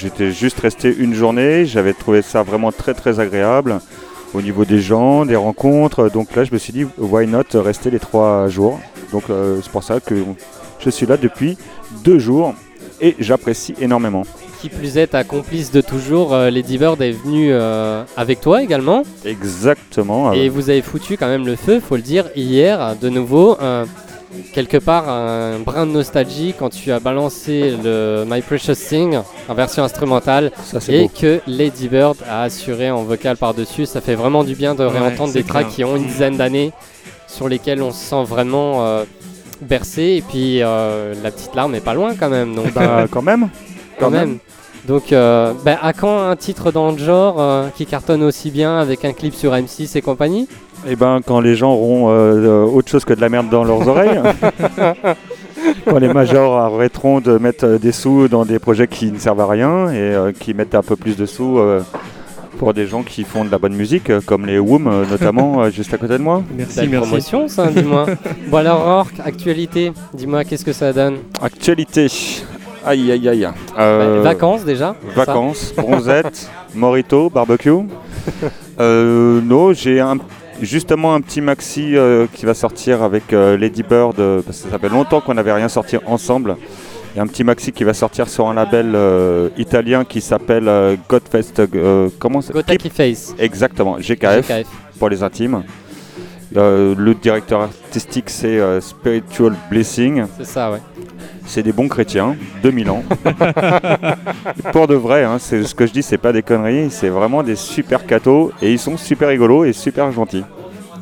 [0.00, 3.80] j'étais juste resté une journée, j'avais trouvé ça vraiment très très agréable
[4.34, 6.10] au niveau des gens, des rencontres.
[6.10, 8.80] Donc là je me suis dit why not rester les trois jours.
[9.12, 10.14] Donc euh, c'est pour ça que
[10.80, 11.56] je suis là depuis
[12.04, 12.54] deux jours
[13.00, 14.24] et j'apprécie énormément.
[14.60, 18.62] Qui plus est, ta complice de toujours, euh, Lady Bird, est venue euh, avec toi
[18.62, 19.02] également.
[19.24, 20.32] Exactement.
[20.32, 23.58] Et euh, vous avez foutu quand même le feu, faut le dire, hier, de nouveau.
[24.52, 29.18] Quelque part, un brin de nostalgie quand tu as balancé le My Precious Thing
[29.48, 31.10] en version instrumentale ça et beau.
[31.20, 33.86] que Lady Bird a assuré en vocal par-dessus.
[33.86, 36.72] Ça fait vraiment du bien de Ouais, réentendre des tracks qui ont une dizaine d'années
[37.26, 39.04] sur lesquels on se sent vraiment euh,
[39.60, 40.02] bercé.
[40.18, 42.54] Et puis euh, la petite larme est pas loin quand même.
[42.54, 43.48] Donc, Bah, quand même.
[43.98, 44.38] quand même.
[44.86, 48.78] Donc, euh, bah, à quand un titre dans le genre euh, qui cartonne aussi bien
[48.78, 50.46] avec un clip sur M6 et compagnie?
[50.86, 53.64] Eh ben, quand les gens auront euh, euh, autre chose que de la merde dans
[53.64, 54.20] leurs oreilles.
[55.86, 59.40] quand les majors arrêteront de mettre euh, des sous dans des projets qui ne servent
[59.40, 61.80] à rien et euh, qui mettent un peu plus de sous euh,
[62.58, 65.92] pour des gens qui font de la bonne musique, euh, comme les Woom notamment, juste
[65.94, 66.42] à côté de moi.
[66.56, 67.06] Merci, merci.
[67.08, 68.06] promotion, ça, dis-moi.
[68.48, 71.16] bon alors, Rourke, actualité, dis-moi, qu'est-ce que ça donne?
[71.40, 72.08] Actualité.
[72.86, 73.48] Aïe, aïe, aïe.
[73.78, 77.70] Euh, Bah, Vacances déjà Vacances, bronzette, morito, barbecue.
[78.78, 80.18] Euh, non, j'ai un,
[80.62, 84.70] justement un petit maxi euh, qui va sortir avec euh, Lady Bird, euh, parce que
[84.70, 86.56] ça fait longtemps qu'on n'avait rien sorti ensemble.
[87.14, 90.20] Il y a un petit maxi qui va sortir sur un label euh, italien qui
[90.20, 91.62] s'appelle Godfest.
[92.18, 93.34] comment ça Gotaki Face.
[93.38, 94.66] Exactement, GKF, GKF.
[94.98, 95.62] pour les intimes.
[96.54, 100.24] Le directeur artistique c'est Spiritual Blessing.
[100.38, 100.80] C'est ça, ouais.
[101.46, 103.02] C'est des bons chrétiens, 2000 ans.
[104.72, 107.42] Pour de vrai, hein, c'est ce que je dis, c'est pas des conneries, c'est vraiment
[107.42, 110.44] des super cathos et ils sont super rigolos et super gentils.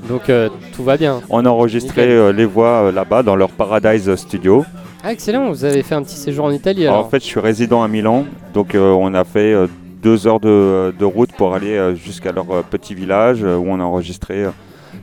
[0.09, 1.21] Donc euh, tout va bien.
[1.31, 4.65] On a enregistré euh, les voix euh, là-bas dans leur Paradise Studio.
[5.05, 7.07] Ah, excellent, vous avez fait un petit séjour en Italie alors.
[7.07, 9.67] En fait, je suis résident à Milan, donc euh, on a fait euh,
[10.03, 13.67] deux heures de, de route pour aller euh, jusqu'à leur euh, petit village euh, où
[13.69, 14.51] on a enregistré euh,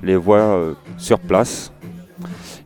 [0.04, 1.72] les voix euh, sur place.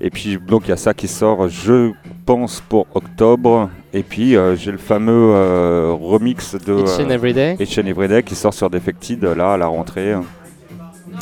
[0.02, 1.92] Et puis donc il y a ça qui sort, je
[2.26, 3.70] pense, pour octobre.
[3.94, 7.56] Et puis euh, j'ai le fameux euh, remix de Each and euh, every day.
[7.60, 10.14] Each and Every Day qui sort sur Defected là à la rentrée.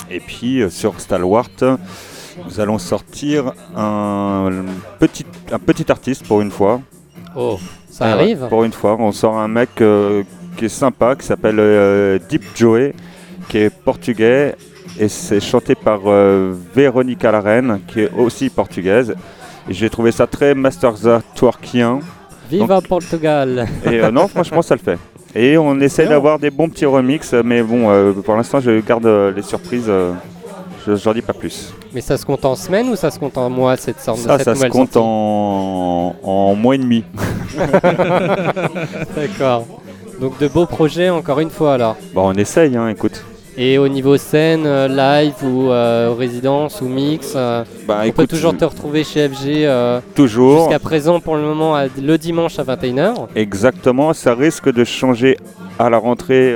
[0.10, 1.50] Et puis euh, sur Stalwart,
[2.46, 4.50] nous allons sortir un
[5.00, 6.82] petit, un petit artiste pour une fois.
[7.36, 8.48] Oh, ça Ah arrive.
[8.50, 12.94] Pour une fois, on sort un mec qui est sympa, qui s'appelle Deep Joey,
[13.50, 14.56] qui est portugais,
[15.00, 16.02] et c'est chanté par
[16.74, 19.14] Véronica Larraine, qui est aussi portugaise.
[19.72, 22.00] J'ai trouvé ça très Masterza twerkien.
[22.50, 23.68] Viva Portugal.
[23.86, 24.98] Et euh, non, franchement, ça le fait.
[25.34, 29.06] Et on essaie d'avoir des bons petits remixes, mais bon, euh, pour l'instant, je garde
[29.06, 29.90] euh, les surprises.
[30.86, 31.74] je j'en dis pas plus.
[31.94, 34.24] Mais ça se compte en semaine ou ça se compte en mois cette sorte de
[34.24, 37.06] Ça, cette ça se compte en, en mois et demi.
[39.16, 39.66] D'accord.
[40.20, 41.96] Donc de beaux projets encore une fois alors.
[42.14, 43.24] Bon, on essaye, hein, écoute.
[43.64, 48.26] Et au niveau scène, euh, live ou euh, résidence ou mix, euh, Bah, on peut
[48.26, 49.70] toujours te retrouver chez FG
[50.16, 50.62] toujours.
[50.62, 53.28] jusqu'à présent pour le moment le dimanche à 21h.
[53.36, 55.38] Exactement, ça risque de changer
[55.78, 56.56] à la rentrée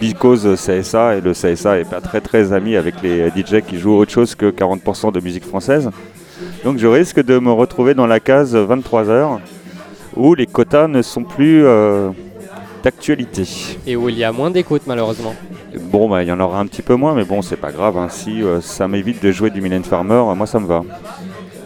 [0.00, 3.96] because CSA et le CSA est pas très très ami avec les DJ qui jouent
[3.96, 5.90] autre chose que 40% de musique française.
[6.62, 9.40] Donc je risque de me retrouver dans la case 23h
[10.16, 12.10] où les quotas ne sont plus euh,
[12.84, 13.44] d'actualité.
[13.86, 15.34] Et où il y a moins d'écoute malheureusement.
[15.90, 17.96] Bon, bah, il y en aura un petit peu moins, mais bon, c'est pas grave.
[17.96, 18.08] hein.
[18.10, 20.82] Si euh, ça m'évite de jouer du Mylène Farmer, euh, moi ça me va.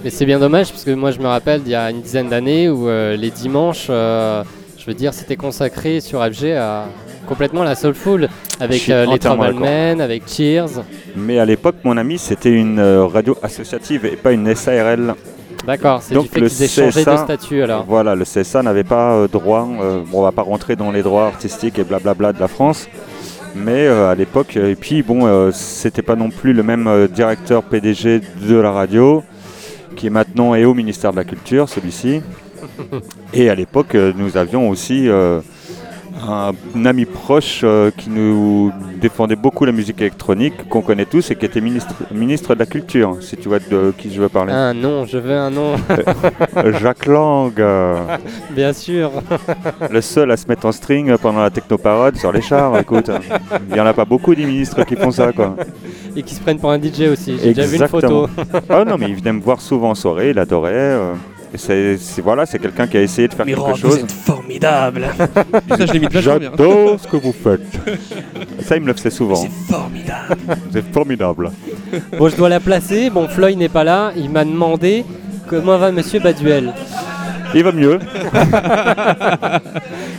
[0.05, 2.29] Mais c'est bien dommage parce que moi je me rappelle il y a une dizaine
[2.29, 4.45] d'années où euh, les dimanches, euh,
[4.79, 6.87] je veux dire, c'était consacré sur FG à
[7.27, 8.29] complètement la soulful
[8.61, 10.83] avec les Troublemen, avec Cheers.
[11.17, 15.15] Mais à l'époque, mon ami, c'était une radio associative et pas une SARL.
[15.69, 17.85] D'accord, c'est du Donc fait le changé de CSA statut alors.
[17.87, 21.03] Voilà, le CSA n'avait pas euh, droit, euh, bon, on va pas rentrer dans les
[21.03, 22.89] droits artistiques et blablabla de la France,
[23.55, 27.07] mais euh, à l'époque, et puis bon, euh, c'était pas non plus le même euh,
[27.07, 29.23] directeur PDG de la radio,
[29.95, 32.23] qui est maintenant est au ministère de la Culture, celui-ci.
[33.35, 35.41] Et à l'époque, euh, nous avions aussi euh,
[36.27, 41.37] un, ami proche euh, qui nous défendait beaucoup la musique électronique, qu'on connaît tous, et
[41.37, 44.53] qui était ministre, ministre de la Culture, si tu vois de qui je veux parler.
[44.53, 45.75] Un nom, je veux un nom.
[46.81, 47.53] Jacques Lang.
[47.59, 47.97] euh,
[48.51, 49.11] Bien sûr.
[49.91, 53.11] le seul à se mettre en string pendant la technoparade sur les chars, écoute.
[53.69, 55.57] Il n'y en a pas beaucoup des ministres qui font ça, quoi.
[56.17, 57.39] Et qui se prennent pour un DJ aussi.
[57.43, 58.29] J'ai déjà vu une photo.
[58.69, 60.97] ah non, mais il venait me voir souvent en soirée, il adorait.
[61.53, 64.05] Et c'est, c'est- voilà, c'est quelqu'un qui a essayé de faire quelque chose.
[64.25, 65.07] formidable.
[65.69, 66.51] Ça, je l'imite vachement bien.
[66.57, 67.61] J'adore ce que vous faites.
[68.63, 69.37] Ça, il me le faisait souvent.
[69.37, 70.37] C'est formidable.
[70.73, 71.51] C'est formidable.
[72.19, 73.11] Bon, je dois la placer.
[73.11, 74.13] Bon, Floyd n'est pas là.
[74.17, 75.05] Il m'a demandé
[75.49, 76.73] comment va Monsieur Baduel.
[77.55, 77.99] Il va mieux.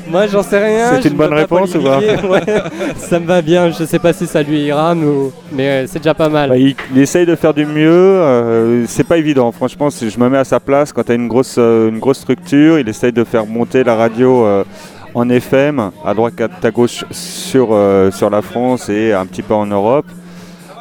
[0.09, 0.93] Moi, j'en sais rien.
[1.01, 1.99] C'est une ne bonne réponse ou pas.
[1.99, 2.41] Ouais,
[2.97, 3.69] Ça me va bien.
[3.71, 6.49] Je sais pas si ça lui ira, nous- mais euh, c'est déjà pas mal.
[6.49, 7.89] Bah, il, il essaye de faire du mieux.
[7.91, 9.51] euh, c'est pas évident.
[9.51, 11.99] Franchement, si je me mets à sa place, quand tu as une grosse, euh, une
[11.99, 14.63] grosse structure, il essaye de faire monter la radio euh,
[15.13, 16.33] en FM, à droite,
[16.63, 17.75] à gauche sur,
[18.11, 20.05] sur la France et un petit peu en Europe.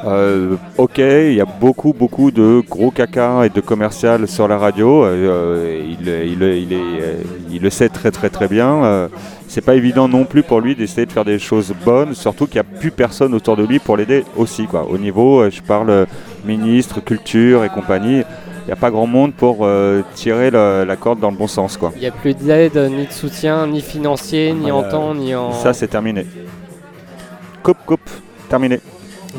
[0.07, 4.57] Euh, ok, il y a beaucoup, beaucoup de gros caca et de commercial sur la
[4.57, 5.05] radio.
[5.05, 7.15] euh, il, il- il est- euh,
[7.51, 8.85] il le sait très, très, très bien.
[8.85, 9.09] Euh,
[9.49, 12.61] c'est pas évident non plus pour lui d'essayer de faire des choses bonnes, surtout qu'il
[12.61, 14.67] n'y a plus personne autour de lui pour l'aider aussi.
[14.67, 14.87] Quoi.
[14.89, 16.07] Au niveau, je parle
[16.45, 19.67] ministre, culture et compagnie, il n'y a pas grand monde pour
[20.15, 21.77] tirer le- la corde dans le bon sens.
[21.97, 25.53] Il n'y a plus d'aide, ni de soutien, ni financier, ni en temps, ni en.
[25.55, 26.25] Ça, c'est terminé.
[27.65, 28.11] Coupe, coupe,
[28.49, 28.79] terminé.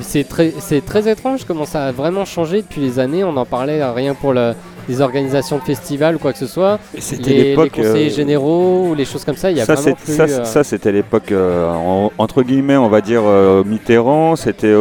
[0.01, 3.23] C'est très, c'est très étrange comment ça a vraiment changé depuis les années.
[3.23, 4.53] On en parlait euh, rien pour le-
[4.87, 6.79] les organisations de festivals ou quoi que ce soit.
[6.97, 9.65] c'était Les, les l'époque, conseillers euh, généraux ou les choses comme ça, il y a
[9.65, 10.15] ça, vraiment plus.
[10.15, 13.21] ça, euh, ça, c'était l'époque, euh, en- entre guillemets, on va dire
[13.65, 14.35] Mitterrand.
[14.35, 14.71] C'était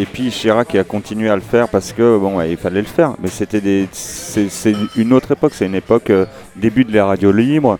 [0.00, 2.80] et puis Chirac qui a continué à le faire parce que bon, ouais, il fallait
[2.80, 3.14] le faire.
[3.22, 5.52] Mais c'était des, c'est une autre époque.
[5.54, 6.12] C'est une époque
[6.56, 7.78] début de la radio libre.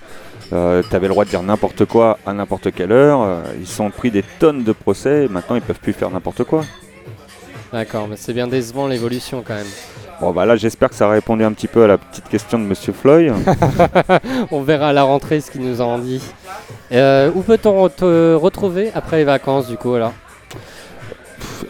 [0.53, 3.23] Euh, tu avais le droit de dire n'importe quoi à n'importe quelle heure.
[3.23, 5.25] Euh, ils sont pris des tonnes de procès.
[5.25, 6.65] Et maintenant, ils peuvent plus faire n'importe quoi.
[7.73, 9.67] D'accord, mais c'est bien décevant l'évolution quand même.
[10.21, 12.59] Bon, bah là, j'espère que ça a répondu un petit peu à la petite question
[12.59, 13.33] de Monsieur Floyd.
[14.51, 16.21] On verra à la rentrée ce qu'il nous en dit.
[16.93, 20.13] Euh, où peut-on te retrouver après les vacances du coup alors?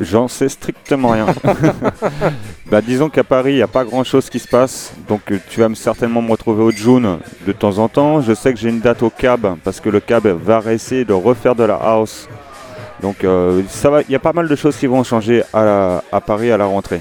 [0.00, 1.26] J'en sais strictement rien.
[2.70, 4.92] bah, disons qu'à Paris, il n'y a pas grand chose qui se passe.
[5.08, 8.20] Donc, euh, tu vas me- certainement me retrouver au June de temps en temps.
[8.20, 11.12] Je sais que j'ai une date au CAB parce que le CAB va essayer de
[11.12, 12.28] refaire de la house.
[13.02, 14.02] Donc, euh, ça va.
[14.02, 16.56] Il y a pas mal de choses qui vont changer à, la- à Paris à
[16.56, 17.00] la rentrée.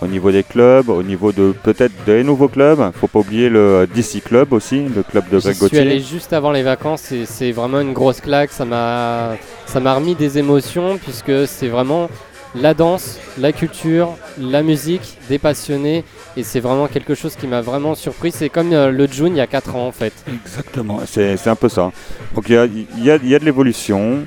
[0.00, 2.78] Au niveau des clubs, au niveau de peut-être des nouveaux clubs.
[3.00, 6.00] Faut pas oublier le DC Club aussi, le club de Greg suis allé Gauthier.
[6.08, 8.52] juste avant les vacances et c'est vraiment une grosse claque.
[8.52, 9.30] Ça m'a,
[9.66, 12.08] ça m'a remis des émotions puisque c'est vraiment
[12.54, 16.04] la danse, la culture, la musique, des passionnés
[16.36, 18.32] et c'est vraiment quelque chose qui m'a vraiment surpris.
[18.32, 20.12] C'est comme euh, le June il y a 4 ans en fait.
[20.44, 21.92] Exactement, c'est un peu ça.
[22.34, 24.26] Donc il y a, y de l'évolution,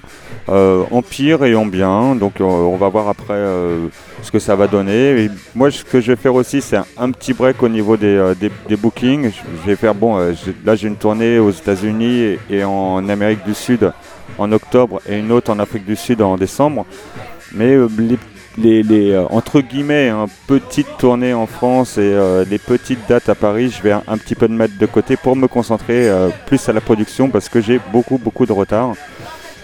[0.49, 2.15] euh, en pire et en bien.
[2.15, 3.87] Donc on va voir après euh,
[4.21, 5.29] ce que ça va donner.
[5.55, 8.33] Moi, ce que je vais faire aussi, c'est un, petit break au niveau des,
[8.77, 9.31] bookings.
[9.63, 10.17] Je vais faire, bon,
[10.65, 13.91] là j'ai une tournée aux États-Unis et en Amérique du Sud
[14.37, 16.85] en octobre et une autre en Afrique du Sud en décembre.
[17.53, 18.17] Mais euh, les,
[18.57, 23.29] les- les, euh, entre guillemets, hein, petites tournées en France et euh, les petites dates
[23.29, 26.09] à Paris, je vais un, un petit peu de mettre de côté pour me concentrer
[26.47, 28.93] plus à la production parce que j'ai beaucoup, beaucoup de retard.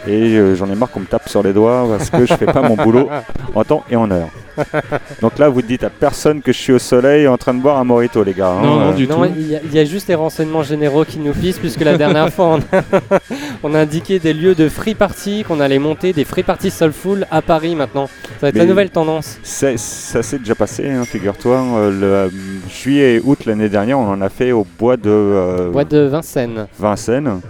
[0.07, 2.61] Et j'en ai marre qu'on me tape sur les doigts parce que je fais pas
[2.61, 3.09] mon boulot
[3.55, 4.29] en temps et en heure.
[5.21, 7.77] Donc là, vous dites à personne que je suis au soleil en train de boire
[7.77, 8.49] un morito, les gars.
[8.49, 8.61] hein.
[8.63, 9.31] Non, non, Euh, du non, tout.
[9.37, 11.97] il y, a- il y a juste les renseignements généraux qui nous pissent puisque la
[11.97, 12.81] dernière fois on a,
[13.63, 17.25] on a indiqué des lieux de free party qu'on allait monter des free party soulful
[17.31, 18.07] à Paris maintenant.
[18.07, 19.37] Ça va être la nouvelle tendance.
[19.43, 21.57] Ça s'est déjà passé, hein, figure-toi.
[21.57, 22.29] Euh, le euh,
[22.69, 25.99] juillet et août l'année dernière, on en a fait au bois de euh, Bois de
[25.99, 26.67] Vincennes.
[26.79, 27.41] Vincennes.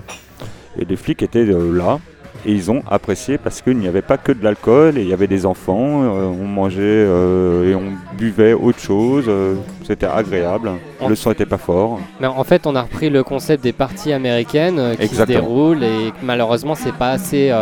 [0.79, 1.99] Et les flics étaient euh, là.
[2.45, 5.13] Et ils ont apprécié parce qu'il n'y avait pas que de l'alcool et il y
[5.13, 9.55] avait des enfants, euh, on mangeait euh, et on buvait autre chose, euh,
[9.85, 10.71] c'était agréable,
[11.07, 11.99] le son était pas fort.
[12.19, 15.39] Mais en fait, on a repris le concept des parties américaines qui Exactement.
[15.39, 17.53] se déroulent et malheureusement, c'est pas assez,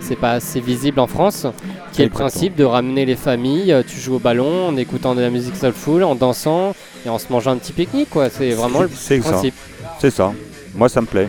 [0.00, 1.46] c'est pas assez visible en France.
[1.92, 3.72] Qui est le principe de ramener les familles.
[3.86, 6.74] Tu joues au ballon en écoutant de la musique soulful, en dansant
[7.06, 8.30] et en se mangeant un petit pique-nique, quoi.
[8.30, 9.54] C'est vraiment le principe.
[10.00, 10.32] c'est ça.
[10.74, 11.28] Moi ça me plaît.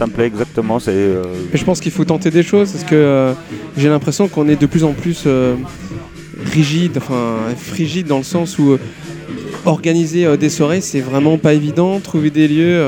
[0.00, 1.22] Ça me plaît exactement, euh,
[1.52, 3.34] je pense qu'il faut tenter des choses parce que euh,
[3.76, 5.56] j'ai l'impression qu'on est de plus en plus euh,
[6.42, 8.78] rigide, enfin frigide dans le sens où
[9.66, 12.00] organiser des soirées c'est vraiment pas évident.
[12.00, 12.82] Trouver des lieux,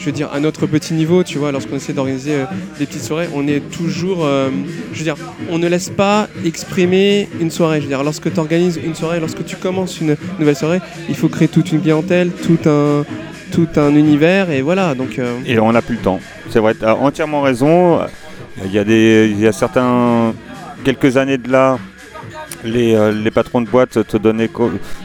[0.00, 2.44] je veux dire, à notre petit niveau, tu vois, lorsqu'on essaie d'organiser
[2.80, 4.26] des petites soirées, on est toujours,
[4.92, 5.14] je veux dire,
[5.50, 7.76] on ne laisse pas exprimer une soirée.
[7.76, 11.14] Je veux dire, lorsque tu organises une soirée, lorsque tu commences une nouvelle soirée, il
[11.14, 13.04] faut créer toute une clientèle, tout un,
[13.50, 14.94] tout un univers et voilà.
[14.94, 16.20] Donc euh, Et on n'a plus le temps.
[16.50, 18.00] C'est vrai, tu as entièrement raison.
[18.64, 20.34] Il y a, des, il y a certains.
[20.84, 21.78] Quelques années de là,
[22.64, 24.50] les, euh, les patrons de boîte te, donnaient,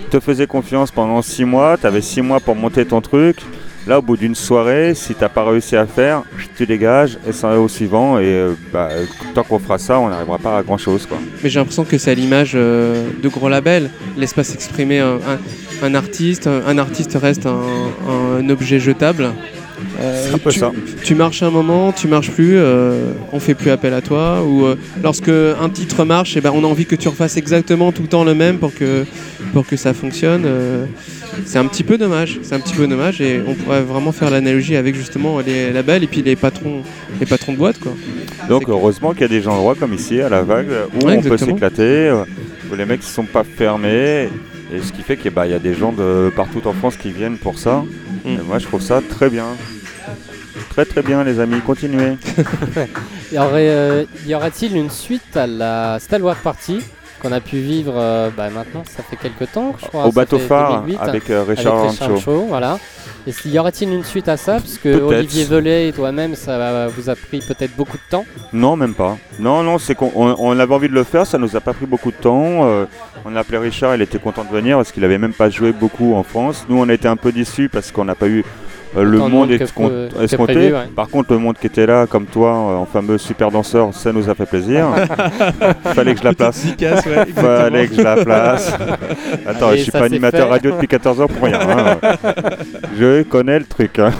[0.09, 1.77] te faisaient confiance pendant six mois.
[1.77, 3.37] Tu avais six mois pour monter ton truc.
[3.87, 6.23] Là, au bout d'une soirée, si t'as pas réussi à faire,
[6.57, 8.17] tu dégages et ça va au suivant.
[8.17, 8.89] Et euh, bah,
[9.35, 11.07] tant qu'on fera ça, on n'arrivera pas à grand chose.
[11.43, 13.91] Mais j'ai l'impression que c'est à l'image euh, de gros labels.
[14.17, 15.19] Laisse pas s'exprimer un,
[15.83, 16.47] un- artiste.
[16.47, 19.29] Un, artiste reste un objet jetable.
[19.99, 20.71] Euh, un peu tu, ça.
[21.03, 24.43] tu marches un moment, tu marches plus, euh, on fait plus appel à toi.
[24.43, 27.91] Ou euh, lorsque un titre marche, eh ben, on a envie que tu refasses exactement
[27.91, 29.05] tout le temps le même pour que,
[29.53, 30.43] pour que ça fonctionne.
[30.45, 30.85] euh,
[31.45, 32.39] c'est un petit peu dommage.
[32.43, 36.03] C'est un petit peu dommage et on pourrait vraiment faire l'analogie avec justement les labels
[36.03, 36.81] et puis les patrons,
[37.19, 37.79] les patrons de boîte.
[37.79, 37.91] Quoi.
[38.47, 41.21] Donc heureusement qu'il y a des endroits comme ici à la vague où Ouais, on
[41.21, 42.15] peut s'éclater,
[42.71, 44.29] où les mecs ne sont pas fermés.
[44.73, 47.37] Et ce qui fait qu'il y a des gens de partout en France qui viennent
[47.37, 47.83] pour ça.
[48.25, 49.45] Moi je trouve ça très bien.
[50.69, 52.17] Très très bien les amis, continuez.
[53.33, 56.79] Euh, y aura-t-il une suite à la Stalwart Party?
[57.25, 60.05] Qu'on a pu vivre euh, bah, maintenant Ça fait quelques temps, je crois.
[60.05, 62.21] Au bateau phare 2008, avec euh, avec Richard Richard Rancho.
[62.21, 62.77] Shaw, voilà.
[63.27, 65.01] Et y aura-t-il une suite à ça Parce que.
[65.01, 68.25] Olivier Velay et toi-même, ça vous a pris peut-être beaucoup de temps.
[68.53, 69.17] Non, même pas.
[69.39, 71.73] Non, non, c'est qu'on on- on avait envie de le faire, ça nous a pas
[71.73, 72.65] pris beaucoup de temps.
[72.65, 72.85] euh,
[73.25, 75.71] on a appelé Richard, il était content de venir parce qu'il avait même pas joué
[75.71, 76.65] beaucoup en France.
[76.69, 78.43] Nous, on a été un peu déçus parce qu'on n'a pas eu
[79.03, 80.53] le Autant de monde que escompté.
[80.53, 80.87] prévu, ouais.
[80.95, 84.11] Par contre, le monde qui était là, comme toi, euh, en fameux super danseur, ça
[84.13, 84.87] nous a fait plaisir.
[85.93, 86.65] Fallait que je la place.
[87.35, 88.73] Fallait que je la place.
[89.45, 90.51] Attends, Allez, je suis pas animateur fait.
[90.51, 91.59] radio depuis 14 ans pour rien.
[91.61, 91.97] hein.
[92.97, 93.99] je connais le truc.
[93.99, 94.11] hein.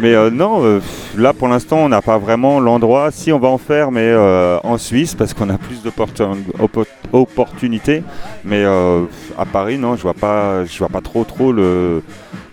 [0.00, 0.80] Mais euh, non, euh,
[1.16, 3.10] là pour l'instant, on n'a pas vraiment l'endroit.
[3.12, 5.80] Si on va en faire, mais euh, en Suisse, parce qu'on a plus
[7.12, 8.02] d'opportunités.
[8.44, 9.02] Mais euh,
[9.38, 12.02] à Paris, non, je vois pas, je vois pas trop trop le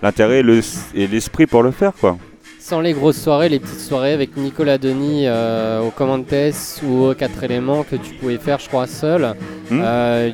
[0.01, 0.61] l'intérêt et le-
[0.95, 2.17] et l'esprit pour le faire, quoi.
[2.59, 6.25] Sans les grosses soirées, les petites soirées avec Nicolas Denis euh, au Commandes
[6.85, 9.33] ou aux 4 éléments que tu pouvais faire, je crois, seul.
[9.71, 9.81] Hmm.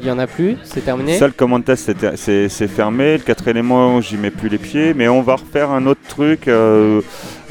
[0.01, 1.17] Il y en a plus, c'est terminé?
[1.17, 1.31] Seul
[1.77, 5.71] c'était- c'est fermé, le quatre éléments j'y mets plus les pieds, mais on va refaire
[5.71, 6.99] un autre truc euh,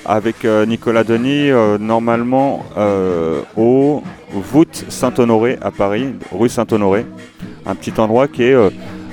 [0.05, 4.03] avec euh, Nicolas Denis, euh, normalement euh, au
[4.33, 7.07] Voûte Saint-Honoré à Paris, rue Saint-Honoré,
[7.65, 8.69] un petit endroit qui est euh,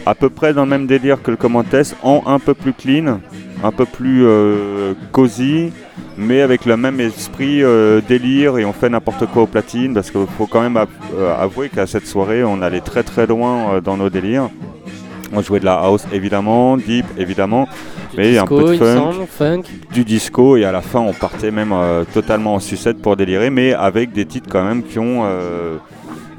[0.06, 2.74] à peu près dans le même délire que le command test, en un peu plus
[2.74, 3.20] clean,
[3.64, 5.72] un peu plus euh, cosy,
[6.18, 10.12] mais avec le même esprit euh, délire et on fait n'importe quoi au platine parce
[10.12, 10.78] qu'il faut quand même
[11.16, 14.50] euh, avouer qu'à cette soirée on allait très très loin dans nos délires.
[15.34, 17.68] On jouait de la house évidemment, deep évidemment,
[18.18, 19.62] mais un peu de funk, semble, funk.
[19.94, 23.50] du disco et à la fin on partait même euh, totalement en sucette pour délirer,
[23.50, 25.24] mais avec des titres quand même qui ont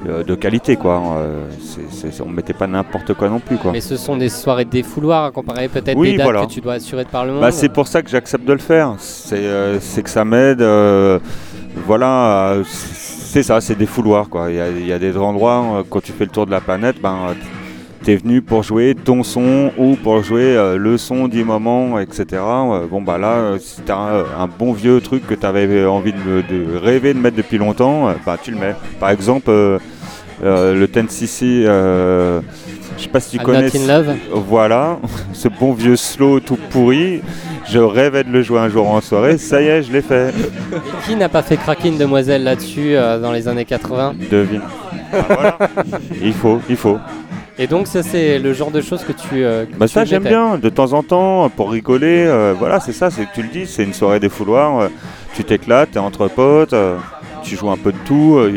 [0.04, 1.00] de qualité quoi.
[1.16, 3.72] Euh, c'est- c'est- on mettait pas n'importe quoi non plus quoi.
[3.72, 6.46] Mais ce sont des soirées défouloirs à comparer peut-être Oui, des dates voilà.
[6.46, 7.40] que tu dois assurer de par le monde.
[7.40, 8.94] Bah, c'est pour ça que j'accepte de le faire.
[8.98, 10.62] C'est euh, que ça m'aide.
[10.62, 11.18] euh,
[11.86, 14.28] voilà, euh, c'est ça, c'est des fouloirs.
[14.28, 14.50] Quoi.
[14.50, 16.50] Il, y a, il y a des endroits, euh, quand tu fais le tour de
[16.50, 17.34] la planète, ben, euh,
[18.02, 22.24] t'es venu pour jouer ton son ou pour jouer euh, le son du moment, etc.
[22.32, 26.12] Euh, bon, bah là, euh, si t'as un, un bon vieux truc que t'avais envie
[26.12, 28.74] de, de rêver de mettre depuis longtemps, euh, bah, tu le mets.
[29.00, 29.78] Par exemple, euh, euh,
[30.42, 32.40] le 10cc, euh,
[32.98, 33.62] je sais pas si tu I'm connais.
[33.62, 34.14] Not in Love.
[34.32, 34.98] Voilà,
[35.32, 37.20] ce bon vieux slow tout pourri.
[37.70, 39.38] Je rêvais de le jouer un jour en soirée.
[39.38, 40.30] Ça y est, je l'ai fait.
[40.30, 44.62] Et qui n'a pas fait craquer une demoiselle là-dessus euh, dans les années 80 Devine.
[45.12, 45.58] Ah, voilà.
[46.20, 46.98] Il faut, il faut.
[47.58, 49.44] Et donc ça c'est le genre de choses que tu...
[49.44, 52.80] euh, que Bah tu ça j'aime bien, de temps en temps, pour rigoler, euh, voilà
[52.80, 54.88] c'est ça, c'est tu le dis, c'est une soirée des fouloirs, euh,
[55.34, 56.96] tu t'éclates, t'es entre potes, euh,
[57.42, 58.56] tu joues un peu de tout, il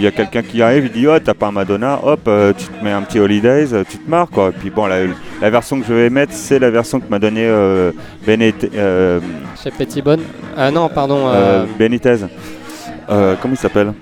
[0.00, 2.66] y a, quelqu'un qui arrive, il dit oh t'as pas un Madonna, hop euh, tu
[2.66, 4.98] te mets un petit Holidays, euh, tu te marres quoi, et puis bon la,
[5.40, 7.92] la version que je vais mettre c'est la version que m'a donné euh,
[8.26, 9.20] Benet- euh,
[9.62, 10.20] Chez Pettibone
[10.56, 11.26] Ah non, pardon.
[11.28, 12.16] euh, euh, Benitez.
[13.10, 13.92] Euh, comment il s'appelle?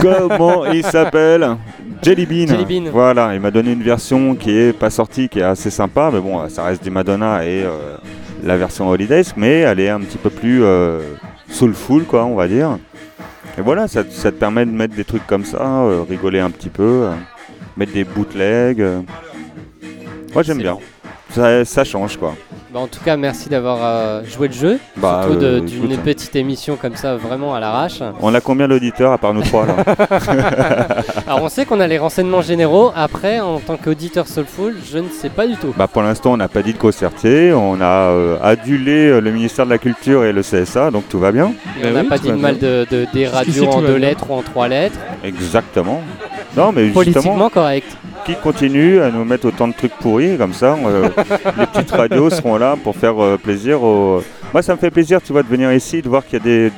[0.00, 1.56] Comment il s'appelle?
[2.02, 2.46] Jelly Bean.
[2.48, 2.90] Jelly Bean.
[2.92, 6.20] Voilà, il m'a donné une version qui est pas sortie, qui est assez sympa, mais
[6.20, 7.96] bon, ça reste du Madonna et euh,
[8.42, 11.00] la version Holidays, mais elle est un petit peu plus euh,
[11.54, 12.78] soulful, quoi, on va dire.
[13.56, 16.50] Et voilà, ça, ça te permet de mettre des trucs comme ça, euh, rigoler un
[16.50, 17.12] petit peu, euh,
[17.76, 18.80] mettre des bootlegs.
[18.80, 19.00] euh.
[20.32, 20.76] Moi j'aime bien.
[21.30, 22.34] Ça, ça change quoi.
[22.74, 24.78] Bah, en tout cas, merci d'avoir euh, joué le jeu.
[24.96, 26.04] Bah, Surtout de- euh, d'une écoute.
[26.04, 28.00] petite émission comme ça, vraiment à l'arrache.
[28.20, 29.76] On a combien d'auditeurs à part nous trois là
[31.28, 32.90] Alors, on sait qu'on a les renseignements généraux.
[32.96, 35.72] Après, en tant qu'auditeur Soulful, je ne sais pas du tout.
[35.76, 39.30] Bah pour l'instant on n'a pas dit de concerter, on a euh, adulé euh, le
[39.30, 41.52] ministère de la Culture et le CSA, donc tout va bien.
[41.80, 43.98] Et on n'a pas dit de mal de, de- des radios tout en va deux
[43.98, 44.08] bien.
[44.08, 44.98] lettres ou en trois lettres.
[45.22, 46.00] Exactement.
[46.56, 47.86] Non mais Politiquement justement, correct.
[48.24, 51.08] qui continue à nous mettre autant de trucs pourris comme ça, euh,
[51.58, 54.22] les petites radios seront là pour faire euh, plaisir aux...
[54.52, 56.44] Moi ça me fait plaisir tu vois de venir ici, de voir qu'il y a
[56.44, 56.72] des,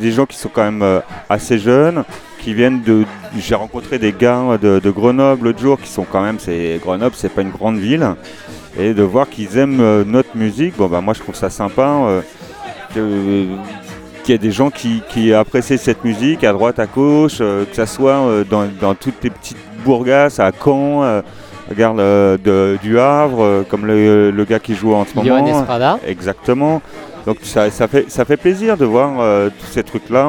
[0.00, 2.04] des gens qui sont quand même euh, assez jeunes,
[2.40, 3.04] qui viennent de...
[3.38, 6.38] J'ai rencontré des gars de, de Grenoble l'autre jour qui sont quand même...
[6.38, 8.06] c'est Grenoble c'est pas une grande ville.
[8.78, 12.22] Et de voir qu'ils aiment notre musique, bon bah moi je trouve ça sympa.
[12.94, 13.46] que-
[14.28, 17.64] qu'il y ait des gens qui, qui apprécient cette musique à droite, à gauche, euh,
[17.64, 19.56] que ça soit euh, dans, dans toutes les petites
[19.86, 21.22] bourgasses, à Caen, euh,
[21.70, 25.60] regarde euh, de- du Havre, comme le, le gars qui joue en ce Johan moment.
[25.60, 25.98] Estrada.
[26.06, 26.82] Exactement.
[27.24, 29.12] Donc ça, ça fait, ça fait plaisir de voir
[29.58, 30.28] tous ces trucs-là.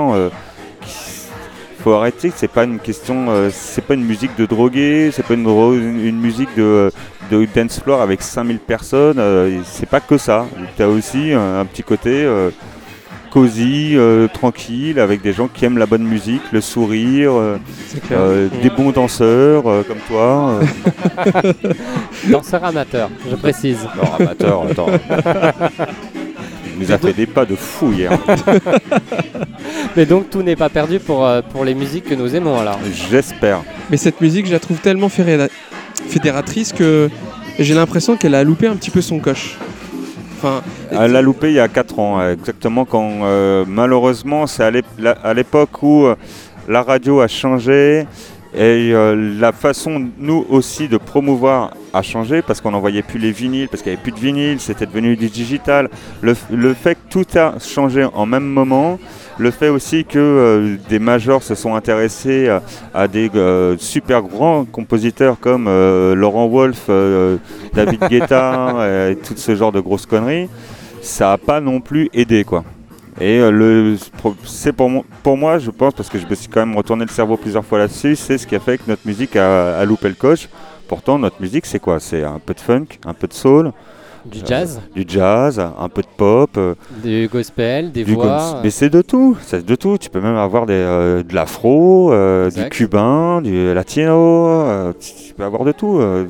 [0.82, 5.34] Il faut arrêter, c'est pas une question, c'est pas une musique de drogué, c'est pas
[5.34, 6.90] une, musique de,
[7.32, 9.22] de dance floor avec 5000 personnes,
[9.66, 10.46] c'est pas que ça.
[10.78, 12.28] Tu as aussi un, un petit côté
[13.30, 17.58] cosy, euh, tranquille, avec des gens qui aiment la bonne musique, le sourire, euh,
[18.12, 20.60] euh, des bons danseurs euh, comme toi.
[21.26, 21.54] euh.
[22.30, 23.80] Danseur amateur, je précise.
[23.94, 24.88] Alors, amateur, attends.
[26.82, 28.12] Il nous a fait des pas de fou hier.
[29.96, 32.80] Mais donc tout n'est pas perdu pour, euh, pour les musiques que nous aimons alors.
[33.12, 33.62] J'espère.
[33.90, 35.50] Mais cette musique, je la trouve tellement fédéra-
[36.08, 37.10] fédératrice que
[37.58, 39.58] j'ai l'impression qu'elle a loupé un petit peu son coche.
[40.92, 45.34] Elle l'a loupé il y a 4 ans, euh, exactement quand euh, malheureusement c'est à
[45.34, 46.16] l'époque où euh,
[46.68, 48.06] la radio a changé
[48.54, 53.32] et euh, la façon nous aussi de promouvoir a changé parce qu'on n'envoyait plus les
[53.32, 55.90] vinyles, parce qu'il n'y avait plus de vinyles, c'était devenu du digital.
[56.22, 58.98] Le, le fait que tout a changé en même moment,
[59.38, 62.62] le fait aussi que euh, des majors se sont intéressés à,
[62.94, 67.38] à des euh, super grands compositeurs comme euh, Laurent Wolf, euh,
[67.74, 70.50] David Guetta et tout ce genre de grosses conneries,
[71.02, 72.64] ça n'a pas non plus aidé quoi.
[73.22, 73.98] Et euh, le,
[74.46, 77.04] c'est pour, moi- pour moi, je pense, parce que je me suis quand même retourné
[77.06, 79.86] le cerveau plusieurs fois là-dessus, c'est ce qui a fait que notre musique a, a
[79.86, 80.48] loupé le coche.
[80.88, 82.00] Pourtant, notre musique, c'est quoi?
[82.00, 83.72] C'est un peu de funk, un peu de soul,
[84.26, 88.26] Du jazz, du jazz, un peu de pop, euh, du gospel, des du voix.
[88.64, 89.98] Mais c'est de tout, c'est de tout.
[89.98, 95.34] Tu peux même avoir des, euh, de l'afro, euh, du cubain, du latino, euh, tu
[95.34, 96.00] peux avoir de tout.
[96.00, 96.26] euh.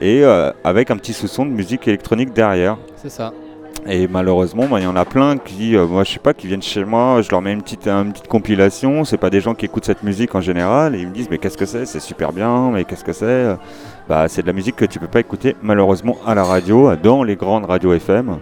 [0.00, 2.78] et euh, avec un petit soupçon de musique électronique derrière.
[2.96, 3.32] C'est ça.
[3.86, 6.46] Et malheureusement, bah, il y en a plein qui, euh, moi je sais pas, qui
[6.46, 9.04] viennent chez moi, je leur mets une petite, une petite compilation.
[9.04, 11.38] C'est pas des gens qui écoutent cette musique en général et ils me disent mais
[11.38, 11.86] qu'est-ce que c'est?
[11.86, 13.56] C'est super bien, mais qu'est-ce que c'est?
[14.08, 17.22] Bah c'est de la musique que tu peux pas écouter malheureusement à la radio, dans
[17.22, 18.38] les grandes radios FM,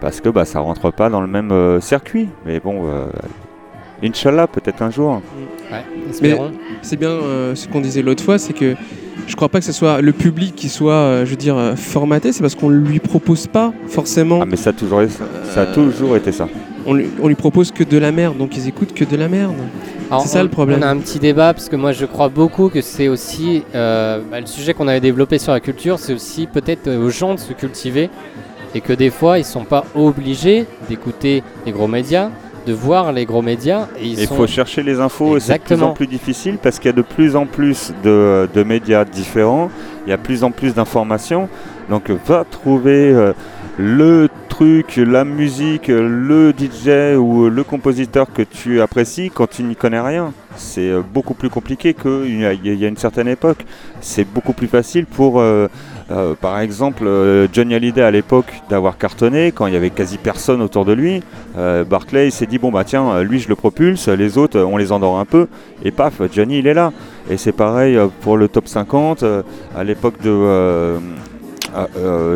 [0.00, 2.28] parce que bah ça rentre pas dans le même euh, circuit.
[2.44, 3.06] Mais bon, euh,
[4.02, 5.22] Inch'Allah peut-être un jour.
[5.70, 6.52] Ouais, Mais espérons.
[6.82, 8.74] C'est bien euh, ce qu'on disait l'autre fois, c'est que
[9.26, 11.76] je crois pas que ce soit le public qui soit, euh, je veux dire, euh,
[11.76, 14.40] formaté, c'est parce qu'on lui propose pas forcément.
[14.42, 15.12] Ah mais ça a toujours, été-
[15.54, 16.48] ça a toujours été ça.
[16.84, 19.28] On lui, on lui propose que de la merde, donc ils écoutent que de la
[19.28, 19.54] merde.
[20.10, 20.80] Alors, c'est ça on- le problème.
[20.80, 24.20] On a un petit débat parce que moi je crois beaucoup que c'est aussi euh,
[24.30, 27.40] bah, le sujet qu'on avait développé sur la culture, c'est aussi peut-être aux gens de
[27.40, 28.10] se cultiver
[28.74, 32.30] et que des fois ils sont pas obligés d'écouter les gros médias,
[32.66, 35.74] de voir les gros médias et Il faut chercher les infos et c'est de plus
[35.90, 39.70] en plus difficile parce qu'il y a de plus en plus de, de médias différents,
[40.06, 41.48] il y a de plus en plus d'informations.
[41.90, 43.32] Donc va trouver euh,
[43.78, 49.74] le truc, la musique, le DJ ou le compositeur que tu apprécies quand tu n'y
[49.74, 50.32] connais rien.
[50.56, 53.64] C'est euh, beaucoup plus compliqué qu'il y, a- il y a une certaine époque.
[54.00, 55.68] C'est beaucoup plus facile pour, euh,
[56.10, 60.18] euh, par exemple, euh, Johnny Hallyday à l'époque d'avoir cartonné quand il y avait quasi
[60.18, 61.22] personne autour de lui.
[61.56, 64.90] Euh, Barclay s'est dit bon bah tiens lui je le propulse, les autres on les
[64.90, 65.48] endort un peu
[65.84, 66.92] et paf Johnny il est là.
[67.30, 69.42] Et c'est pareil pour le top 50 euh,
[69.76, 70.98] à l'époque de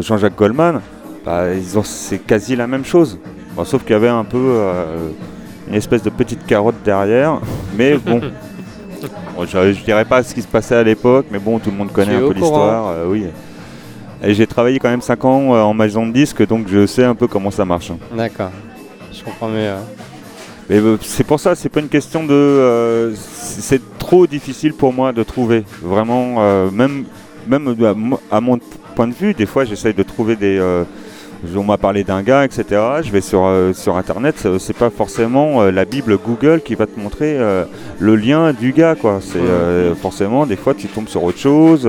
[0.00, 0.80] Jean-Jacques Goldman,
[1.24, 1.44] bah,
[1.84, 3.18] c'est quasi la même chose.
[3.54, 4.62] Bon, sauf qu'il y avait un peu
[5.68, 7.40] une espèce de petite carotte derrière,
[7.76, 8.20] mais bon.
[9.36, 11.76] Bon, je, je dirais pas ce qui se passait à l'époque, mais bon, tout le
[11.76, 13.26] monde connaît un peu l'histoire, oui.
[14.22, 17.04] Et j'ai travaillé quand même 5 ans euh, en maison de disque, donc je sais
[17.04, 17.92] un peu comment ça marche.
[18.16, 18.50] D'accord,
[19.12, 19.56] je comprends mieux.
[19.70, 19.74] ouais.
[20.68, 22.32] Mais euh, c'est pour ça, c'est pas une question de.
[22.32, 25.64] euh, c'est trop difficile pour moi de trouver.
[25.82, 27.04] Vraiment, euh, même,
[27.46, 28.58] même à mo- à mon
[28.96, 30.58] point de vue, des fois j'essaye de trouver des.
[30.58, 30.82] euh,
[31.54, 32.64] on m'a parlé d'un gars, etc.
[33.04, 37.38] Je vais sur, sur internet, c'est- pas forcément la Bible Google qui va te montrer
[38.00, 39.20] le lien du gars, quoi.
[39.22, 39.38] C'est
[40.00, 41.88] forcément, des fois tu tombes sur autre chose.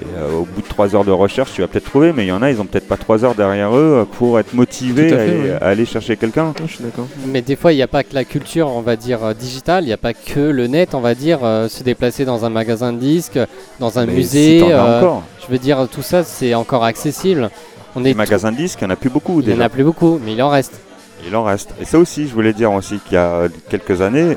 [0.00, 2.24] Euh, et, euh, au bout de trois heures de recherche, tu vas peut-être trouver, mais
[2.24, 4.54] il y en a, ils ont peut-être pas trois heures derrière eux euh, pour être
[4.54, 5.58] motivés à fait, aller- ouais.
[5.60, 6.52] à aller chercher quelqu'un.
[6.66, 7.06] Je suis d'accord.
[7.26, 9.84] Mais des fois, il n'y a pas que la culture, on va dire, euh, digitale,
[9.84, 12.50] il n'y a pas que le net, on va dire, euh, se déplacer dans un
[12.50, 13.38] magasin de disques,
[13.80, 14.60] dans un Mais musée.
[14.60, 15.22] si euh, encore.
[15.46, 17.50] je veux dire, tout ça, c'est encore accessible.
[17.94, 19.60] On Les est magasins de disques, il n'y en a plus beaucoup Il n'y en
[19.60, 20.78] a plus beaucoup, mais il en reste.
[21.26, 21.70] Il en reste.
[21.80, 24.36] Et ça aussi, je voulais dire aussi qu'il y a quelques années,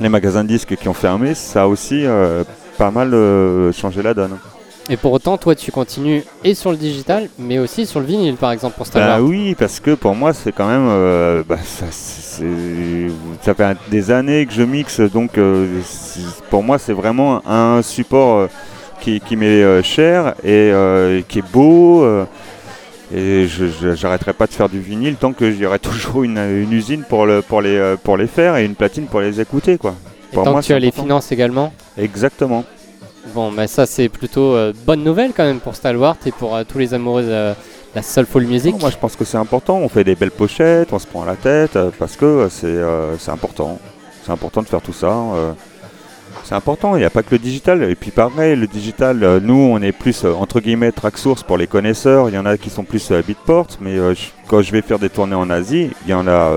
[0.00, 2.42] les magasins de disques qui ont fermé, ça a aussi euh,
[2.76, 4.36] pas mal euh, changé la donne.
[4.90, 8.34] Et pour autant, toi, tu continues et sur le digital, mais aussi sur le vinyle,
[8.34, 9.28] par exemple, pour Star Bah Wars.
[9.28, 10.88] oui, parce que pour moi, c'est quand même.
[10.88, 11.86] euh, bah, ça,
[13.54, 15.66] fait des années que je mixe, donc euh,
[16.50, 18.46] pour moi, c'est vraiment un support euh,
[19.00, 20.72] qui, qui m'est cher et
[21.28, 22.04] qui est beau.
[23.14, 23.46] et
[23.94, 27.40] j'arrêterai pas de faire du vinyle tant que j'aurai toujours une, une usine pour, le,
[27.42, 29.78] pour, les, pour les faire et une platine pour les écouter.
[29.78, 29.94] Quoi.
[30.32, 31.72] Et Pour tant moi, que tu as les finances également.
[31.96, 32.64] Exactement.
[33.34, 36.64] Bon, bah ça, c'est plutôt euh, bonne nouvelle quand même pour Stalwart et pour euh,
[36.68, 37.54] tous les amoureux de
[37.94, 38.78] la soulful music.
[38.78, 39.76] Moi, je pense que c'est important.
[39.78, 43.78] On fait des belles pochettes, on se prend la tête euh, parce que c'est important.
[44.24, 45.08] C'est important de faire tout ça.
[45.08, 45.52] euh,
[46.44, 46.96] c'est important.
[46.96, 47.82] Il n'y a pas que le digital.
[47.84, 51.66] Et puis pareil, le digital, nous, on est plus entre guillemets track source pour les
[51.66, 52.28] connaisseurs.
[52.28, 53.68] Il y en a qui sont plus beatport.
[53.80, 53.96] Mais
[54.48, 56.50] quand je vais faire des tournées en Asie, il y en a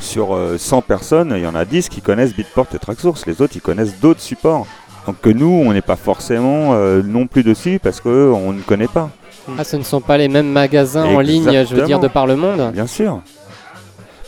[0.00, 3.26] sur euh, 100 personnes, il y en a 10 qui connaissent beatport et track source.
[3.26, 4.66] Les autres, ils connaissent d'autres supports.
[5.08, 8.88] Donc que nous, on n'est pas forcément euh, non plus dessus parce qu'on ne connaît
[8.88, 9.08] pas.
[9.56, 12.26] Ah, ce ne sont pas les mêmes magasins en ligne, je veux dire, de par
[12.26, 12.72] le monde.
[12.74, 13.22] Bien sûr.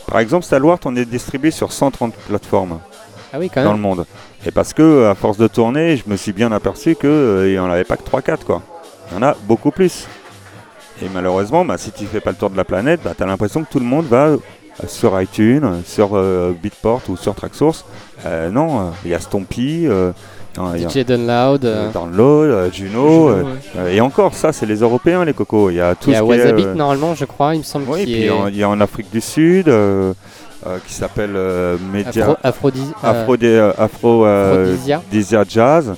[0.07, 2.79] Par exemple, Stalwart, on est distribué sur 130 plateformes
[3.31, 3.77] Ah oui, quand dans même.
[3.77, 4.05] le monde.
[4.43, 7.69] Et parce que, à force de tourner, je me suis bien aperçu qu'il n'y en
[7.69, 8.63] avait pas que 3-4, quoi.
[9.11, 10.07] Il y en a beaucoup plus.
[10.99, 13.27] Et malheureusement, bah, si tu fais pas le tour de la planète, bah, tu as
[13.27, 14.37] l'impression que tout le monde va euh,
[14.87, 17.85] sur iTunes, sur euh, Beatport ou sur Tracksource.
[18.25, 21.63] Euh, non, euh, il y a Stompy, euh, il a- DJ Download.
[21.65, 23.29] euh, euh, Download, euh, Juno.
[23.29, 23.43] euh,
[23.77, 25.69] euh, et encore, ça, c'est les Européens, les cocos.
[25.69, 27.85] Il y a tout Il y a Wasabit euh, normalement, je crois, il me semble
[27.89, 30.13] oui, puis est en- il y a en Afrique du Sud euh,
[30.85, 32.25] qui s'appelle euh, Media
[33.03, 34.25] Afro, euh, Afro,
[35.47, 35.93] Jazz,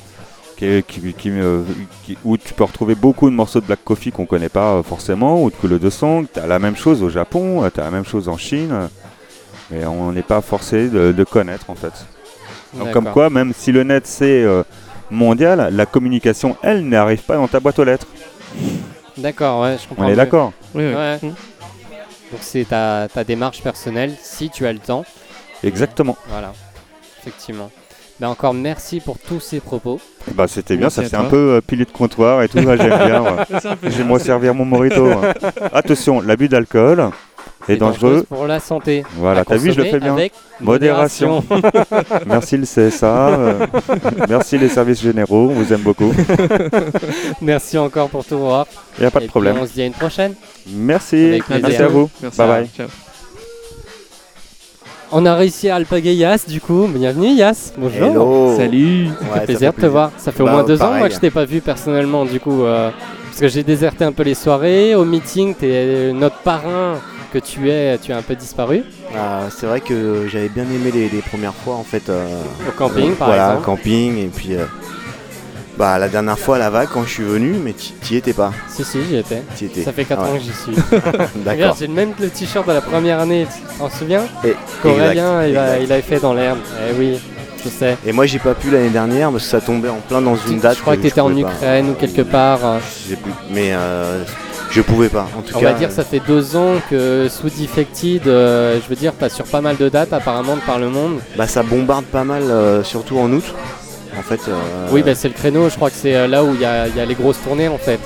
[0.56, 1.32] qui est- qui- qui,
[2.06, 5.42] qui- où tu peux retrouver beaucoup de morceaux de Black Coffee qu'on connaît pas forcément,
[5.44, 6.26] ou de Cool de Song.
[6.32, 8.74] Tu as la même chose au Japon, tu as la même chose en Chine,
[9.72, 11.94] mais on n'est pas forcé de, de connaître en fait.
[12.76, 14.64] Donc, comme quoi, même si le net c'est euh,
[15.12, 18.08] mondial, la communication, elle, n'arrive pas dans ta boîte aux lettres.
[19.18, 20.06] D'accord, ouais, je comprends.
[20.06, 20.94] On est d'accord Oui, oui.
[20.94, 21.18] Ouais.
[21.22, 21.28] Mm.
[21.28, 25.06] Donc c'est ta, ta démarche personnelle, si tu as le temps.
[25.64, 26.18] Exactement.
[26.28, 26.54] Voilà,
[27.22, 27.70] effectivement.
[28.20, 30.00] Ben encore merci pour tous ces propos.
[30.34, 33.22] Bah c'était bien, ça fait un peu euh, pilier de comptoir et tout, j'aime bien.
[33.22, 33.62] ouais.
[33.90, 35.10] J'aime servir mon morito.
[35.74, 37.10] Attention, l'abus d'alcool
[37.64, 38.24] est C'est dangereux.
[38.28, 39.04] pour la santé.
[39.18, 40.14] Voilà, t'as vu, je le fais bien.
[40.14, 41.44] Avec Modération.
[42.26, 43.66] Merci le CSA, euh,
[44.30, 46.14] merci les services généraux, on vous aime beaucoup.
[47.42, 48.68] merci encore pour tout voir.
[48.98, 49.58] Il n'y a pas de Et puis, problème.
[49.62, 50.34] on se dit à une prochaine.
[50.68, 51.64] Merci, Avec plaisir.
[51.68, 52.10] merci à vous.
[52.22, 52.38] Merci.
[52.38, 52.70] Bye bye.
[52.78, 52.88] Ciao.
[55.16, 56.88] On a réussi à alpaguer Yas du coup.
[56.88, 57.72] Bienvenue Yas.
[57.78, 58.08] Bonjour.
[58.08, 58.58] Hello.
[58.58, 59.06] Salut.
[59.06, 60.12] Ouais, Ça fait plaisir de te voir.
[60.18, 62.40] Ça fait au Bah, moins deux ans moi que je t'ai pas vu personnellement du
[62.40, 62.64] coup.
[62.64, 62.90] euh,
[63.30, 64.96] parce que j'ai déserté un peu les soirées.
[64.96, 66.96] Au meeting, tu es notre parrain
[67.34, 67.98] que tu es.
[67.98, 68.84] Tu as un peu disparu.
[69.18, 72.10] Ah, c'est vrai que j'avais bien aimé les, les premières fois en fait.
[72.10, 72.26] euh,
[72.68, 73.66] Au camping euh, par voilà, exemple.
[73.66, 74.66] camping et puis euh,
[75.78, 78.34] bah la dernière fois à la vague quand je suis venu, mais tu y étais
[78.34, 78.52] pas.
[78.70, 79.42] Si, si, j'y étais.
[79.84, 80.30] Ça fait 4 Ouais.
[80.30, 80.84] ans que j'y suis.
[81.44, 81.76] D'accord.
[81.80, 85.58] j'ai le même le t-shirt de la première année, tu t'en souviens Et- Qu'Aurélien, il,
[85.58, 86.60] a- il avait fait dans l'herbe.
[86.90, 87.20] Eh oui,
[87.64, 87.98] je sais.
[88.06, 90.60] Et moi j'ai pas pu l'année dernière parce que ça tombait en plein dans une
[90.60, 90.78] date.
[90.78, 91.40] je crois que tu étais en pas.
[91.40, 92.60] Ukraine ou quelque part.
[92.64, 92.78] euh.
[93.06, 93.32] Je sais plus.
[93.52, 93.72] Mais
[94.74, 95.28] je pouvais pas.
[95.38, 95.72] En tout On cas.
[95.72, 99.46] va dire ça fait deux ans que sous Defected, euh, je veux dire, t'as sur
[99.46, 101.20] pas mal de dates apparemment de par le monde.
[101.38, 103.44] Bah ça bombarde pas mal, euh, surtout en août.
[104.18, 104.42] En fait.
[104.48, 106.88] euh, Oui, bah, c'est le créneau, je crois que c'est là où il y a,
[106.88, 108.00] il y a les grosses tournées en fait.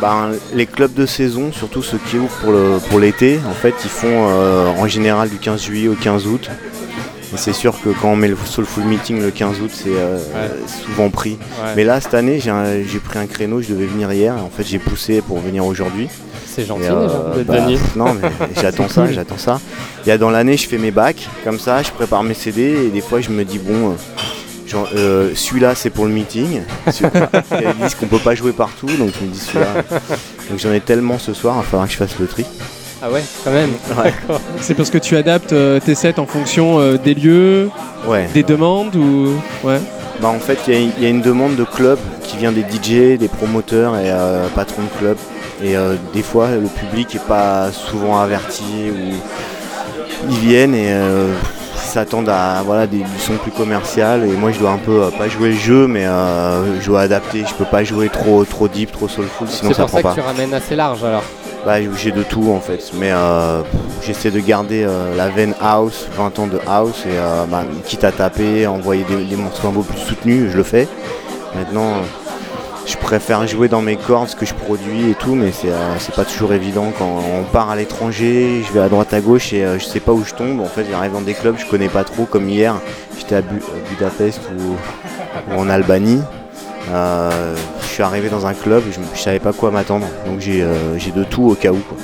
[0.00, 4.26] Ben, les clubs de saison, surtout ceux qui ouvrent pour l'été, en fait, ils font
[4.26, 6.50] en général du 15 juillet au 15 août.
[7.34, 10.18] Et c'est sûr que quand on met le Soulful Meeting le 15 août, c'est euh,
[10.66, 11.32] souvent pris.
[11.32, 11.72] Ouais.
[11.74, 14.34] Mais là, cette année, j'ai pris un créneau, je devais venir hier.
[14.34, 16.08] En fait, j'ai poussé pour venir aujourd'hui.
[16.46, 17.66] C'est gentil euh, déjà bah,
[17.96, 18.28] Non, mais
[18.60, 19.60] j'attends ça, j'attends ça.
[20.04, 22.86] Il y a dans l'année, je fais mes bacs, comme ça, je prépare mes CD.
[22.86, 26.62] Et des fois, je me dis, bon, euh, euh, celui-là, c'est pour le meeting.
[26.86, 29.82] Il y a des disques qu'on peut pas jouer partout, donc je me dis celui-là.
[30.50, 32.44] Donc j'en ai tellement ce soir, il va falloir que je fasse le tri.
[33.06, 33.70] Ah ouais, quand même.
[33.98, 34.14] Ouais.
[34.60, 37.68] C'est parce que tu adaptes euh, tes sets en fonction euh, des lieux,
[38.08, 38.28] Ouais.
[38.32, 39.34] des demandes ou.
[39.62, 39.78] Ouais.
[40.20, 42.52] Bah en fait, il y a- il y, a une demande de club qui vient
[42.52, 45.16] des DJ, des promoteurs et euh, patrons de club.
[45.62, 49.12] Et euh, des fois, le public est pas souvent averti ou
[50.30, 51.32] ils viennent et euh,
[51.76, 54.24] s'attendent à voilà, des, du son plus commercial.
[54.24, 57.02] Et moi, je dois un peu, euh, pas jouer le jeu, mais euh, je dois
[57.02, 57.44] adapter.
[57.46, 60.02] Je peux pas jouer trop, trop deep, trop soulful, sinon C'est ça pour prend ça
[60.02, 60.10] pas.
[60.10, 61.24] que tu ramènes assez large alors.
[61.64, 63.62] Bah, j'ai de tout en fait, mais euh,
[64.02, 68.04] j'essaie de garder euh, la veine house, 20 ans de house, et euh, bah, quitte
[68.04, 70.86] à taper, envoyer des, morceaux un peu plus soutenus, je le fais.
[71.54, 71.94] Maintenant,
[72.86, 76.26] je préfère jouer dans mes cordes, ce que je produis et tout, mais c'est pas
[76.26, 79.84] toujours évident quand on part à l'étranger, je vais à droite à gauche et je
[79.84, 80.60] sais pas où je tombe.
[80.60, 82.74] En fait, j'arrive dans des clubs, je connais pas trop, comme hier,
[83.16, 86.20] j'étais à, Bu- à Budapest ou en Albanie.
[87.94, 90.98] Je suis arrivé dans un club, je, je savais pas quoi m'attendre, donc j'ai euh,
[90.98, 91.76] j'ai de tout au cas où.
[91.76, 91.96] Quoi.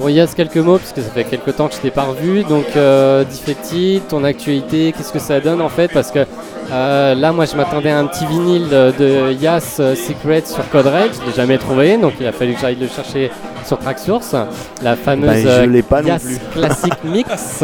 [0.00, 2.42] Bon, Yas, quelques mots, parce que ça fait quelques temps que je t'ai pas revu.
[2.42, 5.92] Donc, euh, Defected, ton actualité, qu'est-ce que ça donne en fait?
[5.94, 6.26] Parce que
[6.72, 10.86] euh, là, moi, je m'attendais à un petit vinyle de, Yas euh, Secret sur Code
[10.86, 11.12] Red.
[11.14, 13.30] Je l'ai jamais trouvé, donc il a fallu que j'aille le chercher
[13.64, 14.34] sur Tracksource.
[14.82, 15.46] La fameuse
[15.88, 16.40] pas non Yas.
[16.52, 17.62] Classic Mix.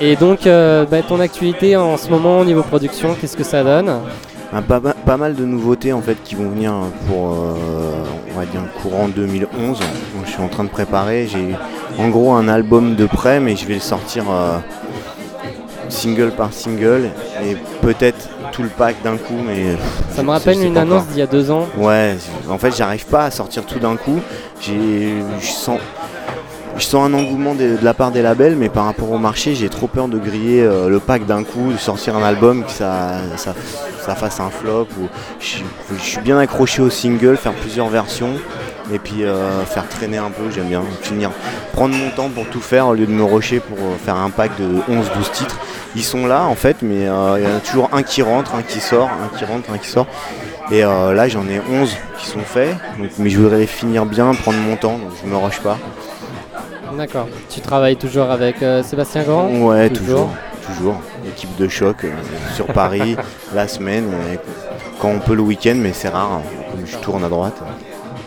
[0.00, 3.62] Et donc, euh, bah, ton actualité en ce moment au niveau production, qu'est-ce que ça
[3.62, 4.00] donne?
[4.52, 6.72] Un pas, ma- pas mal de nouveautés en fait qui vont venir
[7.08, 7.54] pour euh,
[8.34, 9.78] on va dire courant 2011.
[9.78, 9.86] Donc,
[10.24, 11.26] je suis en train de préparer.
[11.26, 11.54] J'ai
[11.98, 14.58] en gros un album de près, mais je vais le sortir euh,
[15.88, 17.10] single par single
[17.44, 19.34] et peut-être tout le pack d'un coup.
[19.46, 19.76] Mais
[20.10, 21.66] Ça me rappelle une annonce d'il y a deux ans.
[21.76, 22.16] Ouais,
[22.48, 24.20] en fait, j'arrive pas à sortir tout d'un coup.
[24.60, 25.78] J'ai, je sens,
[26.78, 29.68] je sens un engouement de, la part des labels, mais par rapport au marché, j'ai
[29.68, 33.12] trop peur de griller euh, le pack d'un coup, de sortir un album que ça,
[33.36, 33.54] ça,
[34.04, 34.88] ça fasse un flop.
[35.40, 35.58] Je,
[35.98, 38.34] suis bien accroché au single, faire plusieurs versions.
[38.92, 41.32] Et puis euh, faire traîner un peu, j'aime bien finir,
[41.72, 44.30] prendre mon temps pour tout faire au lieu de me rusher pour euh, faire un
[44.30, 45.58] pack de 11-12 titres.
[45.96, 48.62] Ils sont là en fait, mais il y en a toujours un qui rentre, un
[48.62, 50.06] qui sort, un qui rentre, un qui sort.
[50.70, 52.76] Et là j'en ai 11 qui sont faits,
[53.18, 55.78] mais je voudrais les finir bien, prendre mon temps, donc je me rush pas.
[56.94, 57.28] D'accord.
[57.50, 60.30] Tu travailles toujours avec euh, Sébastien Grand Ouais, toujours,
[60.66, 61.00] toujours.
[61.26, 62.10] Équipe de choc euh,
[62.54, 63.16] sur Paris,
[63.54, 64.36] la semaine, euh,
[65.00, 67.56] quand on peut le week-end, mais c'est rare, hein, comme je tourne à droite.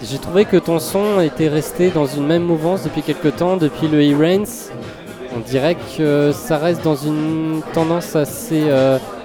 [0.03, 3.87] J'ai trouvé que ton son était resté dans une même mouvance depuis quelques temps, depuis
[3.87, 4.71] le E-Rains.
[5.35, 8.63] On dirait que ça reste dans une tendance assez,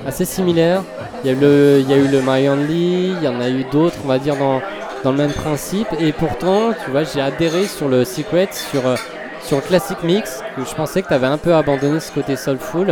[0.04, 0.82] assez similaire.
[1.22, 3.40] Il y, a eu le, il y a eu le My Only, il y en
[3.40, 4.60] a eu d'autres, on va dire, dans,
[5.04, 5.86] dans le même principe.
[6.00, 8.82] Et pourtant, tu vois, j'ai adhéré sur le Secret, sur,
[9.44, 12.36] sur le Classic Mix, que je pensais que tu avais un peu abandonné ce côté
[12.36, 12.86] soulful.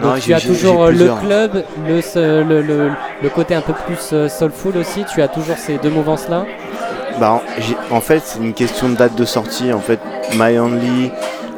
[0.00, 2.90] Non, Donc tu as toujours le club, le, se- le, le-
[3.22, 5.04] le côté un peu plus euh, soulful aussi.
[5.12, 6.46] Tu as toujours ces deux mouvances-là?
[7.20, 7.42] Bah,
[7.90, 9.72] en- fait, c'est une question de date de sortie.
[9.72, 9.98] En fait,
[10.36, 11.10] My Only,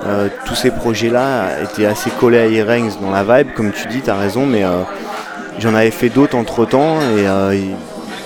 [0.07, 4.01] euh, tous ces projets-là étaient assez collés à E-Ranks dans la vibe, comme tu dis,
[4.01, 4.81] tu as raison, mais euh,
[5.59, 7.55] j'en avais fait d'autres entre temps et euh,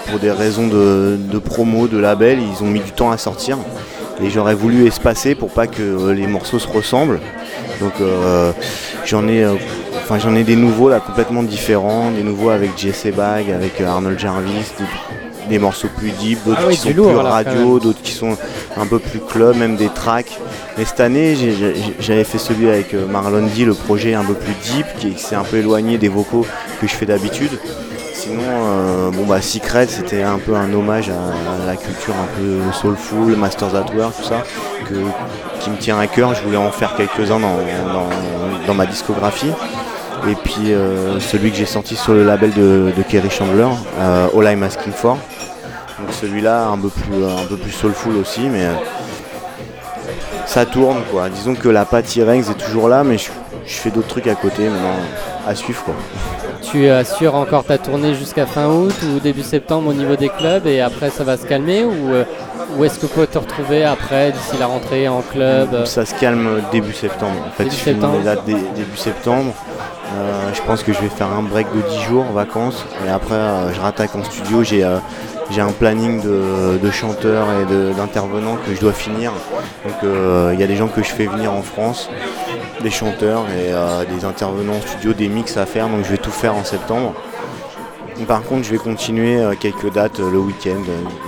[0.08, 3.58] pour des raisons de, de promo, de label, ils ont mis du temps à sortir.
[4.22, 7.20] Et j'aurais voulu espacer pour pas que euh, les morceaux se ressemblent.
[7.80, 8.52] Donc euh,
[9.04, 9.54] j'en ai, euh,
[9.96, 14.18] enfin j'en ai des nouveaux là complètement différents, des nouveaux avec Jesse Bag, avec Arnold
[14.18, 17.80] Jarvis, des, des morceaux plus deep, d'autres Ah oui, qui sont lourd, plus alors, radio,
[17.80, 18.36] d'autres qui sont
[18.76, 20.38] un peu plus club, même des tracks.
[20.78, 21.36] Mais cette année,
[21.98, 25.44] j'avais fait celui avec Marlon D, le projet un peu plus deep, qui s'est un
[25.44, 26.46] peu éloigné des vocaux
[26.80, 27.58] que je fais d'habitude.
[28.24, 32.72] Sinon, euh, bon bah Secret, c'était un peu un hommage à, la culture un peu
[32.72, 34.42] soulful, Masters at Work, tout ça,
[34.88, 34.94] que,
[35.60, 36.34] qui me tient à cœur.
[36.34, 39.52] Je voulais en faire quelques-uns dans, ma discographie.
[40.26, 43.68] Et puis euh, celui que j'ai sorti sur le label de, Kerry Chandler,
[43.98, 45.18] euh, All I'm Asking For.
[45.98, 48.72] Donc celui-là un peu plus un peu plus soulful aussi, mais euh,
[50.46, 51.28] ça tourne quoi.
[51.28, 53.28] Disons que la patte Ranks est toujours là, mais je,
[53.66, 54.96] je fais d'autres trucs à côté maintenant
[55.46, 55.94] à suivre quoi.
[56.70, 60.66] Tu assures encore ta tournée jusqu'à fin août ou début septembre au niveau des clubs
[60.66, 62.24] et après ça va se calmer ou, euh,
[62.84, 66.60] est-ce que pouvez te retrouver après d'ici la rentrée en club euh, Ça se calme
[66.72, 67.36] début septembre.
[67.46, 68.18] En fait, Début je septembre.
[68.46, 69.52] dé- début septembre.
[70.16, 73.10] Euh, je pense que je vais faire un break de 10 jours en vacances et
[73.10, 74.62] après euh, je rattaque en studio.
[74.64, 74.96] J'ai euh,
[75.50, 79.30] j'ai un planning de, de chanteurs et d'intervenants que je dois finir.
[79.84, 82.08] Donc euh, il y a des gens que je fais venir en France,
[82.90, 85.88] chanteurs et euh, des intervenants en studio, des mix à faire.
[85.88, 87.14] Donc je vais tout faire en septembre.
[88.28, 90.82] Par contre, je vais continuer euh, quelques dates euh, le week-end,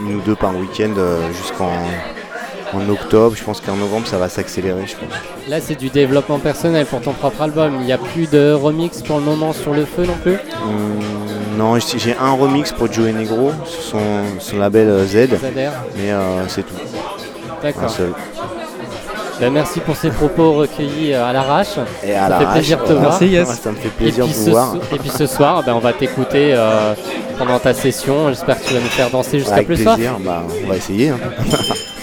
[0.06, 0.94] une ou deux par week-end
[1.32, 1.72] jusqu'en
[2.72, 3.34] en octobre.
[3.36, 5.14] Je pense qu'en novembre, ça va s'accélérer, je pense.
[5.48, 7.76] Là c'est du développement personnel pour ton propre album.
[7.80, 10.34] Il n'y a plus de remix pour le moment sur le feu non plus?
[10.64, 11.00] Hum,
[11.56, 15.38] non, j'ai un remix pour Joe Negro sur son, son label Z, ZR
[15.96, 16.74] mais euh, c'est tout.
[16.74, 17.90] Un D'accord.
[19.40, 21.76] Ben, merci pour ces propos recueillis euh, à l'arrache.
[22.02, 23.10] Et à ça fait plaisir de te voir.
[23.10, 23.48] Merci, yes.
[23.48, 24.74] Ouais, ça me fait plaisir et puis de vous voir.
[24.94, 26.94] Et puis ce soir, ben, on va t'écouter euh,
[27.38, 28.28] pendant ta session.
[28.30, 31.10] J'espère que tu vas nous faire danser jusqu'à plus plaisir, bah, on va essayer.
[31.10, 31.18] hein.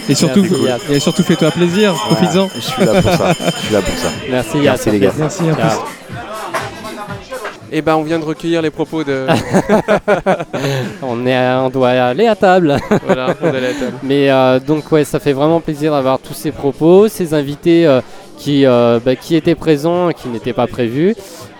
[0.08, 0.44] Et surtout,
[0.90, 2.48] et surtout fais-toi plaisir, profites-en.
[2.54, 3.32] Je suis là pour ça.
[3.56, 4.08] Je suis là pour ça.
[4.30, 5.12] Merci, Yas, Merci les gars.
[5.16, 6.33] Merci, à
[7.76, 9.26] Et ben on vient de recueillir les propos de.
[11.02, 12.76] on, est, on doit aller à table.
[13.04, 13.96] Voilà, on doit aller à table.
[14.04, 18.00] Mais euh, donc ouais, ça fait vraiment plaisir d'avoir tous ces propos, ces invités euh,
[18.38, 21.16] qui, euh, bah, qui étaient présents qui n'étaient pas prévus.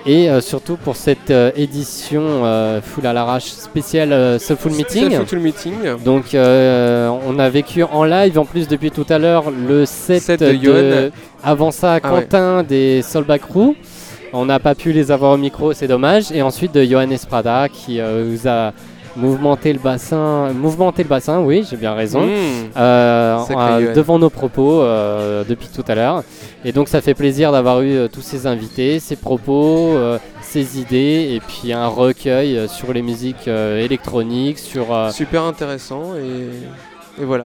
[0.07, 2.23] Et surtout pour cette édition
[2.82, 5.16] full à l'arrache spéciale Soulful Meeting.
[5.16, 5.74] Soulful Meeting.
[6.05, 10.41] Donc on a vécu en live en plus depuis tout à l'heure le set, Set
[10.41, 11.11] de
[11.43, 12.20] avant ça Ah ouais.
[12.20, 13.74] Quentin des Soulback Crew.
[14.36, 16.32] On n'a pas pu les avoir au micro, c'est dommage.
[16.32, 18.73] Et ensuite de Johan Esprada qui euh, vous a
[19.16, 22.31] mouvementé le bassin, mouvementé le bassin, oui, j'ai bien raison, Mmh.
[22.77, 26.24] euh, euh, devant nos propos euh, depuis tout à l'heure.
[26.65, 29.94] Et donc ça fait plaisir d'avoir eu tous ces invités, ces propos,
[30.43, 37.24] ces idées, et puis un recueil sur les musiques électroniques, sur Super intéressant et, et
[37.24, 37.44] voilà.